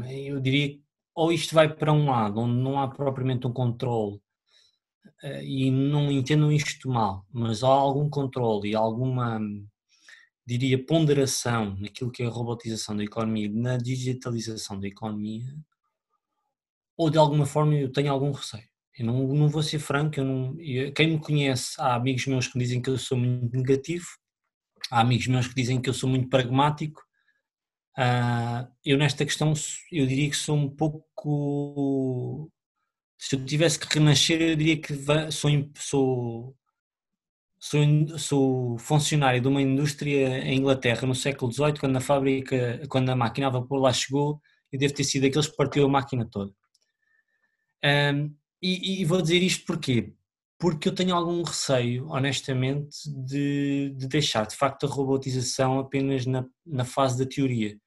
eu 0.09 0.41
diria 0.41 0.79
ou 1.15 1.33
isto 1.33 1.53
vai 1.53 1.69
para 1.69 1.93
um 1.93 2.09
lado 2.09 2.39
onde 2.39 2.63
não 2.63 2.79
há 2.79 2.87
propriamente 2.87 3.45
um 3.45 3.53
controle 3.53 4.21
e 5.43 5.71
não 5.71 6.11
entendam 6.11 6.53
isto 6.53 6.89
mal, 6.89 7.27
mas 7.33 7.63
há 7.63 7.69
algum 7.69 8.09
controle 8.09 8.71
e 8.71 8.75
alguma, 8.75 9.41
diria, 10.47 10.85
ponderação 10.85 11.77
naquilo 11.79 12.11
que 12.11 12.23
é 12.23 12.27
a 12.27 12.31
robotização 12.31 12.97
da 12.97 13.05
economia, 13.05 13.51
na 13.53 13.77
digitalização 13.77 14.79
da 14.79 14.87
economia, 14.87 15.47
ou 16.97 17.11
de 17.11 17.19
alguma 17.19 17.47
forma 17.47 17.75
eu 17.75 17.93
tenho 17.93 18.13
algum 18.13 18.33
receio. 18.33 18.69
Eu 18.99 19.07
não, 19.07 19.29
não 19.29 19.49
vou 19.49 19.63
ser 19.63 19.79
franco, 19.79 20.19
eu 20.19 20.25
não, 20.25 20.61
eu, 20.61 20.93
quem 20.93 21.09
me 21.09 21.21
conhece, 21.21 21.75
há 21.79 21.95
amigos 21.95 22.27
meus 22.27 22.49
que 22.49 22.59
dizem 22.59 22.83
que 22.83 22.91
eu 22.91 22.99
sou 22.99 23.17
muito 23.17 23.57
negativo, 23.57 24.07
há 24.91 25.01
amigos 25.01 25.27
meus 25.29 25.47
que 25.49 25.55
dizem 25.55 25.81
que 25.81 25.89
eu 25.89 25.95
sou 25.95 26.09
muito 26.09 26.29
pragmático, 26.29 27.03
Uh, 27.99 28.71
eu 28.85 28.97
nesta 28.97 29.25
questão, 29.25 29.53
eu 29.91 30.07
diria 30.07 30.31
que 30.31 30.37
sou 30.37 30.57
um 30.57 30.71
pouco. 30.71 32.49
Se 33.19 33.35
eu 33.37 33.45
tivesse 33.45 33.79
que 33.79 33.99
renascer, 33.99 34.41
eu 34.41 34.57
diria 34.57 34.81
que 34.81 34.95
sou, 35.33 35.51
sou, 35.77 36.57
sou, 37.59 38.19
sou 38.19 38.79
funcionário 38.79 39.41
de 39.41 39.49
uma 39.49 39.61
indústria 39.61 40.39
em 40.39 40.59
Inglaterra 40.59 41.07
no 41.07 41.15
século 41.15 41.53
XVIII, 41.53 41.81
quando 41.81 41.97
a 41.97 42.01
fábrica, 42.01 42.81
quando 42.89 43.11
a 43.11 43.17
máquina 43.17 43.49
a 43.49 43.51
vapor 43.51 43.81
lá 43.81 43.93
chegou, 43.93 44.41
eu 44.73 44.79
devo 44.79 44.95
ter 44.95 45.05
sido 45.05 45.27
aqueles 45.27 45.49
que 45.49 45.57
partiu 45.57 45.85
a 45.87 45.89
máquina 45.89 46.29
toda. 46.31 46.53
Um, 47.85 48.35
e, 48.63 49.03
e, 49.03 49.05
vou 49.05 49.23
dizer 49.23 49.43
isto 49.43 49.65
porquê? 49.67 50.13
Porque 50.59 50.89
eu 50.89 50.95
tenho 50.95 51.15
algum 51.15 51.43
receio, 51.43 52.09
honestamente, 52.09 52.97
de, 53.07 53.95
de 53.97 54.09
deixar 54.09 54.47
de 54.47 54.57
facto 54.57 54.87
a 54.87 54.89
robotização 54.89 55.79
apenas 55.79 56.27
na, 56.27 56.45
na 56.67 56.85
fase 56.85 57.19
da 57.19 57.29
teoria. 57.29 57.79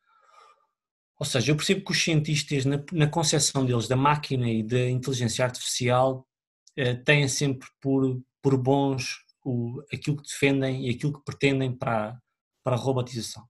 Ou 1.22 1.26
seja, 1.26 1.52
eu 1.52 1.56
percebo 1.56 1.86
que 1.86 1.92
os 1.92 2.04
cientistas, 2.04 2.66
na, 2.66 2.84
na 2.92 3.06
concepção 3.06 3.64
deles 3.64 3.88
da 3.88 3.96
máquina 3.96 4.50
e 4.50 4.64
da 4.64 4.90
inteligência 4.90 5.46
artificial, 5.46 6.28
eh, 6.76 6.96
têm 6.96 7.28
sempre 7.28 7.70
por, 7.80 8.20
por 8.42 8.58
bons 8.58 9.24
o, 9.46 9.84
aquilo 9.94 10.18
que 10.18 10.24
defendem 10.24 10.88
e 10.88 10.90
aquilo 10.90 11.14
que 11.14 11.24
pretendem 11.24 11.78
para, 11.78 12.20
para 12.64 12.76
a 12.76 12.80
robotização. 12.80 13.48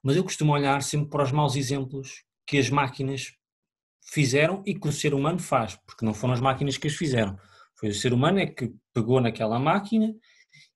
Mas 0.00 0.14
eu 0.14 0.22
costumo 0.22 0.52
olhar 0.52 0.80
sempre 0.84 1.10
para 1.10 1.24
os 1.24 1.32
maus 1.32 1.56
exemplos 1.56 2.22
que 2.46 2.58
as 2.58 2.70
máquinas 2.70 3.32
fizeram 4.00 4.62
e 4.64 4.78
que 4.78 4.86
o 4.86 4.92
ser 4.92 5.12
humano 5.12 5.40
faz, 5.40 5.74
porque 5.84 6.04
não 6.04 6.14
foram 6.14 6.32
as 6.32 6.40
máquinas 6.40 6.78
que 6.78 6.86
as 6.86 6.94
fizeram. 6.94 7.36
Foi 7.74 7.88
o 7.88 7.94
ser 7.94 8.12
humano 8.12 8.38
é 8.38 8.46
que 8.46 8.72
pegou 8.94 9.20
naquela 9.20 9.58
máquina 9.58 10.14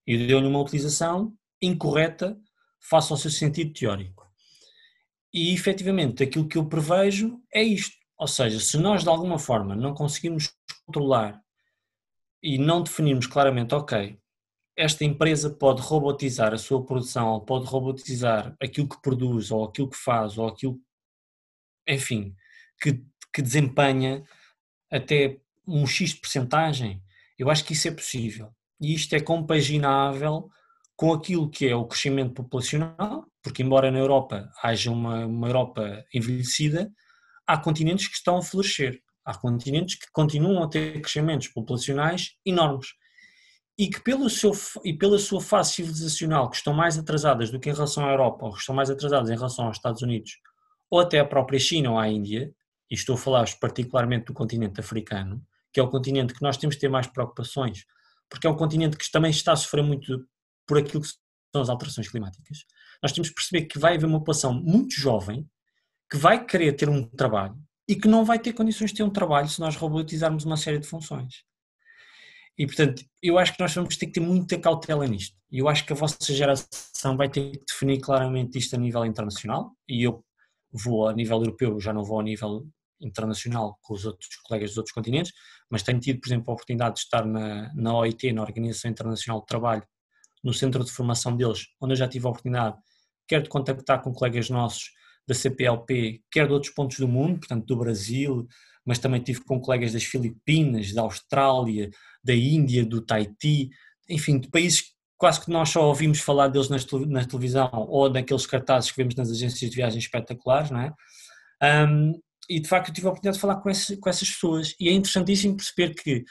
e 0.05 0.27
deu-lhe 0.27 0.49
uma 0.49 0.61
utilização 0.61 1.33
incorreta 1.62 2.37
face 2.81 3.12
ao 3.12 3.16
seu 3.16 3.31
sentido 3.31 3.73
teórico. 3.73 4.22
E 5.33 5.55
efetivamente 5.55 6.22
aquilo 6.22 6.47
que 6.47 6.59
eu 6.59 6.68
prevejo 6.68 7.41
é 7.53 7.62
isto. 7.62 7.97
Ou 8.18 8.28
seja, 8.28 8.61
se 8.61 8.76
nós 8.78 9.03
de 9.03 9.09
alguma 9.09 9.39
forma 9.39 9.74
não 9.74 9.95
conseguimos 9.95 10.53
controlar 10.87 11.43
e 12.43 12.59
não 12.59 12.83
definirmos 12.83 13.26
claramente, 13.26 13.74
ok, 13.74 14.18
esta 14.76 15.05
empresa 15.05 15.51
pode 15.51 15.80
robotizar 15.83 16.53
a 16.53 16.59
sua 16.59 16.85
produção, 16.85 17.28
ou 17.28 17.41
pode 17.41 17.66
robotizar 17.66 18.57
aquilo 18.61 18.89
que 18.89 19.01
produz, 19.01 19.51
ou 19.51 19.64
aquilo 19.64 19.89
que 19.91 19.97
faz, 19.97 20.39
ou 20.39 20.49
aquilo, 20.49 20.80
enfim, 21.87 22.35
que, 22.80 23.05
que 23.33 23.43
desempenha 23.43 24.24
até 24.91 25.41
um 25.66 25.87
X 25.87 26.11
de 26.11 26.20
percentagem, 26.20 27.03
eu 27.39 27.51
acho 27.51 27.64
que 27.64 27.72
isso 27.72 27.89
é 27.89 27.91
possível. 27.91 28.53
E 28.80 28.95
isto 28.95 29.14
é 29.14 29.20
compaginável 29.20 30.51
com 31.03 31.12
aquilo 31.12 31.50
que 31.50 31.66
é 31.66 31.74
o 31.74 31.84
crescimento 31.84 32.32
populacional, 32.32 33.26
porque 33.42 33.61
embora 33.61 33.90
na 33.90 33.98
Europa 33.98 34.48
haja 34.62 34.88
uma, 34.88 35.26
uma 35.26 35.48
Europa 35.48 36.05
envelhecida, 36.14 36.92
há 37.44 37.59
continentes 37.59 38.07
que 38.07 38.14
estão 38.14 38.36
a 38.36 38.42
florescer, 38.42 39.00
há 39.24 39.36
continentes 39.36 39.96
que 39.96 40.07
continuam 40.12 40.62
a 40.62 40.68
ter 40.68 41.00
crescimentos 41.00 41.48
populacionais 41.48 42.36
enormes. 42.46 42.90
E 43.76 43.90
que 43.90 44.00
pelo 44.00 44.30
seu, 44.30 44.53
e 44.84 44.96
pela 44.96 45.18
sua 45.18 45.40
fase 45.40 45.72
civilizacional 45.72 46.48
que 46.48 46.59
estão 46.59 46.72
mais 46.72 46.96
atrasadas 46.96 47.50
do 47.50 47.59
que 47.59 47.68
em 47.68 47.74
relação 47.74 48.07
à 48.07 48.12
Europa 48.12 48.46
ou 48.46 48.53
que 48.53 48.61
estão 48.61 48.72
mais 48.72 48.88
atrasadas 48.88 49.28
em 49.28 49.34
relação 49.34 49.66
aos 49.66 49.78
Estados 49.78 50.03
Unidos 50.03 50.38
ou 50.88 51.00
até 51.00 51.18
à 51.18 51.24
própria 51.24 51.59
China 51.59 51.90
ou 51.90 51.98
à 51.98 52.07
Índia, 52.07 52.55
e 52.88 52.94
estou 52.94 53.16
a 53.16 53.18
falar 53.18 53.44
particularmente 53.61 54.26
do 54.26 54.32
continente 54.32 54.78
africano, 54.78 55.42
que 55.72 55.80
é 55.80 55.82
o 55.82 55.90
continente 55.90 56.32
que 56.32 56.42
nós 56.42 56.57
temos 56.57 56.76
de 56.76 56.80
ter 56.80 56.88
mais 56.88 57.09
preocupações, 57.09 57.86
porque 58.30 58.46
é 58.46 58.50
um 58.50 58.57
continente 58.57 58.96
que 58.96 59.11
também 59.11 59.32
está 59.32 59.53
a 59.53 59.57
sofrer 59.57 59.82
muito 59.82 60.24
por 60.67 60.79
aquilo 60.79 61.03
que 61.03 61.09
são 61.09 61.63
as 61.63 61.69
alterações 61.69 62.09
climáticas. 62.09 62.65
Nós 63.03 63.13
temos 63.13 63.29
que 63.29 63.35
perceber 63.35 63.67
que 63.67 63.79
vai 63.79 63.97
haver 63.97 64.07
uma 64.07 64.19
população 64.19 64.55
muito 64.55 64.95
jovem 64.95 65.49
que 66.11 66.17
vai 66.17 66.45
querer 66.45 66.73
ter 66.73 66.89
um 66.89 67.05
trabalho 67.05 67.57
e 67.89 67.97
que 67.97 68.09
não 68.09 68.25
vai 68.25 68.39
ter 68.39 68.53
condições 68.53 68.91
de 68.91 68.99
ter 68.99 69.03
um 69.03 69.11
trabalho 69.11 69.49
se 69.49 69.61
nós 69.61 69.77
robotizarmos 69.77 70.45
uma 70.45 70.57
série 70.57 70.79
de 70.79 70.87
funções. 70.87 71.45
E, 72.57 72.67
portanto, 72.67 73.03
eu 73.23 73.39
acho 73.39 73.55
que 73.55 73.61
nós 73.61 73.75
vamos 73.75 73.97
ter 73.97 74.07
que 74.07 74.13
ter 74.13 74.21
muita 74.21 74.59
cautela 74.59 75.07
nisto. 75.07 75.37
E 75.51 75.59
eu 75.59 75.69
acho 75.69 75.87
que 75.87 75.93
a 75.93 75.97
vossa 75.97 76.17
geração 76.33 77.17
vai 77.17 77.29
ter 77.29 77.53
que 77.53 77.65
definir 77.67 78.01
claramente 78.01 78.59
isto 78.59 78.77
a 78.77 78.79
nível 78.79 79.05
internacional. 79.07 79.75
E 79.89 80.03
eu 80.03 80.23
vou 80.71 81.09
a 81.09 81.13
nível 81.13 81.39
europeu, 81.39 81.81
já 81.81 81.93
não 81.93 82.05
vou 82.05 82.21
a 82.21 82.23
nível 82.23 82.67
internacional 83.01 83.79
com 83.83 83.95
os 83.95 84.05
outros 84.05 84.29
colegas 84.45 84.71
dos 84.71 84.79
outros 84.79 84.95
continentes, 84.95 85.33
mas 85.69 85.83
tenho 85.83 85.99
tido, 85.99 86.21
por 86.21 86.29
exemplo, 86.29 86.51
a 86.51 86.55
oportunidade 86.55 86.95
de 86.95 87.01
estar 87.01 87.27
na, 87.27 87.73
na 87.75 87.97
OIT, 87.97 88.33
na 88.33 88.43
Organização 88.43 88.91
Internacional 88.91 89.41
de 89.41 89.47
Trabalho, 89.47 89.83
no 90.43 90.53
centro 90.53 90.84
de 90.84 90.90
formação 90.90 91.36
deles, 91.36 91.66
onde 91.80 91.93
eu 91.93 91.97
já 91.97 92.09
tive 92.09 92.26
a 92.26 92.30
oportunidade, 92.30 92.76
quer 93.28 93.43
de 93.43 93.49
contactar 93.49 94.03
com 94.03 94.12
colegas 94.12 94.51
nossos 94.51 94.90
da 95.26 95.34
CPLP, 95.34 96.20
quer 96.30 96.47
de 96.47 96.53
outros 96.53 96.72
pontos 96.72 96.99
do 96.99 97.07
mundo, 97.07 97.38
portanto 97.38 97.64
do 97.64 97.76
Brasil, 97.76 98.47
mas 98.84 98.99
também 98.99 99.22
tive 99.22 99.45
com 99.45 99.61
colegas 99.61 99.93
das 99.93 100.05
Filipinas, 100.05 100.93
da 100.93 101.03
Austrália, 101.03 101.90
da 102.22 102.34
Índia, 102.34 102.84
do 102.84 103.01
Tahiti, 103.01 103.70
enfim, 104.09 104.40
de 104.40 104.51
países 104.51 104.93
quase 105.16 105.40
que 105.40 105.51
nós 105.53 105.68
só 105.68 105.86
ouvimos 105.86 106.18
falar 106.18 106.49
deles 106.49 106.68
na 106.68 107.24
televisão 107.24 107.70
ou 107.72 108.11
naqueles 108.11 108.45
cartazes 108.45 108.90
que 108.90 108.97
vemos 108.97 109.14
nas 109.14 109.30
agências 109.30 109.70
de 109.70 109.76
viagens 109.76 110.03
espetaculares, 110.03 110.72
não 110.72 110.80
é? 110.80 110.93
Um, 111.86 112.20
e 112.51 112.59
de 112.59 112.68
facto 112.68 112.88
eu 112.88 112.95
tive 112.95 113.07
a 113.07 113.11
oportunidade 113.11 113.36
de 113.36 113.40
falar 113.40 113.61
com, 113.61 113.70
esse, 113.70 113.97
com 113.99 114.11
essas 114.11 114.28
pessoas 114.28 114.74
e 114.80 114.88
é 114.88 114.93
interessantíssimo 114.93 115.57
perceber 115.57 115.95
que 115.95 116.24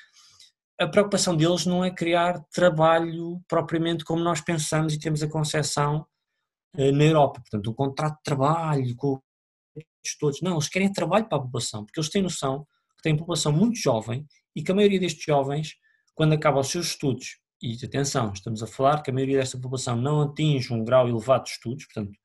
a 0.81 0.87
preocupação 0.87 1.35
deles 1.37 1.65
não 1.65 1.85
é 1.85 1.91
criar 1.91 2.43
trabalho 2.51 3.39
propriamente 3.47 4.03
como 4.03 4.23
nós 4.23 4.41
pensamos 4.41 4.93
e 4.93 4.99
temos 4.99 5.21
a 5.21 5.29
concepção 5.29 6.05
eh, 6.75 6.91
na 6.91 7.03
Europa, 7.03 7.39
portanto 7.41 7.69
um 7.69 7.73
contrato 7.73 8.17
de 8.17 8.23
trabalho 8.23 8.95
com 8.95 9.19
todos, 10.19 10.41
não, 10.41 10.53
eles 10.53 10.67
querem 10.67 10.91
trabalho 10.91 11.27
para 11.29 11.37
a 11.37 11.41
população, 11.41 11.85
porque 11.85 11.99
eles 11.99 12.09
têm 12.09 12.23
noção 12.23 12.65
que 12.97 13.03
têm 13.03 13.15
população 13.15 13.51
muito 13.51 13.77
jovem 13.77 14.25
e 14.55 14.63
que 14.63 14.71
a 14.71 14.75
maioria 14.75 14.99
destes 14.99 15.23
jovens, 15.23 15.75
quando 16.15 16.33
acabam 16.33 16.61
os 16.61 16.69
seus 16.69 16.87
estudos, 16.87 17.39
e 17.61 17.77
atenção, 17.85 18.31
estamos 18.33 18.63
a 18.63 18.67
falar 18.67 19.03
que 19.03 19.11
a 19.11 19.13
maioria 19.13 19.37
desta 19.37 19.59
população 19.59 19.95
não 19.95 20.21
atinge 20.21 20.73
um 20.73 20.83
grau 20.83 21.07
elevado 21.07 21.43
de 21.43 21.51
estudos, 21.51 21.85
portanto, 21.85 22.17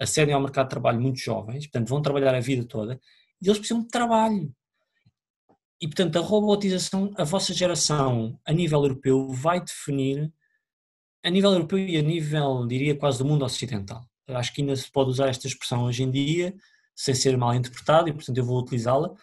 acedem 0.00 0.32
ao 0.32 0.40
mercado 0.40 0.66
de 0.66 0.70
trabalho 0.70 1.00
muito 1.00 1.18
jovens, 1.18 1.66
portanto, 1.66 1.88
vão 1.88 2.00
trabalhar 2.00 2.34
a 2.34 2.40
vida 2.40 2.64
toda, 2.64 3.00
e 3.42 3.48
eles 3.48 3.58
precisam 3.58 3.82
de 3.82 3.88
trabalho. 3.88 4.54
E, 5.80 5.86
portanto, 5.86 6.16
a 6.16 6.22
robotização, 6.22 7.12
a 7.16 7.24
vossa 7.24 7.52
geração, 7.52 8.38
a 8.46 8.52
nível 8.52 8.82
europeu, 8.82 9.28
vai 9.28 9.62
definir, 9.62 10.32
a 11.22 11.30
nível 11.30 11.52
europeu 11.52 11.78
e 11.78 11.96
a 11.98 12.02
nível, 12.02 12.66
diria, 12.66 12.96
quase 12.96 13.18
do 13.18 13.24
mundo 13.24 13.44
ocidental. 13.44 14.08
Eu 14.26 14.36
acho 14.36 14.52
que 14.52 14.62
ainda 14.62 14.74
se 14.74 14.90
pode 14.90 15.10
usar 15.10 15.28
esta 15.28 15.46
expressão 15.46 15.84
hoje 15.84 16.02
em 16.02 16.10
dia, 16.10 16.54
sem 16.94 17.14
ser 17.14 17.36
mal 17.36 17.54
interpretada, 17.54 18.08
e, 18.08 18.12
portanto, 18.12 18.38
eu 18.38 18.44
vou 18.44 18.58
utilizá-la. 18.58 19.14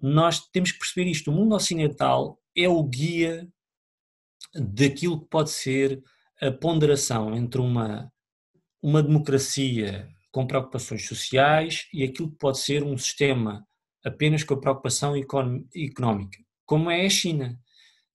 Nós 0.00 0.40
temos 0.48 0.72
que 0.72 0.78
perceber 0.78 1.10
isto. 1.10 1.30
O 1.30 1.34
mundo 1.34 1.54
ocidental 1.54 2.40
é 2.56 2.68
o 2.68 2.82
guia 2.82 3.46
daquilo 4.54 5.20
que 5.20 5.28
pode 5.28 5.50
ser 5.50 6.02
a 6.40 6.50
ponderação 6.50 7.34
entre 7.34 7.60
uma, 7.60 8.10
uma 8.82 9.02
democracia 9.02 10.08
com 10.30 10.46
preocupações 10.46 11.06
sociais 11.06 11.86
e 11.92 12.02
aquilo 12.02 12.30
que 12.30 12.38
pode 12.38 12.58
ser 12.58 12.82
um 12.82 12.96
sistema 12.96 13.66
apenas 14.04 14.44
com 14.44 14.54
a 14.54 14.60
preocupação 14.60 15.14
económica, 15.16 16.38
como 16.66 16.90
é 16.90 17.06
a 17.06 17.10
China. 17.10 17.58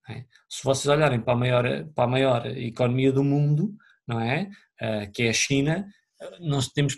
É? 0.10 0.26
Se 0.50 0.64
vocês 0.64 0.88
olharem 0.88 1.22
para 1.22 1.34
a 1.34 1.38
maior, 1.38 1.86
para 1.94 2.04
a 2.04 2.08
maior 2.08 2.46
economia 2.58 3.12
do 3.12 3.24
mundo, 3.24 3.76
não 4.08 4.20
é? 4.20 4.50
Uh, 4.82 5.12
que 5.12 5.24
é 5.24 5.30
a 5.30 5.34
China, 5.34 5.88
não 6.40 6.60
temos, 6.62 6.98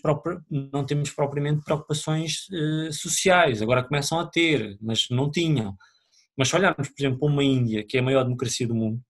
não 0.49 0.85
temos 0.85 1.11
propriamente 1.11 1.63
preocupações 1.63 2.47
uh, 2.49 2.91
sociais, 2.91 3.61
agora 3.61 3.83
começam 3.83 4.19
a 4.19 4.27
ter, 4.27 4.77
mas 4.81 5.07
não 5.09 5.29
tinham. 5.29 5.75
Mas 6.37 6.49
se 6.49 6.55
olharmos, 6.55 6.89
por 6.89 6.95
exemplo, 6.99 7.19
para 7.19 7.27
uma 7.27 7.43
Índia, 7.43 7.85
que 7.85 7.97
é 7.97 7.99
a 7.99 8.03
maior 8.03 8.23
democracia 8.23 8.67
do 8.67 8.75
mundo, 8.75 9.01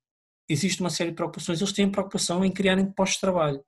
existe 0.50 0.82
uma 0.82 0.90
série 0.90 1.12
de 1.12 1.16
preocupações, 1.16 1.62
eles 1.62 1.74
têm 1.74 1.90
preocupação 1.90 2.44
em 2.44 2.52
criarem 2.52 2.92
postos 2.92 3.16
de 3.16 3.22
trabalho. 3.22 3.64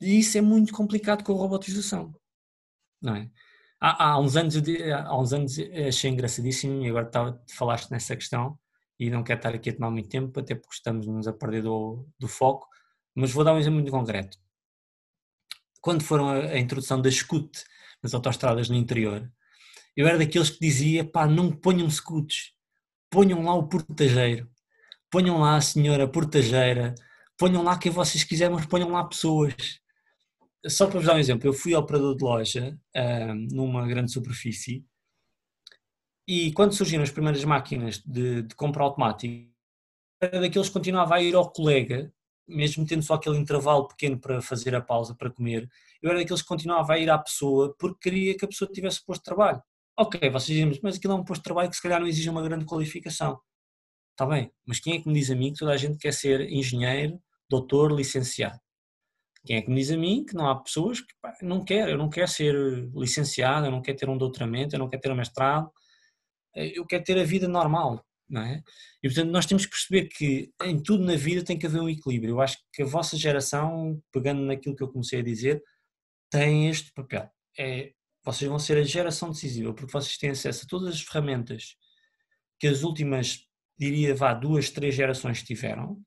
E 0.00 0.18
isso 0.18 0.38
é 0.38 0.40
muito 0.40 0.72
complicado 0.72 1.22
com 1.22 1.32
a 1.32 1.36
robotização. 1.36 2.14
Não 3.00 3.14
é? 3.14 3.30
Há, 3.80 4.10
há, 4.10 4.18
uns 4.20 4.36
anos, 4.36 4.56
há 4.56 5.18
uns 5.18 5.32
anos 5.32 5.56
achei 5.86 6.10
engraçadíssimo 6.10 6.84
e 6.84 6.88
agora 6.88 7.06
estava, 7.06 7.42
falaste 7.50 7.90
nessa 7.90 8.16
questão 8.16 8.58
e 8.98 9.08
não 9.08 9.22
quero 9.22 9.38
estar 9.38 9.54
aqui 9.54 9.70
a 9.70 9.72
tomar 9.74 9.90
muito 9.90 10.08
tempo, 10.08 10.40
até 10.40 10.54
porque 10.54 10.74
estamos-nos 10.74 11.28
a 11.28 11.32
perder 11.32 11.62
do, 11.62 12.04
do 12.18 12.26
foco, 12.26 12.68
mas 13.14 13.30
vou 13.30 13.44
dar 13.44 13.54
um 13.54 13.58
exemplo 13.58 13.76
muito 13.76 13.92
concreto. 13.92 14.36
Quando 15.80 16.02
foram 16.02 16.28
a, 16.28 16.34
a 16.38 16.58
introdução 16.58 17.00
da 17.00 17.08
SCUT 17.08 17.64
nas 18.02 18.14
autostradas 18.14 18.68
no 18.68 18.74
interior, 18.74 19.30
eu 19.96 20.06
era 20.06 20.18
daqueles 20.18 20.50
que 20.50 20.60
dizia, 20.60 21.04
pá, 21.04 21.26
não 21.26 21.50
ponham 21.50 21.88
scouts, 21.88 22.52
ponham 23.10 23.42
lá 23.44 23.54
o 23.54 23.68
portageiro, 23.68 24.50
ponham 25.10 25.38
lá 25.38 25.56
a 25.56 25.60
senhora 25.60 26.08
portageira, 26.08 26.94
ponham 27.36 27.62
lá 27.62 27.78
quem 27.78 27.92
vocês 27.92 28.24
quiserem, 28.24 28.56
mas 28.56 28.66
ponham 28.66 28.90
lá 28.90 29.04
pessoas 29.04 29.54
só 30.66 30.86
para 30.86 30.98
vos 30.98 31.06
dar 31.06 31.14
um 31.14 31.18
exemplo, 31.18 31.48
eu 31.48 31.52
fui 31.52 31.74
operador 31.74 32.16
de 32.16 32.24
loja 32.24 32.78
numa 33.52 33.86
grande 33.86 34.12
superfície 34.12 34.84
e 36.26 36.52
quando 36.52 36.74
surgiram 36.74 37.02
as 37.02 37.10
primeiras 37.10 37.42
máquinas 37.44 38.02
de, 38.04 38.42
de 38.42 38.54
compra 38.54 38.84
automática, 38.84 39.48
era 40.20 40.40
daqueles 40.40 40.68
que 40.68 40.74
continuava 40.74 41.14
a 41.14 41.22
ir 41.22 41.34
ao 41.34 41.50
colega, 41.50 42.12
mesmo 42.46 42.84
tendo 42.84 43.02
só 43.02 43.14
aquele 43.14 43.38
intervalo 43.38 43.88
pequeno 43.88 44.18
para 44.18 44.42
fazer 44.42 44.74
a 44.74 44.80
pausa 44.82 45.14
para 45.14 45.30
comer, 45.30 45.66
eu 46.02 46.10
era 46.10 46.18
daqueles 46.18 46.42
que 46.42 46.48
continuava 46.48 46.92
a 46.92 46.98
ir 46.98 47.08
à 47.08 47.16
pessoa 47.16 47.74
porque 47.78 48.10
queria 48.10 48.36
que 48.36 48.44
a 48.44 48.48
pessoa 48.48 48.70
tivesse 48.70 49.02
posto 49.04 49.20
de 49.22 49.24
trabalho. 49.24 49.62
Ok, 49.98 50.20
vocês 50.28 50.58
dizem, 50.58 50.80
mas 50.82 50.96
aquilo 50.96 51.14
é 51.14 51.16
um 51.16 51.24
posto 51.24 51.40
de 51.40 51.44
trabalho 51.44 51.70
que 51.70 51.76
se 51.76 51.82
calhar 51.82 51.98
não 51.98 52.06
exige 52.06 52.28
uma 52.28 52.42
grande 52.42 52.66
qualificação. 52.66 53.40
Está 54.10 54.26
bem, 54.26 54.52
mas 54.66 54.80
quem 54.80 54.96
é 54.96 55.00
que 55.00 55.08
me 55.08 55.14
diz 55.14 55.30
a 55.30 55.34
mim 55.34 55.52
que 55.52 55.60
toda 55.60 55.72
a 55.72 55.76
gente 55.78 55.96
quer 55.96 56.12
ser 56.12 56.40
engenheiro, 56.50 57.18
doutor, 57.48 57.90
licenciado? 57.90 58.60
Quem 59.48 59.56
é 59.56 59.62
que 59.62 59.70
me 59.70 59.76
diz 59.76 59.90
a 59.90 59.96
mim 59.96 60.26
que 60.26 60.34
não 60.34 60.46
há 60.46 60.62
pessoas 60.62 61.00
que 61.00 61.14
pá, 61.22 61.32
não 61.40 61.64
quer, 61.64 61.88
eu 61.88 61.96
não 61.96 62.10
quero 62.10 62.28
ser 62.28 62.54
licenciado, 62.94 63.64
eu 63.64 63.70
não 63.70 63.80
quero 63.80 63.96
ter 63.96 64.06
um 64.06 64.18
doutoramento, 64.18 64.74
eu 64.74 64.78
não 64.78 64.90
quero 64.90 65.00
ter 65.00 65.10
um 65.10 65.14
mestrado, 65.14 65.72
eu 66.54 66.84
quero 66.84 67.02
ter 67.02 67.18
a 67.18 67.24
vida 67.24 67.48
normal, 67.48 68.04
não 68.28 68.42
é? 68.42 68.62
E 69.02 69.08
portanto 69.08 69.30
nós 69.30 69.46
temos 69.46 69.64
que 69.64 69.70
perceber 69.70 70.08
que 70.08 70.52
em 70.64 70.78
tudo 70.82 71.02
na 71.02 71.16
vida 71.16 71.42
tem 71.42 71.58
que 71.58 71.64
haver 71.64 71.80
um 71.80 71.88
equilíbrio. 71.88 72.32
Eu 72.32 72.42
acho 72.42 72.58
que 72.70 72.82
a 72.82 72.84
vossa 72.84 73.16
geração, 73.16 73.98
pegando 74.12 74.42
naquilo 74.42 74.76
que 74.76 74.82
eu 74.82 74.92
comecei 74.92 75.20
a 75.20 75.24
dizer, 75.24 75.62
tem 76.30 76.68
este 76.68 76.92
papel. 76.92 77.26
É, 77.58 77.92
vocês 78.22 78.50
vão 78.50 78.58
ser 78.58 78.76
a 78.76 78.82
geração 78.82 79.30
decisiva, 79.30 79.72
porque 79.72 79.90
vocês 79.90 80.18
têm 80.18 80.28
acesso 80.28 80.66
a 80.66 80.68
todas 80.68 80.92
as 80.92 81.00
ferramentas 81.00 81.74
que 82.60 82.66
as 82.66 82.82
últimas, 82.82 83.46
diria, 83.78 84.14
vá, 84.14 84.34
duas, 84.34 84.68
três 84.68 84.94
gerações 84.94 85.42
tiveram, 85.42 85.98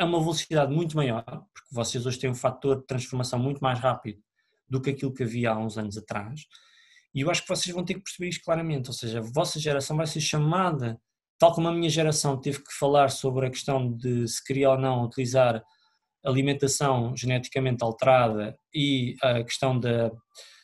a 0.00 0.04
uma 0.06 0.18
velocidade 0.18 0.74
muito 0.74 0.96
maior, 0.96 1.22
porque 1.22 1.68
vocês 1.70 2.06
hoje 2.06 2.18
têm 2.18 2.30
um 2.30 2.34
fator 2.34 2.80
de 2.80 2.86
transformação 2.86 3.38
muito 3.38 3.60
mais 3.60 3.78
rápido 3.78 4.18
do 4.66 4.80
que 4.80 4.90
aquilo 4.90 5.12
que 5.12 5.22
havia 5.22 5.50
há 5.50 5.58
uns 5.58 5.76
anos 5.76 5.98
atrás. 5.98 6.46
E 7.14 7.20
eu 7.20 7.30
acho 7.30 7.42
que 7.42 7.48
vocês 7.48 7.74
vão 7.74 7.84
ter 7.84 7.94
que 7.94 8.00
perceber 8.00 8.30
isto 8.30 8.42
claramente, 8.42 8.88
ou 8.88 8.94
seja, 8.94 9.18
a 9.18 9.22
vossa 9.22 9.60
geração 9.60 9.96
vai 9.96 10.06
ser 10.06 10.20
chamada, 10.20 10.98
tal 11.38 11.52
como 11.54 11.68
a 11.68 11.72
minha 11.72 11.90
geração 11.90 12.40
teve 12.40 12.60
que 12.60 12.72
falar 12.72 13.10
sobre 13.10 13.46
a 13.46 13.50
questão 13.50 13.92
de 13.92 14.26
se 14.26 14.42
queria 14.42 14.70
ou 14.70 14.78
não 14.78 15.04
utilizar 15.04 15.62
alimentação 16.24 17.14
geneticamente 17.14 17.84
alterada 17.84 18.58
e 18.74 19.16
a 19.22 19.42
questão 19.44 19.78
de, 19.78 20.10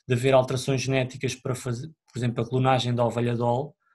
de 0.08 0.14
haver 0.14 0.32
alterações 0.32 0.80
genéticas 0.80 1.34
para 1.34 1.54
fazer, 1.54 1.88
por 2.10 2.18
exemplo, 2.18 2.42
a 2.42 2.48
clonagem 2.48 2.94
da 2.94 3.04
ovelha 3.04 3.34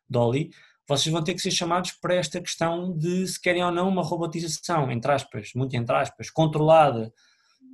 Dolly, 0.07 0.51
vocês 0.87 1.11
vão 1.11 1.23
ter 1.23 1.33
que 1.33 1.41
ser 1.41 1.51
chamados 1.51 1.91
para 1.91 2.15
esta 2.15 2.41
questão 2.41 2.97
de 2.97 3.27
se 3.27 3.39
querem 3.39 3.63
ou 3.63 3.71
não 3.71 3.87
uma 3.87 4.03
robotização, 4.03 4.91
entre 4.91 5.11
aspas, 5.11 5.51
muito 5.55 5.75
entre 5.75 5.95
aspas, 5.95 6.29
controlada 6.29 7.13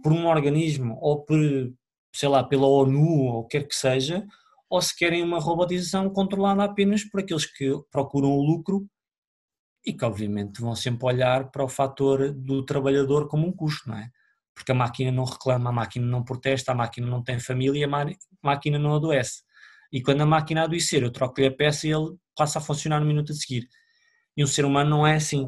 por 0.04 0.12
um 0.12 0.28
organismo 0.28 0.98
ou 1.02 1.24
por, 1.24 1.40
sei 2.14 2.30
lá, 2.30 2.44
pela 2.44 2.68
ONU 2.68 3.02
ou 3.02 3.40
o 3.40 3.44
que 3.46 3.60
quer 3.60 3.68
que 3.68 3.76
seja, 3.76 4.26
ou 4.70 4.82
se 4.82 4.96
querem 4.96 5.24
uma 5.24 5.40
robotização 5.40 6.10
controlada 6.10 6.64
apenas 6.64 7.04
por 7.04 7.22
aqueles 7.22 7.46
que 7.46 7.72
procuram 7.90 8.32
o 8.32 8.42
lucro 8.42 8.88
e 9.86 9.94
que 9.94 10.04
obviamente 10.04 10.62
vão 10.62 10.76
sempre 10.76 11.06
olhar 11.06 11.50
para 11.50 11.64
o 11.64 11.70
fator 11.70 12.34
do 12.34 12.64
trabalhador 12.66 13.28
como 13.28 13.48
um 13.48 13.52
custo, 13.54 13.90
não 13.90 13.98
é? 13.98 14.10
Porque 14.54 14.72
a 14.72 14.76
máquina 14.76 15.12
não 15.12 15.24
reclama, 15.24 15.70
a 15.70 15.74
máquina 15.74 16.06
não 16.06 16.24
protesta, 16.24 16.72
a 16.72 16.76
máquina 16.76 17.08
não 17.08 17.24
tem 17.24 17.40
família, 17.40 17.88
a 17.88 18.06
máquina 18.44 18.78
não 18.78 18.96
adoece. 18.96 19.44
E 19.92 20.02
quando 20.02 20.22
a 20.22 20.26
máquina 20.26 20.64
adoecer, 20.64 21.04
eu 21.04 21.12
troco-lhe 21.12 21.48
a 21.48 21.52
peça 21.52 21.88
e 21.88 21.92
ele 21.92 22.16
passa 22.36 22.60
a 22.60 22.62
funcionar 22.62 23.00
no 23.00 23.06
minuto 23.06 23.32
a 23.32 23.36
seguir. 23.36 23.68
E 24.36 24.44
um 24.44 24.48
ser 24.48 24.66
humano 24.66 24.90
não 24.90 25.08
é 25.08 25.16
assim. 25.16 25.48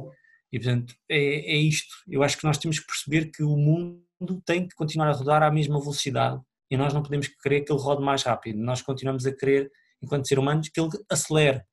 E 0.52 0.60
portanto, 0.60 0.96
é, 1.10 1.18
é 1.18 1.58
isto. 1.58 1.94
Eu 2.08 2.24
acho 2.24 2.38
que 2.38 2.46
nós 2.46 2.58
temos 2.58 2.80
que 2.80 2.88
perceber 2.88 3.32
que 3.32 3.44
o 3.44 3.56
mundo 3.56 4.42
tem 4.46 4.68
que 4.68 4.76
continuar 4.76 5.10
a 5.10 5.14
rodar 5.14 5.44
à 5.44 5.52
mesma 5.52 5.80
velocidade 5.80 6.42
e 6.72 6.78
nós 6.78 6.94
não 6.94 7.02
podemos 7.02 7.28
querer 7.28 7.62
que 7.62 7.72
ele 7.72 7.82
rode 7.82 8.04
mais 8.04 8.24
rápido. 8.24 8.60
Nós 8.60 8.82
continuamos 8.82 9.26
a 9.26 9.32
querer, 9.32 9.72
enquanto 10.02 10.28
ser 10.28 10.40
humanos, 10.40 10.70
que 10.70 10.80
ele 10.80 10.90
acelere. 11.10 11.64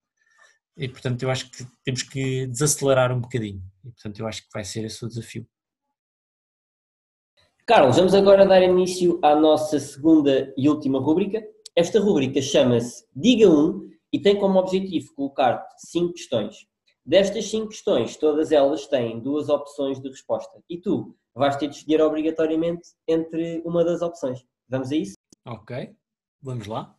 E 0.77 0.89
portanto, 0.89 1.23
eu 1.23 1.31
acho 1.31 1.51
que 1.51 1.67
temos 1.85 2.03
que 2.03 2.47
desacelerar 2.47 3.13
um 3.13 3.21
bocadinho. 3.21 3.63
E 3.85 3.91
portanto, 3.91 4.21
eu 4.21 4.27
acho 4.27 4.43
que 4.43 4.49
vai 4.53 4.65
ser 4.65 4.85
esse 4.85 5.05
o 5.05 5.09
desafio. 5.09 5.47
Carlos, 7.67 7.97
vamos 7.97 8.15
agora 8.15 8.47
dar 8.47 8.63
início 8.63 9.19
à 9.23 9.35
nossa 9.35 9.81
segunda 9.81 10.55
e 10.57 10.69
última 10.69 11.01
rúbrica. 11.01 11.43
Esta 11.79 12.01
rúbrica 12.01 12.41
chama-se 12.41 13.07
Diga 13.15 13.51
1 13.51 13.91
e 14.11 14.19
tem 14.19 14.41
como 14.41 14.59
objetivo 14.59 15.13
colocar-te 15.15 15.75
5 15.91 16.15
questões. 16.15 16.67
Destas 17.05 17.51
5 17.51 17.69
questões, 17.69 18.17
todas 18.17 18.51
elas 18.51 18.87
têm 18.87 19.21
duas 19.21 19.51
opções 19.51 20.01
de 20.01 20.09
resposta 20.09 20.63
e 20.71 20.81
tu 20.81 21.15
vais 21.35 21.55
ter 21.57 21.69
de 21.69 21.77
escolher 21.77 22.01
obrigatoriamente 22.01 22.89
entre 23.07 23.61
uma 23.67 23.85
das 23.85 24.01
opções. 24.01 24.43
Vamos 24.67 24.91
a 24.91 24.97
isso? 24.97 25.17
Ok, 25.47 25.95
vamos 26.41 26.67
lá. 26.67 26.97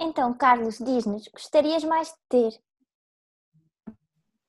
Então, 0.00 0.32
Carlos, 0.32 0.78
diz-nos, 0.78 1.28
gostarias 1.28 1.84
mais 1.84 2.08
de 2.08 2.14
ter? 2.30 2.58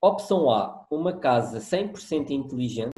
Opção 0.02 0.50
A, 0.50 0.88
uma 0.90 1.20
casa 1.20 1.60
100% 1.60 2.30
inteligente 2.30 2.94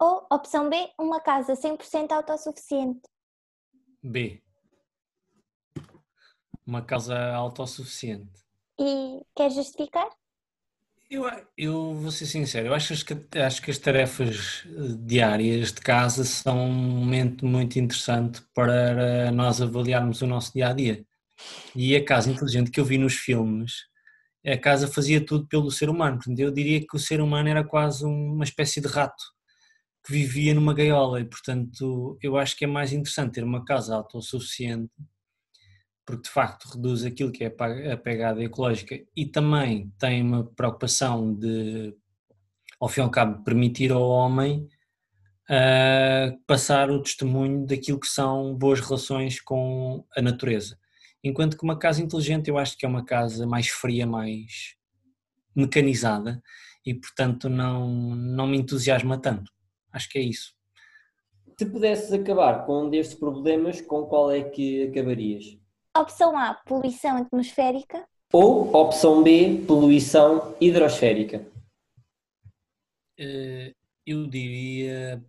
ou 0.00 0.26
opção 0.30 0.68
B, 0.68 0.76
uma 0.98 1.20
casa 1.20 1.54
100% 1.54 2.12
autossuficiente. 2.12 3.02
B. 4.02 4.42
Uma 6.68 6.82
casa 6.82 7.18
autossuficiente. 7.32 8.44
E 8.78 9.22
quer 9.34 9.50
justificar? 9.50 10.06
Eu, 11.10 11.24
eu 11.56 11.94
vou 11.94 12.10
ser 12.10 12.26
sincero, 12.26 12.66
eu 12.66 12.74
acho 12.74 13.02
que, 13.06 13.38
acho 13.38 13.62
que 13.62 13.70
as 13.70 13.78
tarefas 13.78 14.64
eh, 14.66 14.94
diárias 14.98 15.72
de 15.72 15.80
casa 15.80 16.22
são 16.22 16.68
um 16.68 16.70
momento 16.70 17.46
muito 17.46 17.78
interessante 17.78 18.42
para 18.54 19.32
nós 19.32 19.62
avaliarmos 19.62 20.20
o 20.20 20.26
nosso 20.26 20.52
dia 20.52 20.68
a 20.68 20.74
dia. 20.74 21.02
E 21.74 21.96
a 21.96 22.04
casa 22.04 22.30
inteligente 22.30 22.70
que 22.70 22.78
eu 22.78 22.84
vi 22.84 22.98
nos 22.98 23.14
filmes, 23.14 23.86
a 24.46 24.58
casa 24.58 24.86
fazia 24.86 25.24
tudo 25.24 25.48
pelo 25.48 25.70
ser 25.70 25.88
humano. 25.88 26.18
Eu 26.36 26.50
diria 26.50 26.80
que 26.86 26.94
o 26.94 26.98
ser 26.98 27.22
humano 27.22 27.48
era 27.48 27.64
quase 27.64 28.04
uma 28.04 28.44
espécie 28.44 28.78
de 28.82 28.88
rato 28.88 29.24
que 30.04 30.12
vivia 30.12 30.52
numa 30.52 30.74
gaiola 30.74 31.18
e, 31.18 31.24
portanto, 31.24 32.18
eu 32.22 32.36
acho 32.36 32.54
que 32.54 32.66
é 32.66 32.68
mais 32.68 32.92
interessante 32.92 33.36
ter 33.36 33.44
uma 33.44 33.64
casa 33.64 33.96
autossuficiente 33.96 34.92
porque 36.08 36.22
de 36.22 36.30
facto 36.30 36.70
reduz 36.74 37.04
aquilo 37.04 37.30
que 37.30 37.44
é 37.44 37.54
a 37.92 37.96
pegada 37.98 38.42
ecológica 38.42 38.98
e 39.14 39.26
também 39.26 39.92
tem 39.98 40.22
uma 40.22 40.42
preocupação 40.42 41.34
de, 41.34 41.94
ao 42.80 42.88
fim 42.88 43.00
e 43.00 43.04
ao 43.04 43.10
cabo, 43.10 43.44
permitir 43.44 43.92
ao 43.92 44.08
homem 44.08 44.66
uh, 45.50 46.40
passar 46.46 46.90
o 46.90 47.02
testemunho 47.02 47.66
daquilo 47.66 48.00
que 48.00 48.06
são 48.06 48.54
boas 48.56 48.80
relações 48.80 49.38
com 49.38 50.02
a 50.16 50.22
natureza. 50.22 50.78
Enquanto 51.22 51.58
que 51.58 51.64
uma 51.64 51.78
casa 51.78 52.02
inteligente 52.02 52.48
eu 52.48 52.56
acho 52.56 52.78
que 52.78 52.86
é 52.86 52.88
uma 52.88 53.04
casa 53.04 53.46
mais 53.46 53.68
fria, 53.68 54.06
mais 54.06 54.76
mecanizada 55.54 56.42
e 56.86 56.94
portanto 56.94 57.50
não, 57.50 58.14
não 58.16 58.46
me 58.46 58.56
entusiasma 58.56 59.20
tanto. 59.20 59.52
Acho 59.92 60.08
que 60.08 60.18
é 60.18 60.22
isso. 60.22 60.54
Se 61.58 61.66
pudesses 61.66 62.10
acabar 62.14 62.64
com 62.64 62.86
um 62.86 62.88
destes 62.88 63.18
problemas, 63.18 63.82
com 63.82 64.06
qual 64.06 64.30
é 64.30 64.42
que 64.42 64.84
acabarias? 64.84 65.58
Opção 65.96 66.36
A, 66.36 66.54
poluição 66.54 67.16
atmosférica. 67.16 68.06
Ou 68.32 68.74
opção 68.74 69.22
B, 69.22 69.64
poluição 69.66 70.54
hidrosférica. 70.60 71.46
Eh, 73.18 73.74
eu 74.06 74.26
diria 74.26 75.24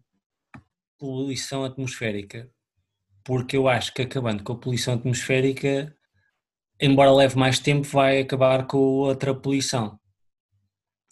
poluição 0.98 1.64
atmosférica, 1.64 2.52
porque 3.24 3.58
eu 3.58 3.68
acho 3.68 3.94
que 3.94 4.02
acabando 4.02 4.44
com 4.44 4.54
a 4.54 4.58
poluição 4.58 4.94
atmosférica, 4.94 5.96
embora 6.80 7.12
leve 7.12 7.38
mais 7.38 7.60
tempo, 7.60 7.88
vai 7.88 8.22
acabar 8.22 8.68
com 8.68 8.78
outra 8.78 9.34
poluição. 9.34 10.00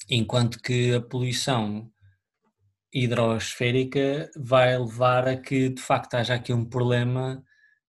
Enquanto 0.09 0.61
que 0.61 0.93
a 0.93 1.01
poluição 1.01 1.91
hidrosférica 2.93 4.29
vai 4.35 4.77
levar 4.77 5.27
a 5.27 5.37
que 5.37 5.69
de 5.69 5.81
facto 5.81 6.15
haja 6.15 6.35
aqui 6.35 6.53
um 6.53 6.65
problema 6.65 7.43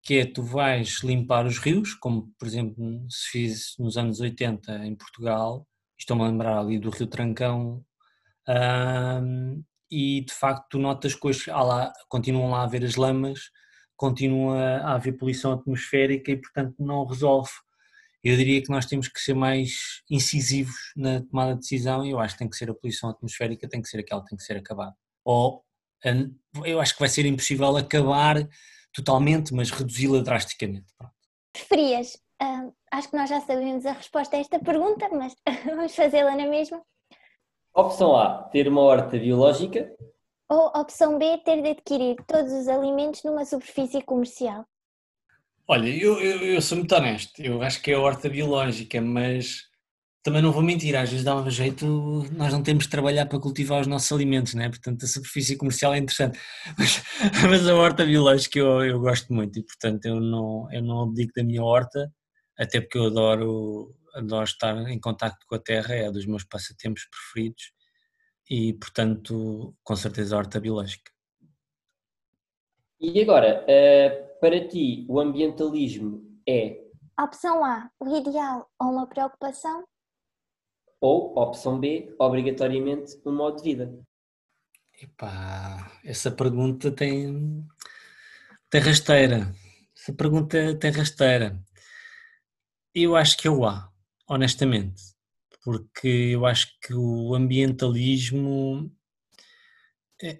que 0.08 0.20
é 0.20 0.24
tu 0.24 0.42
vais 0.42 1.00
limpar 1.04 1.44
os 1.44 1.58
rios, 1.58 1.92
como 1.92 2.32
por 2.38 2.48
exemplo 2.48 3.06
se 3.10 3.28
fiz 3.28 3.74
nos 3.78 3.98
anos 3.98 4.20
80 4.20 4.86
em 4.86 4.96
Portugal, 4.96 5.68
estou-me 5.98 6.22
a 6.22 6.28
lembrar 6.28 6.58
ali 6.58 6.78
do 6.78 6.88
Rio 6.88 7.06
Trancão, 7.06 7.84
um, 8.48 9.62
e 9.90 10.22
de 10.22 10.32
facto 10.32 10.64
tu 10.70 10.78
notas 10.78 11.14
que 11.14 11.26
hoje 11.26 11.50
lá, 11.50 11.92
continuam 12.08 12.52
lá 12.52 12.60
a 12.60 12.64
haver 12.64 12.84
as 12.84 12.96
lamas, 12.96 13.50
continua 13.96 14.78
a 14.78 14.94
haver 14.94 15.12
poluição 15.12 15.52
atmosférica 15.52 16.32
e 16.32 16.38
portanto 16.38 16.76
não 16.78 17.04
resolve. 17.04 17.50
Eu 18.24 18.34
diria 18.34 18.62
que 18.62 18.70
nós 18.70 18.86
temos 18.86 19.08
que 19.08 19.20
ser 19.20 19.34
mais 19.34 20.00
incisivos 20.10 20.74
na 20.96 21.20
tomada 21.20 21.52
de 21.52 21.60
decisão 21.60 22.06
e 22.06 22.12
eu 22.12 22.18
acho 22.18 22.32
que 22.32 22.38
tem 22.38 22.48
que 22.48 22.56
ser 22.56 22.70
a 22.70 22.74
poluição 22.74 23.10
atmosférica, 23.10 23.68
tem 23.68 23.82
que 23.82 23.88
ser 23.90 23.98
aquela, 23.98 24.24
tem 24.24 24.38
que 24.38 24.44
ser 24.44 24.56
acabada. 24.56 24.96
Ou 25.22 25.62
eu 26.64 26.80
acho 26.80 26.94
que 26.94 27.00
vai 27.00 27.10
ser 27.10 27.26
impossível 27.26 27.76
acabar 27.76 28.48
totalmente, 28.98 29.54
mas 29.54 29.70
reduzi-la 29.70 30.20
drasticamente. 30.20 30.92
Pronto. 30.96 31.14
Preferias? 31.52 32.14
Uh, 32.42 32.72
acho 32.92 33.10
que 33.10 33.16
nós 33.16 33.28
já 33.28 33.40
sabemos 33.40 33.84
a 33.84 33.92
resposta 33.92 34.36
a 34.36 34.40
esta 34.40 34.58
pergunta, 34.58 35.08
mas 35.10 35.34
vamos 35.64 35.94
fazê-la 35.94 36.36
na 36.36 36.46
mesma. 36.46 36.82
Opção 37.74 38.16
A, 38.16 38.44
ter 38.44 38.68
uma 38.68 38.80
horta 38.80 39.18
biológica. 39.18 39.90
Ou 40.50 40.66
opção 40.68 41.18
B, 41.18 41.38
ter 41.38 41.62
de 41.62 41.70
adquirir 41.70 42.16
todos 42.26 42.52
os 42.52 42.68
alimentos 42.68 43.22
numa 43.22 43.44
superfície 43.44 44.02
comercial. 44.02 44.64
Olha, 45.66 45.88
eu, 45.88 46.18
eu, 46.20 46.54
eu 46.54 46.62
sou 46.62 46.78
muito 46.78 46.94
honesto, 46.94 47.42
eu 47.42 47.60
acho 47.60 47.82
que 47.82 47.90
é 47.90 47.94
a 47.94 48.00
horta 48.00 48.28
biológica, 48.28 49.00
mas 49.02 49.68
também 50.22 50.42
não 50.42 50.52
vou 50.52 50.62
mentir, 50.62 50.96
às 50.96 51.10
vezes 51.10 51.24
dá 51.24 51.36
um 51.36 51.48
jeito, 51.50 51.86
nós 52.32 52.52
não 52.52 52.62
temos 52.62 52.84
de 52.84 52.90
trabalhar 52.90 53.26
para 53.26 53.38
cultivar 53.38 53.80
os 53.80 53.86
nossos 53.86 54.10
alimentos, 54.12 54.54
né? 54.54 54.68
portanto 54.68 55.04
a 55.04 55.08
superfície 55.08 55.56
comercial 55.56 55.94
é 55.94 55.98
interessante, 55.98 56.38
mas, 56.78 57.02
mas 57.48 57.68
a 57.68 57.74
horta 57.74 58.04
biológica 58.04 58.58
eu, 58.58 58.84
eu 58.84 59.00
gosto 59.00 59.32
muito 59.32 59.58
e 59.58 59.62
portanto 59.64 60.06
eu 60.06 60.20
não, 60.20 60.68
eu 60.72 60.82
não 60.82 61.02
abdico 61.02 61.32
da 61.36 61.44
minha 61.44 61.62
horta, 61.62 62.12
até 62.58 62.80
porque 62.80 62.98
eu 62.98 63.06
adoro, 63.06 63.94
adoro 64.14 64.44
estar 64.44 64.76
em 64.90 65.00
contacto 65.00 65.46
com 65.46 65.54
a 65.54 65.60
terra, 65.60 65.94
é 65.94 66.08
um 66.08 66.12
dos 66.12 66.26
meus 66.26 66.44
passatempos 66.44 67.06
preferidos 67.10 67.72
e 68.50 68.72
portanto 68.74 69.74
com 69.82 69.96
certeza 69.96 70.34
a 70.34 70.38
horta 70.38 70.60
biológica. 70.60 71.10
E 73.00 73.22
agora, 73.22 73.64
eh, 73.68 74.10
para 74.40 74.66
ti 74.66 75.06
o 75.08 75.20
ambientalismo 75.20 76.20
é 76.48 76.88
Opção 77.20 77.64
A, 77.64 77.90
o 78.00 78.16
ideal 78.16 78.68
ou 78.80 78.90
uma 78.90 79.06
preocupação? 79.08 79.84
Ou, 81.00 81.38
opção 81.38 81.78
B, 81.78 82.14
obrigatoriamente 82.18 83.20
um 83.24 83.32
modo 83.32 83.58
de 83.58 83.62
vida? 83.62 83.98
Epá, 85.00 85.92
essa 86.04 86.30
pergunta 86.30 86.90
tem, 86.90 87.64
tem 88.68 88.80
rasteira. 88.80 89.54
Essa 89.96 90.12
pergunta 90.12 90.74
tem 90.76 90.90
rasteira. 90.90 91.60
Eu 92.92 93.14
acho 93.14 93.36
que 93.36 93.46
é 93.46 93.50
o 93.50 93.64
A, 93.64 93.92
honestamente. 94.28 95.00
Porque 95.62 96.08
eu 96.08 96.46
acho 96.46 96.68
que 96.80 96.94
o 96.94 97.34
ambientalismo. 97.34 98.90
É, 100.20 100.30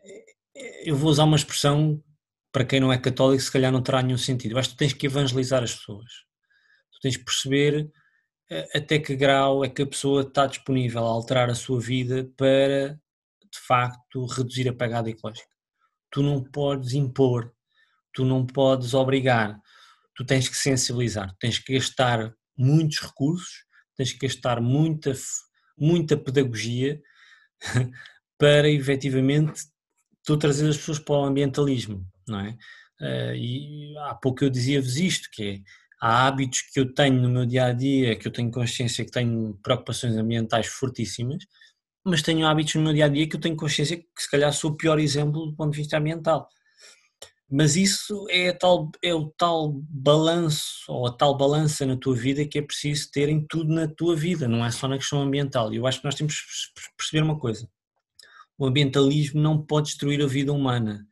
é, 0.56 0.90
eu 0.90 0.96
vou 0.96 1.11
usar 1.11 1.24
uma 1.24 1.36
expressão 1.36 2.02
para 2.50 2.64
quem 2.64 2.80
não 2.80 2.92
é 2.92 2.98
católico, 2.98 3.42
se 3.42 3.52
calhar 3.52 3.70
não 3.70 3.82
terá 3.82 4.02
nenhum 4.02 4.18
sentido. 4.18 4.52
Eu 4.52 4.59
acho 4.59 4.70
que 4.70 4.74
tu 4.74 4.78
tens 4.78 4.92
que 4.92 5.06
evangelizar 5.06 5.62
as 5.62 5.74
pessoas. 5.74 6.11
Tu 6.92 7.00
tens 7.02 7.16
que 7.16 7.24
perceber 7.24 7.88
até 8.74 8.99
que 8.99 9.14
grau 9.14 9.64
é 9.64 9.68
que 9.68 9.82
a 9.82 9.86
pessoa 9.86 10.22
está 10.22 10.46
disponível 10.46 11.05
a 11.05 11.11
alterar 11.11 11.51
a 11.51 11.55
sua 11.55 11.80
vida 11.80 12.30
para, 12.36 12.94
de 13.51 13.59
facto, 13.66 14.24
reduzir 14.26 14.68
a 14.68 14.74
pegada 14.74 15.11
ecológica. 15.11 15.49
Tu 16.11 16.22
não 16.22 16.42
podes 16.42 16.94
impor, 16.94 17.53
tu 18.12 18.24
não 18.24 18.46
podes 18.46 18.94
obrigar, 18.94 19.61
tu 20.14 20.24
tens 20.24 20.49
que 20.49 20.57
sensibilizar, 20.57 21.34
tens 21.38 21.59
que 21.59 21.74
gastar 21.74 22.34
muitos 22.57 23.01
recursos, 23.01 23.64
tens 23.96 24.12
que 24.12 24.26
gastar 24.26 24.61
muita, 24.61 25.12
muita 25.76 26.16
pedagogia 26.16 27.01
para 28.38 28.68
efetivamente 28.68 29.62
tu 30.24 30.36
trazer 30.36 30.68
as 30.68 30.76
pessoas 30.76 30.99
para 30.99 31.14
o 31.14 31.24
ambientalismo, 31.24 32.07
não 32.26 32.40
é? 32.40 32.57
Uh, 33.01 33.34
e 33.34 33.96
há 33.99 34.14
pouco 34.14 34.44
eu 34.44 34.51
dizia-vos 34.51 34.96
isto, 34.96 35.28
que 35.30 35.42
é, 35.42 35.61
há 36.01 36.26
hábitos 36.26 36.62
que 36.72 36.80
eu 36.80 36.92
tenho 36.94 37.20
no 37.20 37.28
meu 37.28 37.46
dia 37.46 37.66
a 37.66 37.72
dia, 37.72 38.16
que 38.16 38.28
eu 38.28 38.32
tenho 38.32 38.51
consciência 38.51 39.05
que 39.05 39.11
tenho 39.11 39.59
preocupações 39.62 40.16
ambientais 40.16 40.66
fortíssimas, 40.66 41.44
mas 42.05 42.22
tenho 42.22 42.46
hábitos 42.46 42.74
no 42.76 42.82
meu 42.82 42.92
dia 42.92 43.07
a 43.07 43.09
dia 43.09 43.28
que 43.28 43.36
eu 43.36 43.40
tenho 43.40 43.57
consciência 43.57 43.96
que 43.96 44.05
se 44.16 44.30
calhar 44.30 44.53
sou 44.53 44.70
o 44.70 44.76
pior 44.76 44.99
exemplo 44.99 45.46
do 45.46 45.55
ponto 45.55 45.72
de 45.72 45.78
vista 45.78 45.99
ambiental. 45.99 46.49
Mas 47.51 47.76
isso 47.76 48.26
é, 48.28 48.53
tal, 48.53 48.90
é 49.03 49.14
o 49.14 49.32
tal 49.38 49.72
balanço, 49.88 50.84
ou 50.86 51.07
a 51.07 51.12
tal 51.12 51.34
balança 51.34 51.86
na 51.86 51.96
tua 51.96 52.14
vida 52.14 52.46
que 52.46 52.59
é 52.59 52.62
preciso 52.62 53.11
ter 53.11 53.30
em 53.30 53.44
tudo 53.49 53.72
na 53.72 53.88
tua 53.88 54.14
vida, 54.14 54.46
não 54.46 54.64
é 54.64 54.70
só 54.70 54.86
na 54.86 54.99
questão 54.99 55.22
ambiental. 55.22 55.72
E 55.72 55.76
eu 55.76 55.86
acho 55.86 56.01
que 56.01 56.05
nós 56.05 56.14
temos 56.14 56.34
que 56.34 56.96
perceber 56.96 57.22
uma 57.22 57.38
coisa: 57.38 57.66
o 58.59 58.66
ambientalismo 58.66 59.40
não 59.40 59.64
pode 59.64 59.88
destruir 59.88 60.22
a 60.22 60.26
vida 60.26 60.53
humana. 60.53 61.07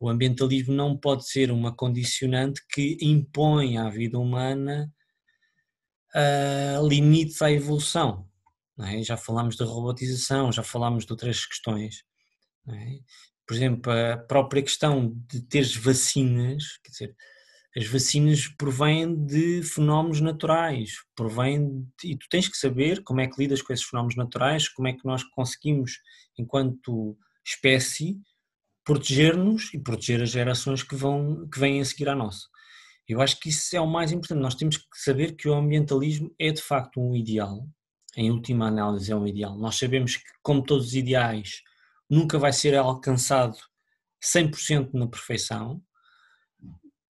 O 0.00 0.08
ambientalismo 0.08 0.72
não 0.72 0.96
pode 0.96 1.28
ser 1.28 1.52
uma 1.52 1.72
condicionante 1.72 2.62
que 2.72 2.96
impõe 3.02 3.76
à 3.76 3.90
vida 3.90 4.18
humana 4.18 4.90
uh, 6.14 6.88
limites 6.88 7.42
à 7.42 7.52
evolução. 7.52 8.26
É? 8.78 9.02
Já 9.02 9.18
falámos 9.18 9.56
da 9.56 9.66
robotização, 9.66 10.50
já 10.50 10.62
falámos 10.62 11.04
de 11.04 11.12
outras 11.12 11.44
questões. 11.44 12.02
É? 12.66 12.98
Por 13.46 13.54
exemplo, 13.54 13.92
a 13.92 14.16
própria 14.16 14.62
questão 14.62 15.14
de 15.28 15.42
teres 15.42 15.76
vacinas, 15.76 16.78
quer 16.82 16.90
dizer, 16.90 17.16
as 17.76 17.86
vacinas 17.86 18.48
provêm 18.48 19.14
de 19.26 19.62
fenómenos 19.62 20.20
naturais, 20.20 20.94
provêm 21.14 21.86
de, 22.00 22.12
e 22.12 22.16
tu 22.16 22.26
tens 22.30 22.48
que 22.48 22.56
saber 22.56 23.02
como 23.04 23.20
é 23.20 23.28
que 23.28 23.40
lidas 23.40 23.60
com 23.60 23.72
esses 23.72 23.84
fenómenos 23.84 24.16
naturais, 24.16 24.68
como 24.68 24.88
é 24.88 24.92
que 24.92 25.04
nós 25.04 25.22
conseguimos, 25.22 25.98
enquanto 26.38 27.16
espécie, 27.44 28.18
proteger-nos 28.84 29.72
e 29.74 29.78
proteger 29.78 30.22
as 30.22 30.30
gerações 30.30 30.82
que, 30.82 30.94
vão, 30.94 31.48
que 31.48 31.58
vêm 31.58 31.80
a 31.80 31.84
seguir 31.84 32.08
à 32.08 32.14
nossa. 32.14 32.46
Eu 33.08 33.20
acho 33.20 33.40
que 33.40 33.48
isso 33.48 33.76
é 33.76 33.80
o 33.80 33.86
mais 33.86 34.12
importante. 34.12 34.40
Nós 34.40 34.54
temos 34.54 34.76
que 34.76 34.86
saber 34.94 35.34
que 35.34 35.48
o 35.48 35.54
ambientalismo 35.54 36.32
é 36.38 36.50
de 36.52 36.62
facto 36.62 37.00
um 37.00 37.14
ideal, 37.16 37.66
em 38.16 38.30
última 38.30 38.68
análise, 38.68 39.10
é 39.10 39.16
um 39.16 39.26
ideal. 39.26 39.56
Nós 39.58 39.76
sabemos 39.76 40.16
que, 40.16 40.24
como 40.42 40.62
todos 40.62 40.88
os 40.88 40.94
ideais, 40.94 41.62
nunca 42.08 42.38
vai 42.38 42.52
ser 42.52 42.76
alcançado 42.76 43.56
100% 44.22 44.90
na 44.94 45.06
perfeição, 45.06 45.82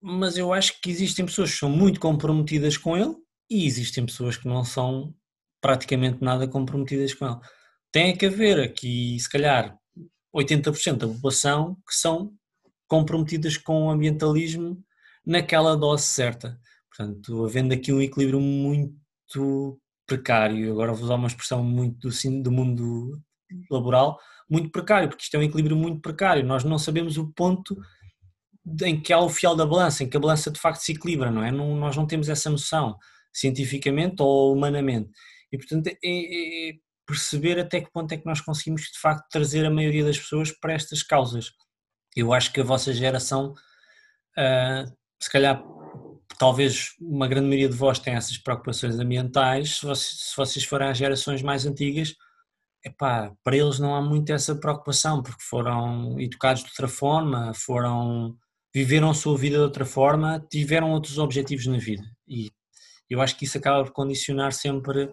mas 0.00 0.38
eu 0.38 0.52
acho 0.52 0.80
que 0.80 0.90
existem 0.90 1.26
pessoas 1.26 1.52
que 1.52 1.58
são 1.58 1.70
muito 1.70 2.00
comprometidas 2.00 2.76
com 2.76 2.96
ele 2.96 3.14
e 3.50 3.66
existem 3.66 4.06
pessoas 4.06 4.36
que 4.36 4.48
não 4.48 4.64
são 4.64 5.14
praticamente 5.60 6.22
nada 6.22 6.48
comprometidas 6.48 7.12
com 7.12 7.26
ele. 7.26 7.38
Tem 7.92 8.16
que 8.16 8.26
haver 8.26 8.60
aqui, 8.60 9.18
se 9.18 9.28
calhar, 9.28 9.76
80% 10.34 10.96
da 10.96 11.08
população 11.08 11.76
que 11.86 11.94
são 11.94 12.32
comprometidas 12.86 13.56
com 13.56 13.86
o 13.86 13.90
ambientalismo 13.90 14.82
naquela 15.24 15.76
dose 15.76 16.04
certa. 16.04 16.58
Portanto, 16.88 17.44
havendo 17.44 17.72
aqui 17.72 17.92
um 17.92 18.02
equilíbrio 18.02 18.40
muito 18.40 19.80
precário, 20.06 20.72
agora 20.72 20.92
vou 20.92 21.04
usar 21.04 21.14
uma 21.14 21.28
expressão 21.28 21.62
muito 21.62 22.08
do, 22.08 22.42
do 22.42 22.50
mundo 22.50 23.20
laboral, 23.70 24.18
muito 24.48 24.70
precário, 24.70 25.08
porque 25.08 25.22
isto 25.22 25.34
é 25.36 25.38
um 25.38 25.42
equilíbrio 25.44 25.76
muito 25.76 26.00
precário. 26.00 26.44
Nós 26.44 26.64
não 26.64 26.78
sabemos 26.78 27.16
o 27.16 27.32
ponto 27.32 27.76
em 28.82 29.00
que 29.00 29.12
há 29.12 29.20
o 29.20 29.28
fiel 29.28 29.54
da 29.54 29.64
balança, 29.64 30.02
em 30.02 30.08
que 30.08 30.16
a 30.16 30.20
balança 30.20 30.50
de 30.50 30.60
facto 30.60 30.80
se 30.80 30.92
equilibra, 30.92 31.30
não 31.30 31.44
é? 31.44 31.50
Não, 31.50 31.76
nós 31.76 31.96
não 31.96 32.06
temos 32.06 32.28
essa 32.28 32.50
noção, 32.50 32.96
cientificamente 33.32 34.16
ou 34.20 34.52
humanamente. 34.52 35.10
E 35.52 35.56
portanto 35.56 35.86
é, 35.86 35.96
é, 36.02 36.72
perceber 37.10 37.58
até 37.58 37.80
que 37.80 37.90
ponto 37.90 38.12
é 38.12 38.16
que 38.16 38.26
nós 38.26 38.40
conseguimos 38.40 38.82
de 38.82 38.98
facto 38.98 39.26
trazer 39.30 39.66
a 39.66 39.70
maioria 39.70 40.04
das 40.04 40.18
pessoas 40.18 40.52
para 40.52 40.72
estas 40.72 41.02
causas. 41.02 41.52
Eu 42.16 42.32
acho 42.32 42.52
que 42.52 42.60
a 42.60 42.64
vossa 42.64 42.92
geração, 42.92 43.52
uh, 44.38 44.96
se 45.20 45.30
calhar, 45.30 45.62
talvez 46.38 46.94
uma 47.00 47.28
grande 47.28 47.48
maioria 47.48 47.68
de 47.68 47.76
vós 47.76 47.98
tenha 47.98 48.16
essas 48.16 48.38
preocupações 48.38 48.98
ambientais, 48.98 49.78
se 49.78 49.86
vocês, 49.86 50.30
se 50.30 50.36
vocês 50.36 50.64
forem 50.64 50.88
às 50.88 50.96
gerações 50.96 51.42
mais 51.42 51.66
antigas, 51.66 52.14
epá, 52.84 53.32
para 53.44 53.56
eles 53.56 53.78
não 53.78 53.94
há 53.94 54.00
muito 54.00 54.32
essa 54.32 54.54
preocupação, 54.54 55.22
porque 55.22 55.42
foram 55.42 56.18
educados 56.18 56.62
de 56.62 56.70
outra 56.70 56.88
forma, 56.88 57.52
foram 57.54 58.36
viveram 58.72 59.10
a 59.10 59.14
sua 59.14 59.36
vida 59.36 59.56
de 59.56 59.62
outra 59.62 59.84
forma, 59.84 60.44
tiveram 60.50 60.92
outros 60.92 61.18
objetivos 61.18 61.66
na 61.66 61.78
vida. 61.78 62.04
E 62.26 62.50
eu 63.08 63.20
acho 63.20 63.36
que 63.36 63.44
isso 63.44 63.58
acaba 63.58 63.84
por 63.84 63.92
condicionar 63.92 64.52
sempre 64.52 65.12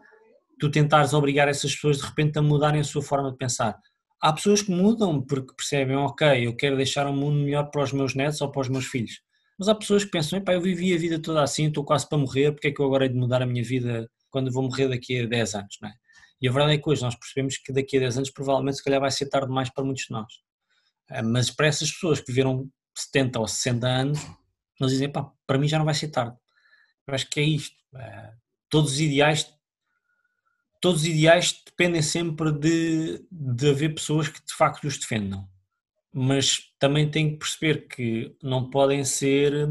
tu 0.59 0.69
tentares 0.69 1.13
obrigar 1.13 1.47
essas 1.47 1.73
pessoas 1.73 1.97
de 1.97 2.05
repente 2.05 2.37
a 2.37 2.41
mudarem 2.41 2.81
a 2.81 2.83
sua 2.83 3.01
forma 3.01 3.31
de 3.31 3.37
pensar. 3.37 3.79
Há 4.21 4.33
pessoas 4.33 4.61
que 4.61 4.71
mudam 4.71 5.21
porque 5.21 5.53
percebem, 5.55 5.95
ok, 5.95 6.47
eu 6.47 6.55
quero 6.55 6.75
deixar 6.75 7.05
um 7.07 7.15
mundo 7.15 7.43
melhor 7.43 7.69
para 7.69 7.83
os 7.83 7.93
meus 7.93 8.15
netos 8.15 8.41
ou 8.41 8.51
para 8.51 8.61
os 8.61 8.69
meus 8.69 8.85
filhos. 8.85 9.21
Mas 9.59 9.67
há 9.67 9.75
pessoas 9.75 10.03
que 10.03 10.11
pensam, 10.11 10.41
eu 10.47 10.61
vivi 10.61 10.93
a 10.93 10.97
vida 10.97 11.19
toda 11.19 11.41
assim, 11.41 11.67
estou 11.67 11.83
quase 11.83 12.07
para 12.07 12.17
morrer, 12.17 12.51
porque 12.51 12.67
é 12.67 12.71
que 12.71 12.79
eu 12.79 12.85
agora 12.85 13.05
hei 13.05 13.09
de 13.09 13.17
mudar 13.17 13.41
a 13.41 13.45
minha 13.45 13.63
vida 13.63 14.09
quando 14.29 14.51
vou 14.51 14.63
morrer 14.63 14.87
daqui 14.87 15.21
a 15.21 15.25
10 15.25 15.55
anos, 15.55 15.77
não 15.81 15.89
é? 15.89 15.93
E 16.39 16.47
a 16.47 16.51
verdade 16.51 16.75
é 16.75 16.77
que 16.77 16.87
hoje 16.87 17.01
nós 17.01 17.15
percebemos 17.15 17.57
que 17.57 17.73
daqui 17.73 17.97
a 17.97 18.01
10 18.01 18.17
anos 18.17 18.29
provavelmente 18.29 18.77
se 18.77 18.83
calhar 18.83 18.99
vai 18.99 19.09
ser 19.09 19.27
tarde 19.27 19.47
demais 19.47 19.69
para 19.71 19.83
muitos 19.83 20.05
de 20.05 20.11
nós. 20.11 20.31
Ah, 21.09 21.23
mas 21.23 21.49
para 21.49 21.67
essas 21.67 21.91
pessoas 21.91 22.19
que 22.19 22.27
viveram 22.27 22.69
70 22.95 23.39
ou 23.39 23.47
60 23.47 23.87
anos, 23.87 24.19
eles 24.79 24.93
dizem, 24.93 25.11
pá, 25.11 25.31
para 25.47 25.57
mim 25.57 25.67
já 25.67 25.77
não 25.79 25.85
vai 25.85 25.95
ser 25.95 26.09
tarde. 26.09 26.35
Eu 27.07 27.13
acho 27.15 27.27
que 27.29 27.39
é 27.39 27.43
isto. 27.43 27.75
Ah, 27.95 28.33
todos 28.69 28.93
os 28.93 28.99
ideais 28.99 29.51
todos 30.81 31.01
os 31.01 31.07
ideais 31.07 31.61
dependem 31.65 32.01
sempre 32.01 32.51
de, 32.51 33.25
de 33.31 33.69
haver 33.69 33.95
pessoas 33.95 34.27
que 34.27 34.43
de 34.45 34.53
facto 34.53 34.85
os 34.85 34.97
defendam. 34.97 35.47
Mas 36.13 36.71
também 36.79 37.09
tem 37.09 37.31
que 37.31 37.37
perceber 37.37 37.87
que 37.87 38.35
não 38.41 38.69
podem 38.69 39.03
ser 39.03 39.69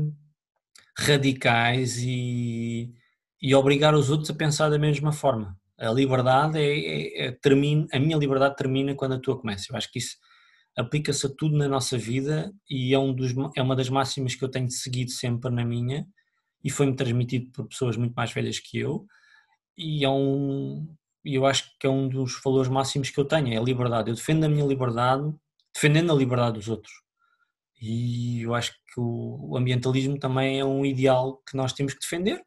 radicais 0.98 1.98
e, 1.98 2.92
e 3.40 3.54
obrigar 3.54 3.94
os 3.94 4.11
outros 4.11 4.30
a 4.30 4.34
pensar 4.34 4.68
da 4.68 4.78
mesma 4.78 5.12
forma. 5.12 5.59
A 5.78 5.90
liberdade 5.90 6.59
é, 6.59 6.78
é, 6.78 7.26
é 7.26 7.32
termina, 7.32 7.86
a 7.92 7.98
minha 7.98 8.16
liberdade 8.16 8.57
termina 8.57 8.94
quando 8.94 9.14
a 9.14 9.20
tua 9.20 9.38
começa. 9.38 9.66
Eu 9.70 9.76
acho 9.76 9.90
que 9.90 9.98
isso 9.98 10.16
aplica-se 10.76 11.26
a 11.26 11.30
tudo 11.30 11.57
na 11.57 11.68
nossa 11.68 11.96
vida 11.98 12.52
e 12.68 12.94
é, 12.94 12.98
um 12.98 13.12
dos, 13.12 13.34
é 13.57 13.62
uma 13.62 13.76
das 13.76 13.88
máximas 13.88 14.34
que 14.34 14.44
eu 14.44 14.48
tenho 14.48 14.70
seguido 14.70 15.11
sempre 15.11 15.50
na 15.50 15.64
minha 15.64 16.07
e 16.62 16.70
foi-me 16.70 16.94
transmitido 16.94 17.50
por 17.52 17.66
pessoas 17.66 17.96
muito 17.96 18.14
mais 18.14 18.32
velhas 18.32 18.59
que 18.59 18.78
eu 18.78 19.07
e 19.77 20.05
é 20.05 20.09
um 20.09 20.87
eu 21.24 21.45
acho 21.45 21.77
que 21.79 21.87
é 21.87 21.91
um 21.91 22.09
dos 22.09 22.41
valores 22.41 22.68
máximos 22.68 23.11
que 23.11 23.18
eu 23.18 23.24
tenho, 23.24 23.53
é 23.53 23.57
a 23.57 23.62
liberdade. 23.62 24.11
Eu 24.11 24.14
defendo 24.14 24.45
a 24.45 24.49
minha 24.49 24.64
liberdade 24.64 25.35
defendendo 25.74 26.12
a 26.12 26.16
liberdade 26.16 26.59
dos 26.59 26.68
outros. 26.68 26.93
E 27.81 28.43
eu 28.43 28.55
acho 28.55 28.72
que 28.72 28.99
o 28.99 29.55
ambientalismo 29.57 30.18
também 30.18 30.59
é 30.59 30.64
um 30.64 30.87
ideal 30.87 31.43
que 31.47 31.57
nós 31.57 31.72
temos 31.74 31.93
que 31.93 32.01
defender, 32.01 32.43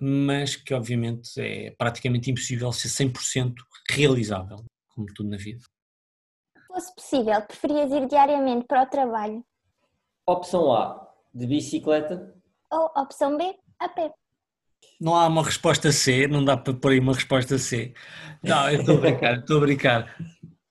mas 0.00 0.56
que 0.56 0.74
obviamente 0.74 1.40
é 1.40 1.70
praticamente 1.78 2.30
impossível 2.30 2.72
ser 2.72 2.88
100% 2.88 3.54
realizável, 3.90 4.56
como 4.88 5.06
tudo 5.14 5.28
na 5.28 5.36
vida. 5.36 5.60
Se 6.56 6.66
fosse 6.66 6.94
possível, 6.96 7.42
preferias 7.42 7.92
ir 7.92 8.08
diariamente 8.08 8.66
para 8.66 8.82
o 8.82 8.86
trabalho? 8.86 9.44
Opção 10.26 10.72
A, 10.72 11.14
de 11.32 11.46
bicicleta. 11.46 12.34
Ou 12.72 12.90
opção 12.96 13.36
B, 13.36 13.56
a 13.78 13.88
pé? 13.88 14.12
Não 15.00 15.14
há 15.14 15.26
uma 15.26 15.42
resposta 15.42 15.92
C, 15.92 16.26
não 16.26 16.44
dá 16.44 16.56
para 16.56 16.72
pôr 16.74 16.92
aí 16.92 17.00
uma 17.00 17.14
resposta 17.14 17.58
C. 17.58 17.92
Não, 18.42 18.70
eu 18.70 18.80
estou 18.80 18.98
a 18.98 19.00
brincar, 19.00 19.38
estou 19.38 19.56
a 19.56 19.60
brincar. 19.60 20.16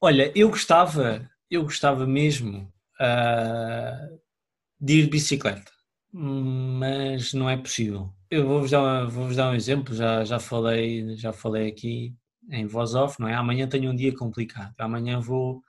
Olha, 0.01 0.32
eu 0.36 0.49
gostava, 0.49 1.30
eu 1.49 1.64
gostava 1.64 2.05
mesmo 2.05 2.72
uh, 2.99 4.20
de 4.80 4.99
ir 4.99 5.03
de 5.03 5.09
bicicleta, 5.09 5.72
mas 6.11 7.34
não 7.34 7.49
é 7.49 7.57
possível. 7.57 8.14
Eu 8.30 8.47
vou-vos 8.47 8.72
dar, 8.72 9.05
vou 9.05 9.34
dar 9.34 9.51
um 9.51 9.55
exemplo, 9.55 9.95
já, 9.95 10.24
já, 10.24 10.39
falei, 10.39 11.16
já 11.16 11.32
falei 11.32 11.70
aqui 11.70 12.14
em 12.49 12.66
voz 12.66 12.95
off, 12.95 13.20
não 13.20 13.28
é? 13.28 13.34
Amanhã 13.34 13.68
tenho 13.68 13.91
um 13.91 13.95
dia 13.95 14.16
complicado, 14.16 14.74
amanhã 14.80 15.20
vou 15.20 15.61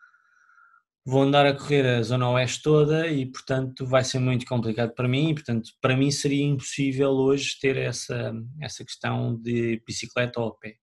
vou 1.05 1.22
andar 1.22 1.44
a 1.46 1.55
correr 1.55 1.86
a 1.86 2.02
zona 2.02 2.30
oeste 2.30 2.62
toda 2.62 3.09
e 3.09 3.26
portanto 3.26 3.86
vai 3.86 4.02
ser 4.02 4.18
muito 4.18 4.46
complicado 4.46 4.94
para 4.94 5.07
mim 5.07 5.30
e 5.30 5.34
portanto 5.34 5.70
para 5.80 5.96
mim 5.96 6.11
seria 6.11 6.44
impossível 6.44 7.11
hoje 7.11 7.59
ter 7.61 7.76
essa, 7.76 8.32
essa 8.61 8.84
questão 8.84 9.36
de 9.36 9.82
bicicleta 9.86 10.40
ou 10.40 10.55
pé. 10.55 10.76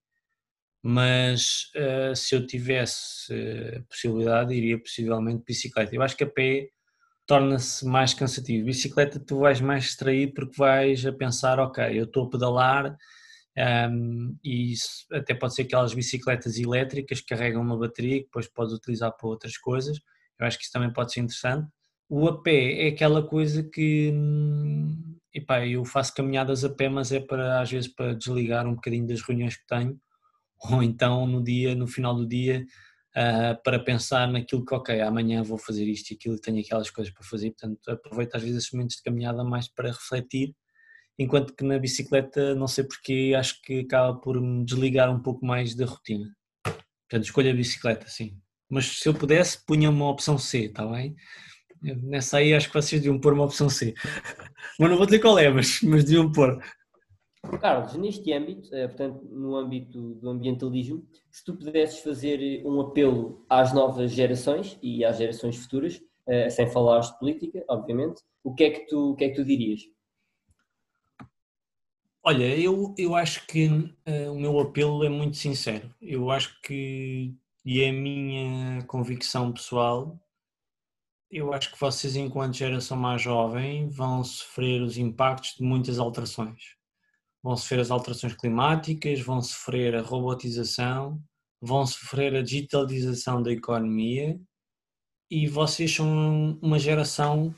Mas 0.84 1.72
uh, 1.76 2.16
se 2.16 2.36
eu 2.36 2.46
tivesse 2.46 3.34
a 3.78 3.84
possibilidade 3.84 4.54
iria 4.54 4.80
possivelmente 4.80 5.44
bicicleta. 5.46 5.96
Eu 5.96 6.02
acho 6.02 6.18
que 6.18 6.24
a 6.24 6.30
pé 6.30 6.70
torna-se 7.26 7.86
mais 7.86 8.14
cansativo. 8.14 8.66
Bicicleta 8.66 9.20
tu 9.20 9.40
vais 9.40 9.62
mais 9.62 9.86
distraído 9.86 10.34
porque 10.34 10.58
vais 10.58 11.06
a 11.06 11.14
pensar, 11.14 11.60
ok, 11.60 11.84
eu 12.00 12.06
estou 12.06 12.26
a 12.26 12.30
pedalar 12.30 12.98
um, 13.58 14.38
e 14.44 14.72
isso 14.72 15.06
até 15.12 15.34
pode 15.34 15.56
ser 15.56 15.64
aquelas 15.64 15.94
bicicletas 15.94 16.58
elétricas 16.58 17.20
que 17.20 17.28
carregam 17.28 17.62
uma 17.62 17.78
bateria 17.78 18.20
que 18.20 18.26
depois 18.26 18.48
podes 18.48 18.74
utilizar 18.74 19.16
para 19.16 19.28
outras 19.28 19.58
coisas. 19.58 20.00
Eu 20.42 20.48
acho 20.48 20.58
que 20.58 20.64
isso 20.64 20.74
também 20.74 20.92
pode 20.92 21.14
ser 21.14 21.20
interessante. 21.20 21.70
O 22.10 22.28
a 22.28 22.42
pé 22.42 22.88
é 22.88 22.90
aquela 22.90 23.22
coisa 23.26 23.64
que, 23.64 24.12
epá, 25.34 25.66
eu 25.66 25.86
faço 25.86 26.14
caminhadas 26.14 26.66
a 26.66 26.70
pé, 26.70 26.90
mas 26.90 27.12
é 27.12 27.20
para 27.20 27.62
às 27.62 27.72
vezes 27.72 27.88
para 27.88 28.16
desligar 28.16 28.68
um 28.68 28.74
bocadinho 28.74 29.08
das 29.08 29.22
reuniões 29.22 29.56
que 29.56 29.66
tenho, 29.68 29.98
ou 30.72 30.82
então 30.84 31.28
no 31.28 31.44
dia, 31.44 31.76
no 31.76 31.88
final 31.88 32.16
do 32.16 32.28
dia, 32.28 32.66
uh, 33.16 33.62
para 33.64 33.80
pensar 33.80 34.28
naquilo 34.28 34.66
que, 34.66 34.74
ok, 34.74 35.00
amanhã 35.02 35.44
vou 35.44 35.58
fazer 35.58 35.86
isto 35.86 36.12
e 36.12 36.16
aquilo 36.16 36.40
tenho 36.40 36.60
aquelas 36.60 36.90
coisas 36.90 37.14
para 37.14 37.24
fazer, 37.24 37.52
portanto 37.52 37.80
aproveito 37.90 38.36
às 38.36 38.42
vezes 38.42 38.58
esses 38.58 38.72
momentos 38.72 38.98
de 38.98 39.04
caminhada 39.04 39.44
mais 39.44 39.68
para 39.68 39.90
refletir, 39.92 40.56
enquanto 41.18 41.56
que 41.56 41.64
na 41.64 41.80
bicicleta, 41.80 42.56
não 42.56 42.68
sei 42.68 42.84
porquê, 42.84 43.34
acho 43.38 43.62
que 43.62 43.82
acaba 43.82 44.20
por 44.20 44.42
me 44.42 44.66
desligar 44.66 45.10
um 45.10 45.22
pouco 45.22 45.46
mais 45.46 45.76
da 45.76 45.86
rotina. 45.86 46.36
Portanto, 46.64 47.26
escolho 47.26 47.52
a 47.52 47.54
bicicleta, 47.54 48.08
sim. 48.08 48.38
Mas 48.72 48.86
se 49.00 49.10
eu 49.10 49.14
pudesse, 49.14 49.64
punha 49.66 49.90
uma 49.90 50.10
opção 50.10 50.38
C, 50.38 50.60
está 50.66 50.86
bem? 50.86 51.14
Nessa 51.82 52.38
aí 52.38 52.54
acho 52.54 52.70
que 52.70 52.74
vocês 52.74 53.02
deviam 53.02 53.20
pôr 53.20 53.34
uma 53.34 53.44
opção 53.44 53.70
C. 53.70 53.94
mas 54.80 54.90
não 54.90 54.96
vou 54.96 55.06
dizer 55.06 55.20
qual 55.20 55.38
é, 55.38 55.50
mas, 55.50 55.82
mas 55.84 56.06
deviam 56.06 56.32
pôr. 56.32 56.64
Carlos, 57.60 57.96
neste 57.96 58.32
âmbito, 58.32 58.74
eh, 58.74 58.88
portanto, 58.88 59.26
no 59.26 59.56
âmbito 59.58 60.14
do 60.16 60.30
ambientalismo, 60.30 61.06
se 61.30 61.44
tu 61.44 61.56
pudesses 61.56 62.00
fazer 62.00 62.64
um 62.66 62.80
apelo 62.80 63.44
às 63.50 63.74
novas 63.74 64.12
gerações 64.12 64.78
e 64.82 65.04
às 65.04 65.18
gerações 65.18 65.58
futuras, 65.58 66.00
eh, 66.28 66.50
sem 66.50 66.70
falar 66.70 67.00
de 67.00 67.18
política, 67.20 67.66
obviamente, 67.68 68.22
o 68.44 68.54
que 68.54 68.64
é 68.64 68.70
que 68.70 68.88
tu, 68.88 69.12
o 69.12 69.16
que 69.16 69.26
é 69.26 69.30
que 69.30 69.36
tu 69.36 69.44
dirias? 69.44 69.82
Olha, 72.24 72.56
eu, 72.58 72.94
eu 72.98 73.16
acho 73.16 73.48
que 73.48 73.68
uh, 73.68 74.32
o 74.32 74.40
meu 74.40 74.60
apelo 74.60 75.04
é 75.04 75.10
muito 75.10 75.38
sincero. 75.38 75.90
Eu 76.00 76.30
acho 76.30 76.62
que, 76.62 77.34
e 77.64 77.86
a 77.86 77.94
minha 77.94 78.84
convicção 78.84 79.52
pessoal, 79.52 80.20
eu 81.30 81.54
acho 81.54 81.72
que 81.72 81.80
vocês, 81.80 82.16
enquanto 82.16 82.58
geração 82.58 82.98
mais 82.98 83.22
jovem, 83.22 83.88
vão 83.90 84.24
sofrer 84.24 84.82
os 84.82 84.98
impactos 84.98 85.56
de 85.58 85.64
muitas 85.64 85.98
alterações. 86.00 86.76
Vão 87.42 87.56
sofrer 87.56 87.80
as 87.80 87.92
alterações 87.92 88.36
climáticas, 88.36 89.22
vão 89.22 89.42
sofrer 89.42 89.96
a 89.96 90.02
robotização, 90.02 91.22
vão 91.62 91.86
sofrer 91.86 92.36
a 92.36 92.42
digitalização 92.42 93.42
da 93.42 93.52
economia 93.52 94.40
e 95.30 95.48
vocês 95.48 95.96
são 95.96 96.60
uma 96.62 96.78
geração 96.78 97.56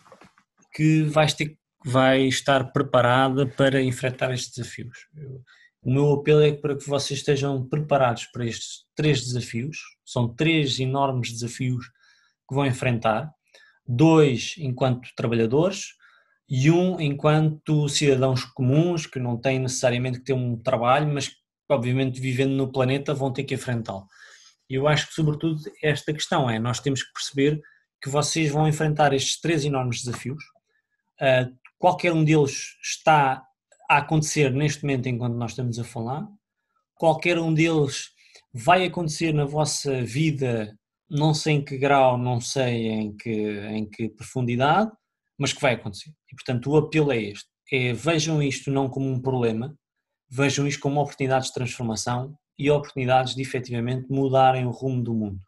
que 0.74 1.04
vai 1.04 1.28
ter, 1.28 1.58
vai 1.84 2.22
estar 2.28 2.72
preparada 2.72 3.48
para 3.48 3.82
enfrentar 3.82 4.32
estes 4.34 4.56
desafios. 4.56 5.08
O 5.82 5.92
meu 5.92 6.14
apelo 6.14 6.42
é 6.42 6.54
para 6.54 6.78
que 6.78 6.88
vocês 6.88 7.20
estejam 7.20 7.68
preparados 7.68 8.26
para 8.28 8.46
estes 8.46 8.86
três 8.96 9.22
desafios. 9.24 9.78
São 10.06 10.28
três 10.28 10.80
enormes 10.80 11.32
desafios 11.32 11.88
que 12.48 12.56
vão 12.56 12.66
enfrentar. 12.66 13.34
Dois 13.86 14.56
enquanto 14.58 15.10
trabalhadores 15.16 15.96
e 16.50 16.70
um 16.70 17.00
enquanto 17.00 17.88
cidadãos 17.90 18.46
comuns 18.46 19.06
que 19.06 19.20
não 19.20 19.38
têm 19.38 19.60
necessariamente 19.60 20.20
que 20.20 20.26
ter 20.26 20.34
um 20.34 20.58
trabalho, 20.58 21.12
mas 21.12 21.30
que, 21.30 21.36
obviamente 21.70 22.20
vivendo 22.20 22.52
no 22.52 22.72
planeta 22.72 23.14
vão 23.14 23.32
ter 23.32 23.44
que 23.44 23.56
enfrentá-lo. 23.56 24.08
Eu 24.70 24.88
acho 24.88 25.08
que 25.08 25.14
sobretudo 25.14 25.62
esta 25.82 26.14
questão 26.14 26.50
é, 26.50 26.60
nós 26.60 26.80
temos 26.80 27.04
que 27.04 27.14
perceber 27.14 27.62
que 28.02 28.10
vocês 28.10 28.52
vão 28.52 28.68
enfrentar 28.68 29.14
estes 29.14 29.40
três 29.40 29.64
enormes 29.64 30.04
desafios, 30.04 30.44
ah, 31.20 31.50
qualquer 31.78 32.12
um 32.12 32.24
deles 32.24 32.78
está 32.82 33.44
a 33.90 33.98
acontecer 33.98 34.52
neste 34.52 34.84
momento 34.84 35.08
enquanto 35.08 35.36
nós 35.36 35.52
estamos 35.52 35.80
a 35.80 35.84
falar, 35.84 36.28
qualquer 36.96 37.38
um 37.40 37.54
deles 37.54 38.10
vai 38.54 38.86
acontecer 38.86 39.34
na 39.34 39.46
vossa 39.46 40.04
vida, 40.04 40.78
não 41.10 41.34
sei 41.34 41.56
em 41.56 41.66
que 41.66 41.78
grau, 41.78 42.18
não 42.18 42.40
sei 42.40 42.88
em 42.88 43.16
que, 43.16 43.32
em 43.32 43.90
que 43.90 44.10
profundidade, 44.10 44.92
mas 45.38 45.52
que 45.52 45.62
vai 45.62 45.74
acontecer. 45.74 46.12
E 46.32 46.36
portanto 46.36 46.70
o 46.70 46.78
apelo 46.78 47.12
é 47.12 47.22
este, 47.22 47.50
é 47.72 47.94
vejam 47.94 48.42
isto 48.42 48.70
não 48.70 48.88
como 48.88 49.10
um 49.10 49.22
problema, 49.22 49.76
vejam 50.30 50.68
isto 50.68 50.82
como 50.82 51.02
oportunidades 51.02 51.48
de 51.48 51.54
transformação 51.54 52.38
e 52.58 52.70
oportunidades 52.70 53.34
de 53.36 53.42
efetivamente 53.42 54.12
mudarem 54.12 54.66
o 54.66 54.72
rumo 54.72 55.04
do 55.04 55.14
mundo. 55.14 55.42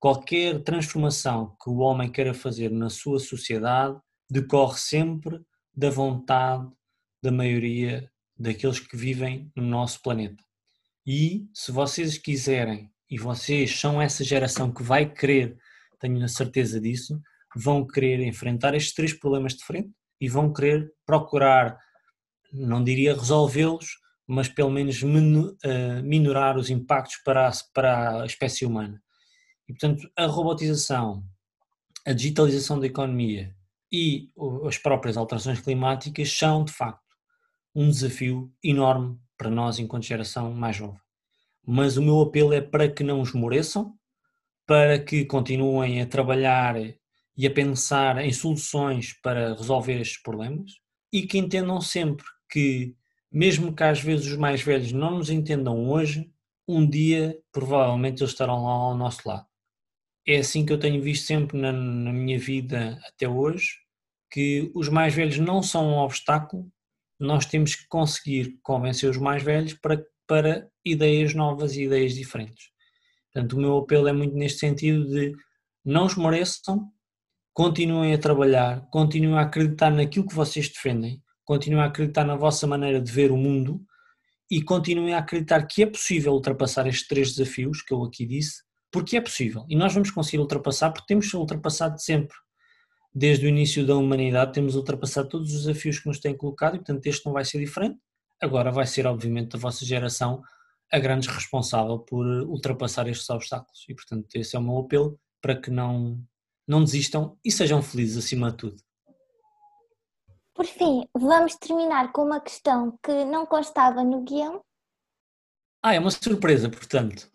Qualquer 0.00 0.62
transformação 0.62 1.56
que 1.62 1.70
o 1.70 1.78
homem 1.78 2.10
queira 2.10 2.34
fazer 2.34 2.70
na 2.70 2.90
sua 2.90 3.18
sociedade 3.18 3.98
decorre 4.30 4.78
sempre 4.78 5.40
da 5.74 5.90
vontade 5.90 6.70
da 7.22 7.32
maioria 7.32 8.10
daqueles 8.38 8.80
que 8.80 8.96
vivem 8.96 9.50
no 9.56 9.62
nosso 9.62 10.02
planeta. 10.02 10.42
E 11.06 11.46
se 11.52 11.70
vocês 11.70 12.16
quiserem, 12.16 12.90
e 13.10 13.18
vocês 13.18 13.78
são 13.78 14.00
essa 14.00 14.24
geração 14.24 14.72
que 14.72 14.82
vai 14.82 15.08
querer, 15.08 15.56
tenho 16.00 16.24
a 16.24 16.28
certeza 16.28 16.80
disso, 16.80 17.20
vão 17.54 17.86
querer 17.86 18.20
enfrentar 18.20 18.74
estes 18.74 18.94
três 18.94 19.12
problemas 19.12 19.54
de 19.54 19.64
frente 19.64 19.90
e 20.20 20.28
vão 20.28 20.52
querer 20.52 20.92
procurar, 21.04 21.78
não 22.52 22.82
diria 22.82 23.14
resolvê-los, 23.14 23.98
mas 24.26 24.48
pelo 24.48 24.70
menos 24.70 25.02
eh, 25.62 26.02
minorar 26.02 26.56
os 26.56 26.70
impactos 26.70 27.16
para 27.24 27.48
a, 27.48 27.52
para 27.74 28.22
a 28.22 28.26
espécie 28.26 28.64
humana. 28.64 29.02
E 29.68 29.72
portanto, 29.72 30.10
a 30.16 30.26
robotização, 30.26 31.22
a 32.06 32.12
digitalização 32.12 32.80
da 32.80 32.86
economia 32.86 33.54
e 33.92 34.30
as 34.66 34.78
próprias 34.78 35.16
alterações 35.16 35.60
climáticas 35.60 36.32
são, 36.32 36.64
de 36.64 36.72
facto, 36.72 37.04
um 37.74 37.90
desafio 37.90 38.50
enorme 38.62 39.18
para 39.36 39.50
nós 39.50 39.78
enquanto 39.78 40.04
geração 40.04 40.52
mais 40.52 40.76
jovem. 40.76 41.00
Mas 41.66 41.96
o 41.96 42.02
meu 42.02 42.20
apelo 42.20 42.52
é 42.52 42.60
para 42.60 42.88
que 42.88 43.02
não 43.02 43.22
esmoreçam, 43.22 43.94
para 44.66 44.98
que 44.98 45.24
continuem 45.24 46.00
a 46.00 46.06
trabalhar 46.06 46.76
e 47.36 47.46
a 47.46 47.50
pensar 47.50 48.18
em 48.24 48.32
soluções 48.32 49.12
para 49.22 49.54
resolver 49.54 50.00
estes 50.00 50.22
problemas 50.22 50.72
e 51.12 51.26
que 51.26 51.38
entendam 51.38 51.80
sempre 51.80 52.24
que, 52.50 52.94
mesmo 53.30 53.74
que 53.74 53.82
às 53.82 54.00
vezes 54.00 54.26
os 54.26 54.36
mais 54.36 54.62
velhos 54.62 54.92
não 54.92 55.18
nos 55.18 55.30
entendam 55.30 55.88
hoje, 55.88 56.30
um 56.66 56.88
dia 56.88 57.38
provavelmente 57.52 58.22
eles 58.22 58.32
estarão 58.32 58.64
lá 58.64 58.72
ao 58.72 58.96
nosso 58.96 59.28
lado. 59.28 59.46
É 60.26 60.38
assim 60.38 60.64
que 60.64 60.72
eu 60.72 60.78
tenho 60.78 61.02
visto 61.02 61.26
sempre 61.26 61.58
na, 61.58 61.72
na 61.72 62.12
minha 62.12 62.38
vida 62.38 62.98
até 63.06 63.28
hoje 63.28 63.84
que 64.30 64.72
os 64.74 64.88
mais 64.88 65.14
velhos 65.14 65.38
não 65.38 65.62
são 65.62 65.86
um 65.86 65.98
obstáculo, 65.98 66.68
nós 67.18 67.46
temos 67.46 67.74
que 67.74 67.86
conseguir 67.88 68.58
convencer 68.62 69.08
os 69.08 69.16
mais 69.16 69.42
velhos 69.42 69.74
para, 69.74 70.04
para 70.26 70.68
ideias 70.84 71.34
novas 71.34 71.74
e 71.76 71.84
ideias 71.84 72.14
diferentes. 72.14 72.70
Portanto, 73.32 73.54
o 73.54 73.60
meu 73.60 73.78
apelo 73.78 74.08
é 74.08 74.12
muito 74.12 74.34
neste 74.34 74.60
sentido 74.60 75.08
de 75.08 75.34
não 75.84 76.06
esmoreçam, 76.06 76.90
continuem 77.52 78.14
a 78.14 78.18
trabalhar, 78.18 78.88
continuem 78.90 79.38
a 79.38 79.42
acreditar 79.42 79.90
naquilo 79.90 80.26
que 80.26 80.34
vocês 80.34 80.68
defendem, 80.68 81.22
continuem 81.44 81.82
a 81.82 81.86
acreditar 81.86 82.24
na 82.24 82.36
vossa 82.36 82.66
maneira 82.66 83.00
de 83.00 83.10
ver 83.10 83.30
o 83.30 83.36
mundo 83.36 83.84
e 84.50 84.62
continuem 84.62 85.14
a 85.14 85.18
acreditar 85.18 85.66
que 85.66 85.82
é 85.82 85.86
possível 85.86 86.32
ultrapassar 86.32 86.86
estes 86.86 87.06
três 87.06 87.34
desafios 87.34 87.82
que 87.82 87.92
eu 87.92 88.02
aqui 88.04 88.26
disse, 88.26 88.62
porque 88.90 89.16
é 89.16 89.20
possível. 89.20 89.64
E 89.68 89.76
nós 89.76 89.92
vamos 89.92 90.10
conseguir 90.10 90.38
ultrapassar 90.38 90.90
porque 90.90 91.06
temos 91.06 91.32
ultrapassado 91.34 92.00
sempre 92.00 92.36
desde 93.14 93.46
o 93.46 93.48
início 93.48 93.86
da 93.86 93.96
humanidade 93.96 94.52
temos 94.52 94.74
ultrapassado 94.74 95.28
todos 95.28 95.54
os 95.54 95.64
desafios 95.64 96.00
que 96.00 96.08
nos 96.08 96.18
têm 96.18 96.36
colocado 96.36 96.74
e, 96.74 96.78
portanto, 96.78 97.06
este 97.06 97.24
não 97.24 97.32
vai 97.32 97.44
ser 97.44 97.58
diferente. 97.60 97.98
Agora 98.40 98.72
vai 98.72 98.86
ser, 98.86 99.06
obviamente, 99.06 99.54
a 99.54 99.58
vossa 99.58 99.84
geração 99.84 100.42
a 100.90 100.98
grande 100.98 101.28
responsável 101.28 101.98
por 101.98 102.26
ultrapassar 102.26 103.08
estes 103.08 103.28
obstáculos. 103.30 103.84
E, 103.88 103.94
portanto, 103.94 104.26
esse 104.34 104.56
é 104.56 104.58
o 104.58 104.62
meu 104.62 104.78
apelo 104.78 105.18
para 105.40 105.54
que 105.56 105.70
não, 105.70 106.18
não 106.66 106.82
desistam 106.82 107.38
e 107.44 107.50
sejam 107.50 107.82
felizes 107.82 108.24
acima 108.24 108.50
de 108.50 108.56
tudo. 108.56 108.82
Por 110.54 110.66
fim, 110.66 111.04
vamos 111.16 111.56
terminar 111.56 112.12
com 112.12 112.22
uma 112.22 112.40
questão 112.40 112.96
que 113.02 113.24
não 113.24 113.44
constava 113.44 114.04
no 114.04 114.22
guião. 114.22 114.60
Ah, 115.82 115.94
é 115.94 115.98
uma 115.98 116.10
surpresa, 116.10 116.68
portanto. 116.68 117.28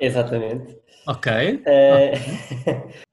Exatamente. 0.00 0.80
Ok. 1.06 1.32
Uh, 1.32 1.60
okay. 1.60 3.02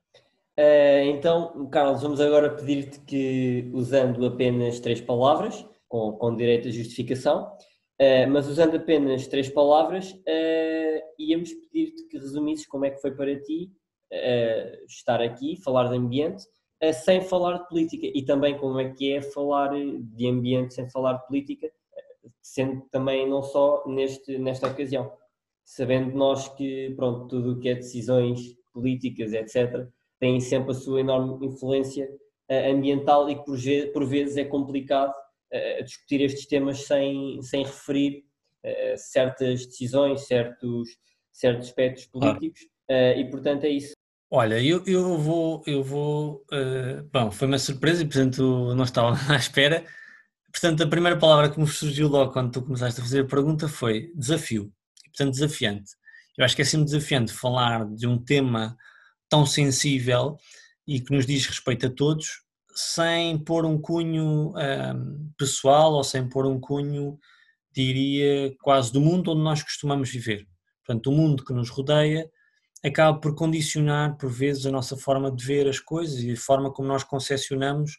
Uh, 0.60 1.08
então, 1.16 1.70
Carlos, 1.70 2.02
vamos 2.02 2.20
agora 2.20 2.54
pedir-te 2.54 3.00
que, 3.06 3.72
usando 3.74 4.26
apenas 4.26 4.82
três 4.82 5.00
palavras, 5.00 5.66
com, 5.88 6.12
com 6.12 6.36
direito 6.36 6.68
à 6.68 6.72
justificação, 6.72 7.56
uh, 8.02 8.30
mas 8.30 8.46
usando 8.46 8.76
apenas 8.76 9.26
três 9.28 9.48
palavras, 9.48 10.12
uh, 10.12 11.02
íamos 11.18 11.54
pedir-te 11.54 12.06
que 12.10 12.18
resumisses 12.18 12.68
como 12.68 12.84
é 12.84 12.90
que 12.90 13.00
foi 13.00 13.12
para 13.12 13.40
ti 13.40 13.72
estar 14.88 15.22
aqui, 15.22 15.56
falar 15.64 15.88
de 15.88 15.96
ambiente, 15.96 16.44
sem 17.06 17.22
falar 17.22 17.60
de 17.60 17.68
política, 17.70 18.08
e 18.08 18.24
também 18.24 18.58
como 18.58 18.80
é 18.80 18.90
que 18.92 19.14
é 19.14 19.22
falar 19.22 19.70
de 19.70 20.28
ambiente 20.28 20.74
sem 20.74 20.90
falar 20.90 21.14
de 21.14 21.28
política, 21.28 21.72
sendo 22.42 22.82
também 22.90 23.30
não 23.30 23.44
só 23.44 23.84
neste, 23.86 24.40
nesta 24.40 24.66
ocasião, 24.68 25.12
sabendo 25.64 26.18
nós 26.18 26.50
que, 26.50 26.92
pronto, 26.96 27.28
tudo 27.28 27.52
o 27.52 27.60
que 27.60 27.70
é 27.70 27.76
decisões 27.76 28.58
políticas, 28.74 29.32
etc., 29.32 29.88
têm 30.20 30.40
sempre 30.40 30.72
a 30.72 30.76
sua 30.76 31.00
enorme 31.00 31.46
influência 31.46 32.08
uh, 32.50 32.72
ambiental 32.72 33.30
e 33.30 33.36
que 33.36 33.92
por, 33.94 34.06
vezes 34.06 34.38
é 34.38 34.46
complicado 34.46 35.12
uh, 35.12 35.84
discutir 35.84 36.22
estes 36.22 36.46
temas 36.46 36.86
sem, 36.86 37.42
sem 37.42 37.64
referir 37.64 38.24
uh, 38.66 38.98
certas 38.98 39.66
decisões, 39.66 40.22
certos, 40.28 40.90
certos 41.32 41.68
aspectos 41.68 42.06
políticos 42.06 42.62
e 42.92 43.24
portanto 43.26 43.66
é 43.66 43.70
isso. 43.70 43.94
Olha, 44.32 44.60
eu, 44.60 44.84
eu 44.88 45.16
vou, 45.16 45.62
eu 45.68 45.84
vou, 45.84 46.44
bom, 47.14 47.30
foi 47.30 47.48
uma 47.48 47.60
surpresa 47.60 48.02
e 48.02 48.06
portanto 48.06 48.74
não 48.74 48.84
estava 48.84 49.16
à 49.32 49.36
espera, 49.36 49.86
Portanto, 50.52 50.84
a 50.84 50.88
primeira 50.88 51.18
palavra 51.18 51.50
que 51.50 51.60
me 51.60 51.68
surgiu 51.68 52.08
logo 52.08 52.34
quando 52.34 52.52
tu 52.52 52.62
começaste 52.62 53.00
a 53.00 53.04
fazer 53.04 53.22
a 53.22 53.28
pergunta 53.28 53.68
foi 53.68 54.12
desafio. 54.16 54.72
E, 55.06 55.10
portanto, 55.10 55.32
desafiante. 55.32 55.92
Eu 56.38 56.46
acho 56.46 56.56
que 56.56 56.62
é 56.62 56.66
sempre 56.66 56.86
desafiante 56.86 57.32
falar 57.32 57.86
de 57.86 58.08
um 58.08 58.18
tema 58.18 58.76
tão 59.30 59.46
sensível 59.46 60.38
e 60.88 61.00
que 61.00 61.14
nos 61.14 61.26
diz 61.26 61.46
respeito 61.46 61.86
a 61.86 61.90
todos, 61.90 62.42
sem 62.74 63.38
pôr 63.38 63.66
um 63.66 63.80
cunho 63.80 64.54
um, 64.56 65.32
pessoal 65.38 65.94
ou 65.94 66.04
sem 66.04 66.28
pôr 66.28 66.46
um 66.46 66.60
cunho, 66.60 67.20
diria, 67.72 68.56
quase 68.62 68.92
do 68.92 69.00
mundo 69.00 69.32
onde 69.32 69.42
nós 69.42 69.62
costumamos 69.62 70.10
viver. 70.10 70.48
Portanto, 70.86 71.08
o 71.08 71.14
mundo 71.14 71.46
que 71.46 71.54
nos 71.54 71.70
rodeia 71.70 72.30
acaba 72.84 73.20
por 73.20 73.36
condicionar, 73.36 74.18
por 74.18 74.32
vezes, 74.32 74.66
a 74.66 74.72
nossa 74.72 74.98
forma 74.98 75.32
de 75.32 75.46
ver 75.46 75.68
as 75.68 75.80
coisas 75.80 76.22
e 76.22 76.32
a 76.32 76.38
forma 76.38 76.72
como 76.72 76.88
nós 76.88 77.04
concepcionamos 77.04 77.98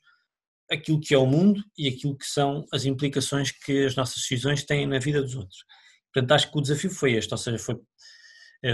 aquilo 0.71 1.01
que 1.01 1.15
é 1.15 1.19
o 1.19 1.27
mundo 1.27 1.63
e 1.77 1.89
aquilo 1.89 2.17
que 2.17 2.27
são 2.27 2.65
as 2.73 2.85
implicações 2.85 3.51
que 3.51 3.85
as 3.85 3.97
nossas 3.97 4.17
decisões 4.17 4.65
têm 4.65 4.87
na 4.87 4.99
vida 4.99 5.21
dos 5.21 5.35
outros. 5.35 5.65
Portanto, 6.13 6.33
acho 6.33 6.51
que 6.51 6.59
o 6.59 6.63
desafio 6.63 6.91
foi 6.91 7.13
este, 7.13 7.33
ou 7.33 7.39
seja, 7.39 7.59
foi, 7.59 7.77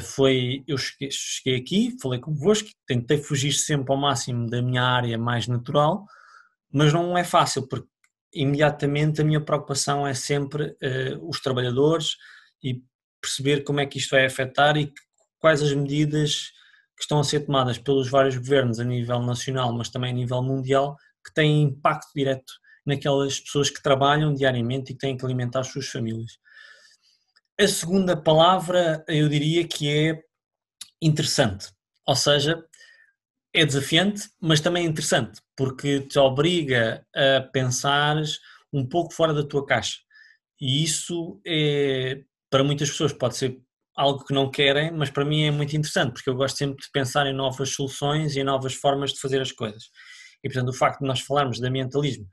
foi 0.01 0.65
eu 0.67 0.77
cheguei, 0.77 1.11
cheguei 1.11 1.61
aqui, 1.61 1.97
falei 2.01 2.21
convosco, 2.21 2.69
tentei 2.87 3.19
fugir 3.19 3.53
sempre 3.53 3.93
ao 3.93 3.99
máximo 3.99 4.49
da 4.49 4.61
minha 4.61 4.83
área 4.83 5.17
mais 5.17 5.47
natural, 5.47 6.05
mas 6.73 6.93
não 6.93 7.17
é 7.17 7.25
fácil, 7.25 7.67
porque 7.69 7.89
imediatamente 8.35 9.21
a 9.21 9.25
minha 9.25 9.41
preocupação 9.41 10.07
é 10.07 10.15
sempre 10.15 10.65
uh, 10.65 11.29
os 11.29 11.41
trabalhadores 11.41 12.17
e 12.63 12.83
perceber 13.21 13.63
como 13.65 13.81
é 13.81 13.87
que 13.87 13.99
isto 13.99 14.11
vai 14.11 14.27
afetar 14.27 14.77
e 14.77 14.93
quais 15.39 15.63
as 15.63 15.73
medidas 15.73 16.51
que 16.97 17.03
estão 17.03 17.21
a 17.21 17.25
ser 17.25 17.41
tomadas 17.41 17.79
pelos 17.79 18.09
vários 18.09 18.37
governos 18.37 18.81
a 18.81 18.85
nível 18.85 19.21
nacional, 19.21 19.73
mas 19.73 19.89
também 19.89 20.11
a 20.11 20.15
nível 20.15 20.43
mundial, 20.43 20.97
que 21.25 21.33
têm 21.33 21.63
impacto 21.63 22.09
direto 22.15 22.53
naquelas 22.85 23.41
pessoas 23.41 23.69
que 23.69 23.83
trabalham 23.83 24.33
diariamente 24.33 24.93
e 24.93 24.95
que 24.95 25.01
têm 25.01 25.17
que 25.17 25.25
alimentar 25.25 25.61
as 25.61 25.69
suas 25.69 25.89
famílias. 25.89 26.39
A 27.59 27.67
segunda 27.67 28.15
palavra 28.15 29.03
eu 29.09 29.31
diria 29.31 29.67
que 29.67 29.89
é 29.89 30.23
interessante, 31.01 31.69
ou 32.07 32.15
seja, 32.15 32.63
é 33.55 33.65
desafiante, 33.65 34.29
mas 34.39 34.61
também 34.61 34.85
é 34.85 34.89
interessante, 34.89 35.41
porque 35.57 36.01
te 36.01 36.19
obriga 36.19 37.07
a 37.15 37.41
pensar 37.41 38.17
um 38.71 38.87
pouco 38.87 39.15
fora 39.15 39.33
da 39.33 39.43
tua 39.43 39.65
caixa. 39.65 40.01
E 40.61 40.85
isso 40.85 41.41
é, 41.47 42.25
para 42.51 42.63
muitas 42.63 42.91
pessoas 42.91 43.15
pode 43.15 43.37
ser 43.39 43.59
algo 43.97 44.23
que 44.23 44.35
não 44.35 44.51
querem, 44.51 44.93
mas 44.93 45.09
para 45.09 45.25
mim 45.25 45.45
é 45.45 45.51
muito 45.51 45.75
interessante, 45.75 46.13
porque 46.13 46.29
eu 46.29 46.35
gosto 46.37 46.59
sempre 46.59 46.85
de 46.85 46.91
pensar 46.93 47.27
em 47.27 47.33
novas 47.33 47.71
soluções 47.71 48.37
e 48.37 48.41
em 48.41 48.45
novas 48.45 48.75
formas 48.75 49.15
de 49.15 49.21
fazer 49.21 49.41
as 49.41 49.51
coisas. 49.51 49.85
E 50.45 50.49
portanto, 50.51 50.69
o 50.69 50.77
facto 50.77 51.01
de 51.01 51.07
nós 51.07 51.21
falarmos 51.21 51.59
de 51.59 51.67
ambientalismo 51.67 52.27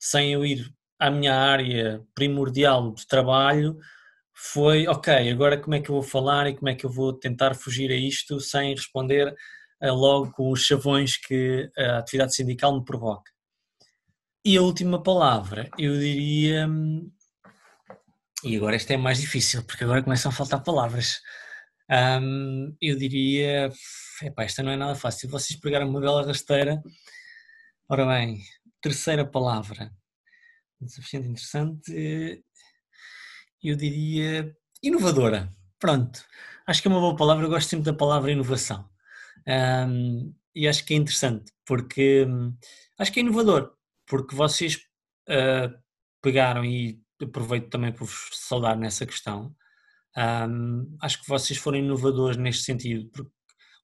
sem 0.00 0.32
eu 0.32 0.44
ir 0.44 0.68
à 0.98 1.12
minha 1.12 1.32
área 1.32 2.02
primordial 2.12 2.92
de 2.92 3.06
trabalho 3.06 3.78
foi, 4.34 4.86
ok, 4.86 5.30
agora 5.30 5.60
como 5.60 5.74
é 5.74 5.80
que 5.80 5.90
eu 5.90 5.94
vou 5.94 6.02
falar 6.02 6.46
e 6.48 6.54
como 6.54 6.68
é 6.68 6.74
que 6.74 6.84
eu 6.84 6.90
vou 6.90 7.12
tentar 7.12 7.54
fugir 7.54 7.90
a 7.90 7.96
isto 7.96 8.40
sem 8.40 8.74
responder 8.74 9.32
uh, 9.82 9.94
logo 9.94 10.32
com 10.32 10.50
os 10.50 10.62
chavões 10.64 11.16
que 11.16 11.70
a 11.78 11.98
atividade 11.98 12.34
sindical 12.34 12.76
me 12.76 12.84
provoca. 12.84 13.30
E 14.44 14.56
a 14.56 14.62
última 14.62 15.02
palavra, 15.02 15.70
eu 15.78 15.98
diria. 15.98 16.68
E 18.44 18.56
agora 18.56 18.76
esta 18.76 18.92
é 18.92 18.96
mais 18.96 19.20
difícil, 19.20 19.62
porque 19.64 19.84
agora 19.84 20.02
começam 20.02 20.30
a 20.30 20.34
faltar 20.34 20.62
palavras. 20.62 21.20
Um, 21.90 22.76
eu 22.80 22.96
diria. 22.96 23.70
Epá, 24.22 24.44
esta 24.44 24.62
não 24.62 24.72
é 24.72 24.76
nada 24.76 24.94
fácil. 24.94 25.30
Vocês 25.30 25.58
pegaram 25.58 25.88
uma 25.88 26.00
bela 26.00 26.26
rasteira 26.26 26.82
Ora 27.86 28.06
bem, 28.06 28.42
terceira 28.80 29.26
palavra. 29.26 29.92
Suficiente 30.86 31.28
interessante. 31.28 32.42
Eu 33.64 33.76
diria 33.76 34.54
inovadora. 34.82 35.50
Pronto. 35.78 36.22
Acho 36.66 36.82
que 36.82 36.88
é 36.88 36.90
uma 36.90 37.00
boa 37.00 37.16
palavra. 37.16 37.44
Eu 37.44 37.50
gosto 37.50 37.68
sempre 37.68 37.86
da 37.86 37.94
palavra 37.94 38.30
inovação. 38.30 38.88
Um, 39.46 40.34
e 40.54 40.68
acho 40.68 40.84
que 40.84 40.94
é 40.94 40.96
interessante, 40.96 41.52
porque 41.66 42.24
um, 42.26 42.54
acho 42.98 43.12
que 43.12 43.20
é 43.20 43.22
inovador, 43.22 43.72
porque 44.06 44.34
vocês 44.34 44.76
uh, 45.28 45.74
pegaram 46.22 46.64
e 46.64 47.00
aproveito 47.20 47.68
também 47.70 47.92
por 47.92 48.06
vos 48.06 48.28
saudar 48.32 48.76
nessa 48.76 49.04
questão. 49.04 49.54
Um, 50.16 50.96
acho 51.00 51.20
que 51.22 51.28
vocês 51.28 51.58
foram 51.58 51.78
inovadores 51.78 52.36
neste 52.36 52.64
sentido, 52.64 53.10
porque 53.10 53.30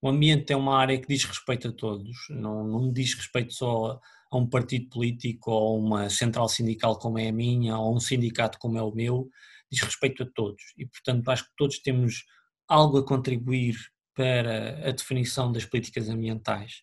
o 0.00 0.08
ambiente 0.08 0.52
é 0.52 0.56
uma 0.56 0.78
área 0.78 0.98
que 0.98 1.08
diz 1.08 1.24
respeito 1.24 1.68
a 1.68 1.72
todos, 1.72 2.16
não, 2.30 2.64
não 2.64 2.92
diz 2.92 3.14
respeito 3.14 3.52
só 3.52 4.00
a 4.30 4.36
um 4.36 4.48
partido 4.48 4.88
político 4.88 5.50
ou 5.50 5.78
uma 5.78 6.08
central 6.08 6.48
sindical 6.48 6.98
como 6.98 7.18
é 7.18 7.28
a 7.28 7.32
minha 7.32 7.76
ou 7.76 7.96
um 7.96 8.00
sindicato 8.00 8.58
como 8.58 8.78
é 8.78 8.82
o 8.82 8.94
meu, 8.94 9.28
diz 9.70 9.82
respeito 9.82 10.22
a 10.22 10.26
todos 10.26 10.62
e, 10.76 10.86
portanto, 10.86 11.28
acho 11.28 11.44
que 11.44 11.52
todos 11.56 11.78
temos 11.78 12.24
algo 12.68 12.98
a 12.98 13.04
contribuir 13.06 13.76
para 14.14 14.88
a 14.88 14.92
definição 14.92 15.50
das 15.50 15.64
políticas 15.64 16.08
ambientais. 16.08 16.82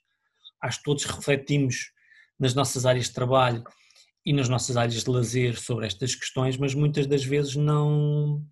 Acho 0.62 0.80
que 0.80 0.86
todos 0.86 1.06
refletimos 1.06 1.92
nas 2.40 2.54
nossas 2.54 2.86
áreas 2.86 3.06
de 3.06 3.14
trabalho 3.14 3.64
e 4.26 4.34
nas 4.34 4.50
nossas 4.50 4.76
áreas 4.76 5.04
de 5.04 5.10
lazer 5.10 5.58
sobre 5.58 5.86
estas 5.86 6.16
questões, 6.16 6.58
mas 6.58 6.74
muitas 6.74 7.08
das 7.08 7.24
vezes 7.24 7.56
não 7.56 8.44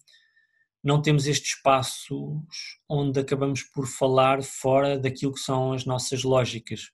não 0.84 1.02
temos 1.02 1.26
estes 1.26 1.56
espaços 1.56 2.78
onde 2.88 3.20
acabamos 3.20 3.64
por 3.64 3.88
falar 3.88 4.44
fora 4.44 5.00
daquilo 5.00 5.34
que 5.34 5.40
são 5.40 5.74
as 5.74 5.84
nossas 5.84 6.24
lógicas. 6.24 6.92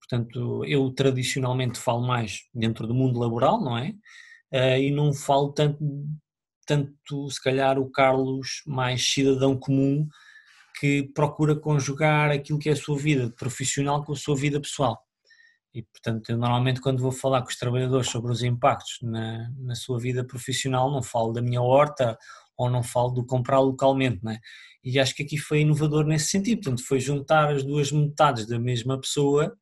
Portanto, 0.00 0.64
eu 0.64 0.90
tradicionalmente 0.90 1.78
falo 1.78 2.04
mais 2.04 2.40
dentro 2.52 2.84
do 2.84 2.94
mundo 2.94 3.20
laboral, 3.20 3.62
não 3.62 3.78
é? 3.78 3.90
Uh, 4.52 4.76
e 4.76 4.90
não 4.90 5.12
falo 5.14 5.52
tanto, 5.52 5.78
tanto, 6.66 7.30
se 7.30 7.42
calhar, 7.42 7.78
o 7.78 7.90
Carlos 7.90 8.62
mais 8.66 9.02
cidadão 9.02 9.56
comum 9.56 10.08
que 10.78 11.04
procura 11.14 11.54
conjugar 11.54 12.30
aquilo 12.30 12.58
que 12.58 12.68
é 12.68 12.72
a 12.72 12.76
sua 12.76 12.98
vida 12.98 13.30
profissional 13.30 14.04
com 14.04 14.12
a 14.12 14.16
sua 14.16 14.36
vida 14.36 14.60
pessoal. 14.60 15.00
E, 15.74 15.82
portanto, 15.82 16.30
eu 16.30 16.36
normalmente 16.36 16.80
quando 16.80 17.00
vou 17.00 17.12
falar 17.12 17.42
com 17.42 17.48
os 17.48 17.56
trabalhadores 17.56 18.08
sobre 18.08 18.30
os 18.30 18.42
impactos 18.42 18.98
na, 19.02 19.50
na 19.58 19.74
sua 19.74 19.98
vida 19.98 20.24
profissional, 20.24 20.90
não 20.90 21.02
falo 21.02 21.32
da 21.32 21.40
minha 21.40 21.62
horta 21.62 22.18
ou 22.56 22.68
não 22.68 22.82
falo 22.82 23.10
do 23.10 23.24
comprar 23.24 23.60
localmente, 23.60 24.22
né? 24.22 24.38
E 24.84 24.98
acho 24.98 25.14
que 25.14 25.22
aqui 25.22 25.38
foi 25.38 25.60
inovador 25.60 26.04
nesse 26.04 26.26
sentido, 26.26 26.62
portanto, 26.62 26.86
foi 26.86 27.00
juntar 27.00 27.50
as 27.50 27.62
duas 27.62 27.90
metades 27.92 28.46
da 28.46 28.58
mesma 28.58 29.00
pessoa, 29.00 29.56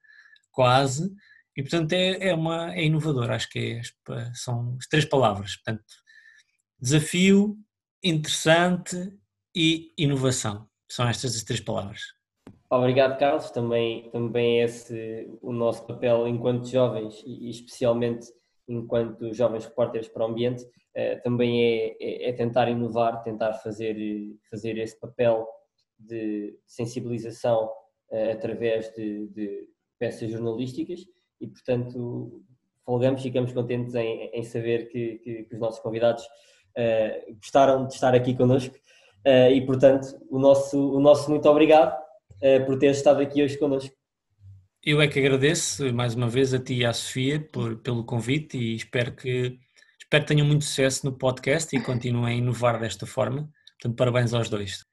quase, 0.51 1.11
e 1.57 1.63
portanto 1.63 1.93
é, 1.93 2.29
é, 2.29 2.35
uma, 2.35 2.75
é 2.75 2.85
inovador, 2.85 3.31
acho 3.31 3.49
que 3.51 3.81
é, 4.11 4.33
são 4.35 4.77
as 4.79 4.87
três 4.87 5.05
palavras, 5.05 5.57
portanto, 5.57 5.85
desafio, 6.81 7.57
interessante 8.03 9.13
e 9.55 9.93
inovação, 9.99 10.67
são 10.89 11.09
estas 11.09 11.37
as 11.37 11.45
três 11.45 11.61
palavras. 11.61 12.01
Obrigado, 12.71 13.19
Carlos. 13.19 13.51
Também, 13.51 14.09
também 14.11 14.61
é 14.61 14.65
esse 14.65 15.29
o 15.43 15.53
nosso 15.53 15.85
papel 15.87 16.29
enquanto 16.29 16.69
jovens 16.69 17.23
e 17.27 17.51
especialmente 17.51 18.29
enquanto 18.69 19.35
jovens 19.35 19.67
repórteres 19.67 20.09
para 20.09 20.25
o 20.25 20.31
ambiente, 20.31 20.65
eh, 20.95 21.17
também 21.17 21.65
é, 21.65 21.97
é, 22.01 22.29
é, 22.29 22.33
tentar 22.33 22.69
inovar, 22.69 23.23
tentar 23.25 23.55
fazer, 23.55 23.97
fazer 24.49 24.79
esse 24.79 24.99
papel 24.99 25.47
de 25.99 26.57
sensibilização 26.67 27.71
eh, 28.13 28.33
através 28.33 28.93
de, 28.95 29.27
de 29.29 29.69
peças 29.99 30.31
jornalísticas 30.31 31.01
e, 31.41 31.49
portanto, 31.49 32.43
folgamos, 32.85 33.23
ficamos 33.23 33.53
contentes 33.53 33.95
em, 33.95 34.31
em 34.33 34.43
saber 34.43 34.89
que, 34.89 35.19
que, 35.19 35.43
que, 35.45 35.55
os 35.55 35.61
nossos 35.61 35.81
convidados 35.81 36.25
uh, 36.77 37.35
gostaram 37.37 37.87
de 37.87 37.95
estar 37.95 38.15
aqui 38.15 38.35
connosco 38.35 38.75
uh, 39.27 39.51
e, 39.53 39.65
portanto, 39.65 40.07
o 40.31 40.39
nosso, 40.39 40.79
o 40.79 41.01
nosso 41.01 41.31
muito 41.31 41.49
obrigado 41.49 41.95
uh, 41.95 42.67
por 42.67 42.79
ter 42.79 42.91
estado 42.91 43.21
aqui 43.21 43.43
hoje 43.43 43.59
connosco. 43.59 43.95
Eu 44.83 45.01
é 45.01 45.09
que 45.09 45.19
agradeço 45.19 45.93
mais 45.93 46.15
uma 46.15 46.29
vez 46.29 46.55
a 46.55 46.59
ti 46.59 46.75
e 46.75 46.85
à 46.85 46.93
Sofia 46.93 47.41
por, 47.53 47.77
pelo 47.79 48.05
convite 48.05 48.57
e 48.57 48.77
espero 48.77 49.15
que 49.15 49.59
Espero 50.11 50.25
que 50.25 50.35
tenham 50.35 50.47
muito 50.49 50.65
sucesso 50.65 51.07
no 51.07 51.17
podcast 51.17 51.77
e 51.77 51.81
continuem 51.81 52.35
a 52.35 52.37
inovar 52.39 52.81
desta 52.81 53.07
forma. 53.07 53.49
Portanto, 53.81 53.97
parabéns 53.97 54.35
aos 54.35 54.49
dois. 54.49 54.85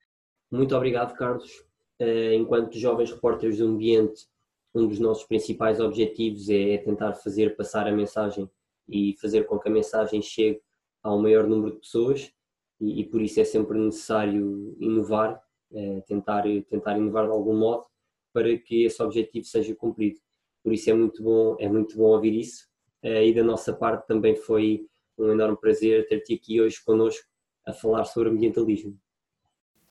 Muito 0.51 0.75
obrigado, 0.75 1.17
Carlos. 1.17 1.65
Eh, 1.99 2.35
enquanto 2.35 2.77
jovens 2.77 3.11
repórteres 3.11 3.57
do 3.57 3.65
ambiente, 3.65 4.27
um 4.75 4.87
dos 4.87 4.99
nossos 4.99 5.23
principais 5.23 5.79
objetivos 5.79 6.47
é 6.49 6.77
tentar 6.77 7.15
fazer 7.15 7.55
passar 7.55 7.87
a 7.87 7.91
mensagem 7.91 8.47
e 8.87 9.15
fazer 9.19 9.47
com 9.47 9.57
que 9.57 9.67
a 9.67 9.71
mensagem 9.71 10.21
chegue 10.21 10.61
ao 11.07 11.21
maior 11.21 11.47
número 11.47 11.73
de 11.73 11.79
pessoas 11.79 12.31
e, 12.79 13.03
por 13.05 13.21
isso 13.21 13.39
é 13.39 13.43
sempre 13.43 13.77
necessário 13.79 14.75
inovar, 14.79 15.41
eh, 15.71 16.01
tentar, 16.01 16.43
tentar 16.69 16.97
inovar 16.97 17.25
de 17.25 17.31
algum 17.31 17.57
modo 17.57 17.85
para 18.31 18.55
que 18.57 18.83
esse 18.83 19.01
objetivo 19.01 19.45
seja 19.45 19.75
cumprido. 19.75 20.19
Por 20.63 20.73
isso 20.73 20.89
é 20.89 20.93
muito 20.93 21.23
bom, 21.23 21.55
é 21.59 21.67
muito 21.67 21.97
bom 21.97 22.03
ouvir 22.03 22.35
isso 22.35 22.67
eh, 23.01 23.27
e 23.27 23.33
da 23.33 23.43
nossa 23.43 23.73
parte 23.73 24.05
também 24.05 24.35
foi 24.35 24.85
um 25.17 25.31
enorme 25.31 25.57
prazer 25.57 26.07
ter-te 26.07 26.35
aqui 26.35 26.61
hoje 26.61 26.83
connosco 26.85 27.25
a 27.65 27.73
falar 27.73 28.05
sobre 28.05 28.29
ambientalismo. 28.29 28.97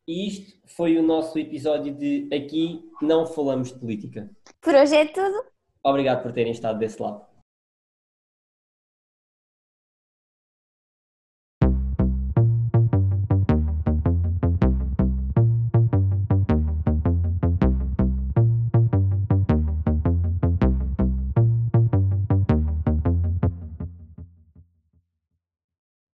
E 0.06 0.28
isto 0.28 0.56
foi 0.76 0.96
o 0.96 1.02
nosso 1.02 1.36
episódio 1.36 1.92
de 1.92 2.28
Aqui 2.32 2.88
Não 3.02 3.26
Falamos 3.26 3.72
de 3.72 3.80
Política. 3.80 4.30
Por 4.60 4.74
hoje 4.74 4.94
é 4.94 5.06
tudo. 5.06 5.44
Obrigado 5.82 6.22
por 6.22 6.32
terem 6.32 6.52
estado 6.52 6.78
desse 6.78 7.02
lado. 7.02 7.35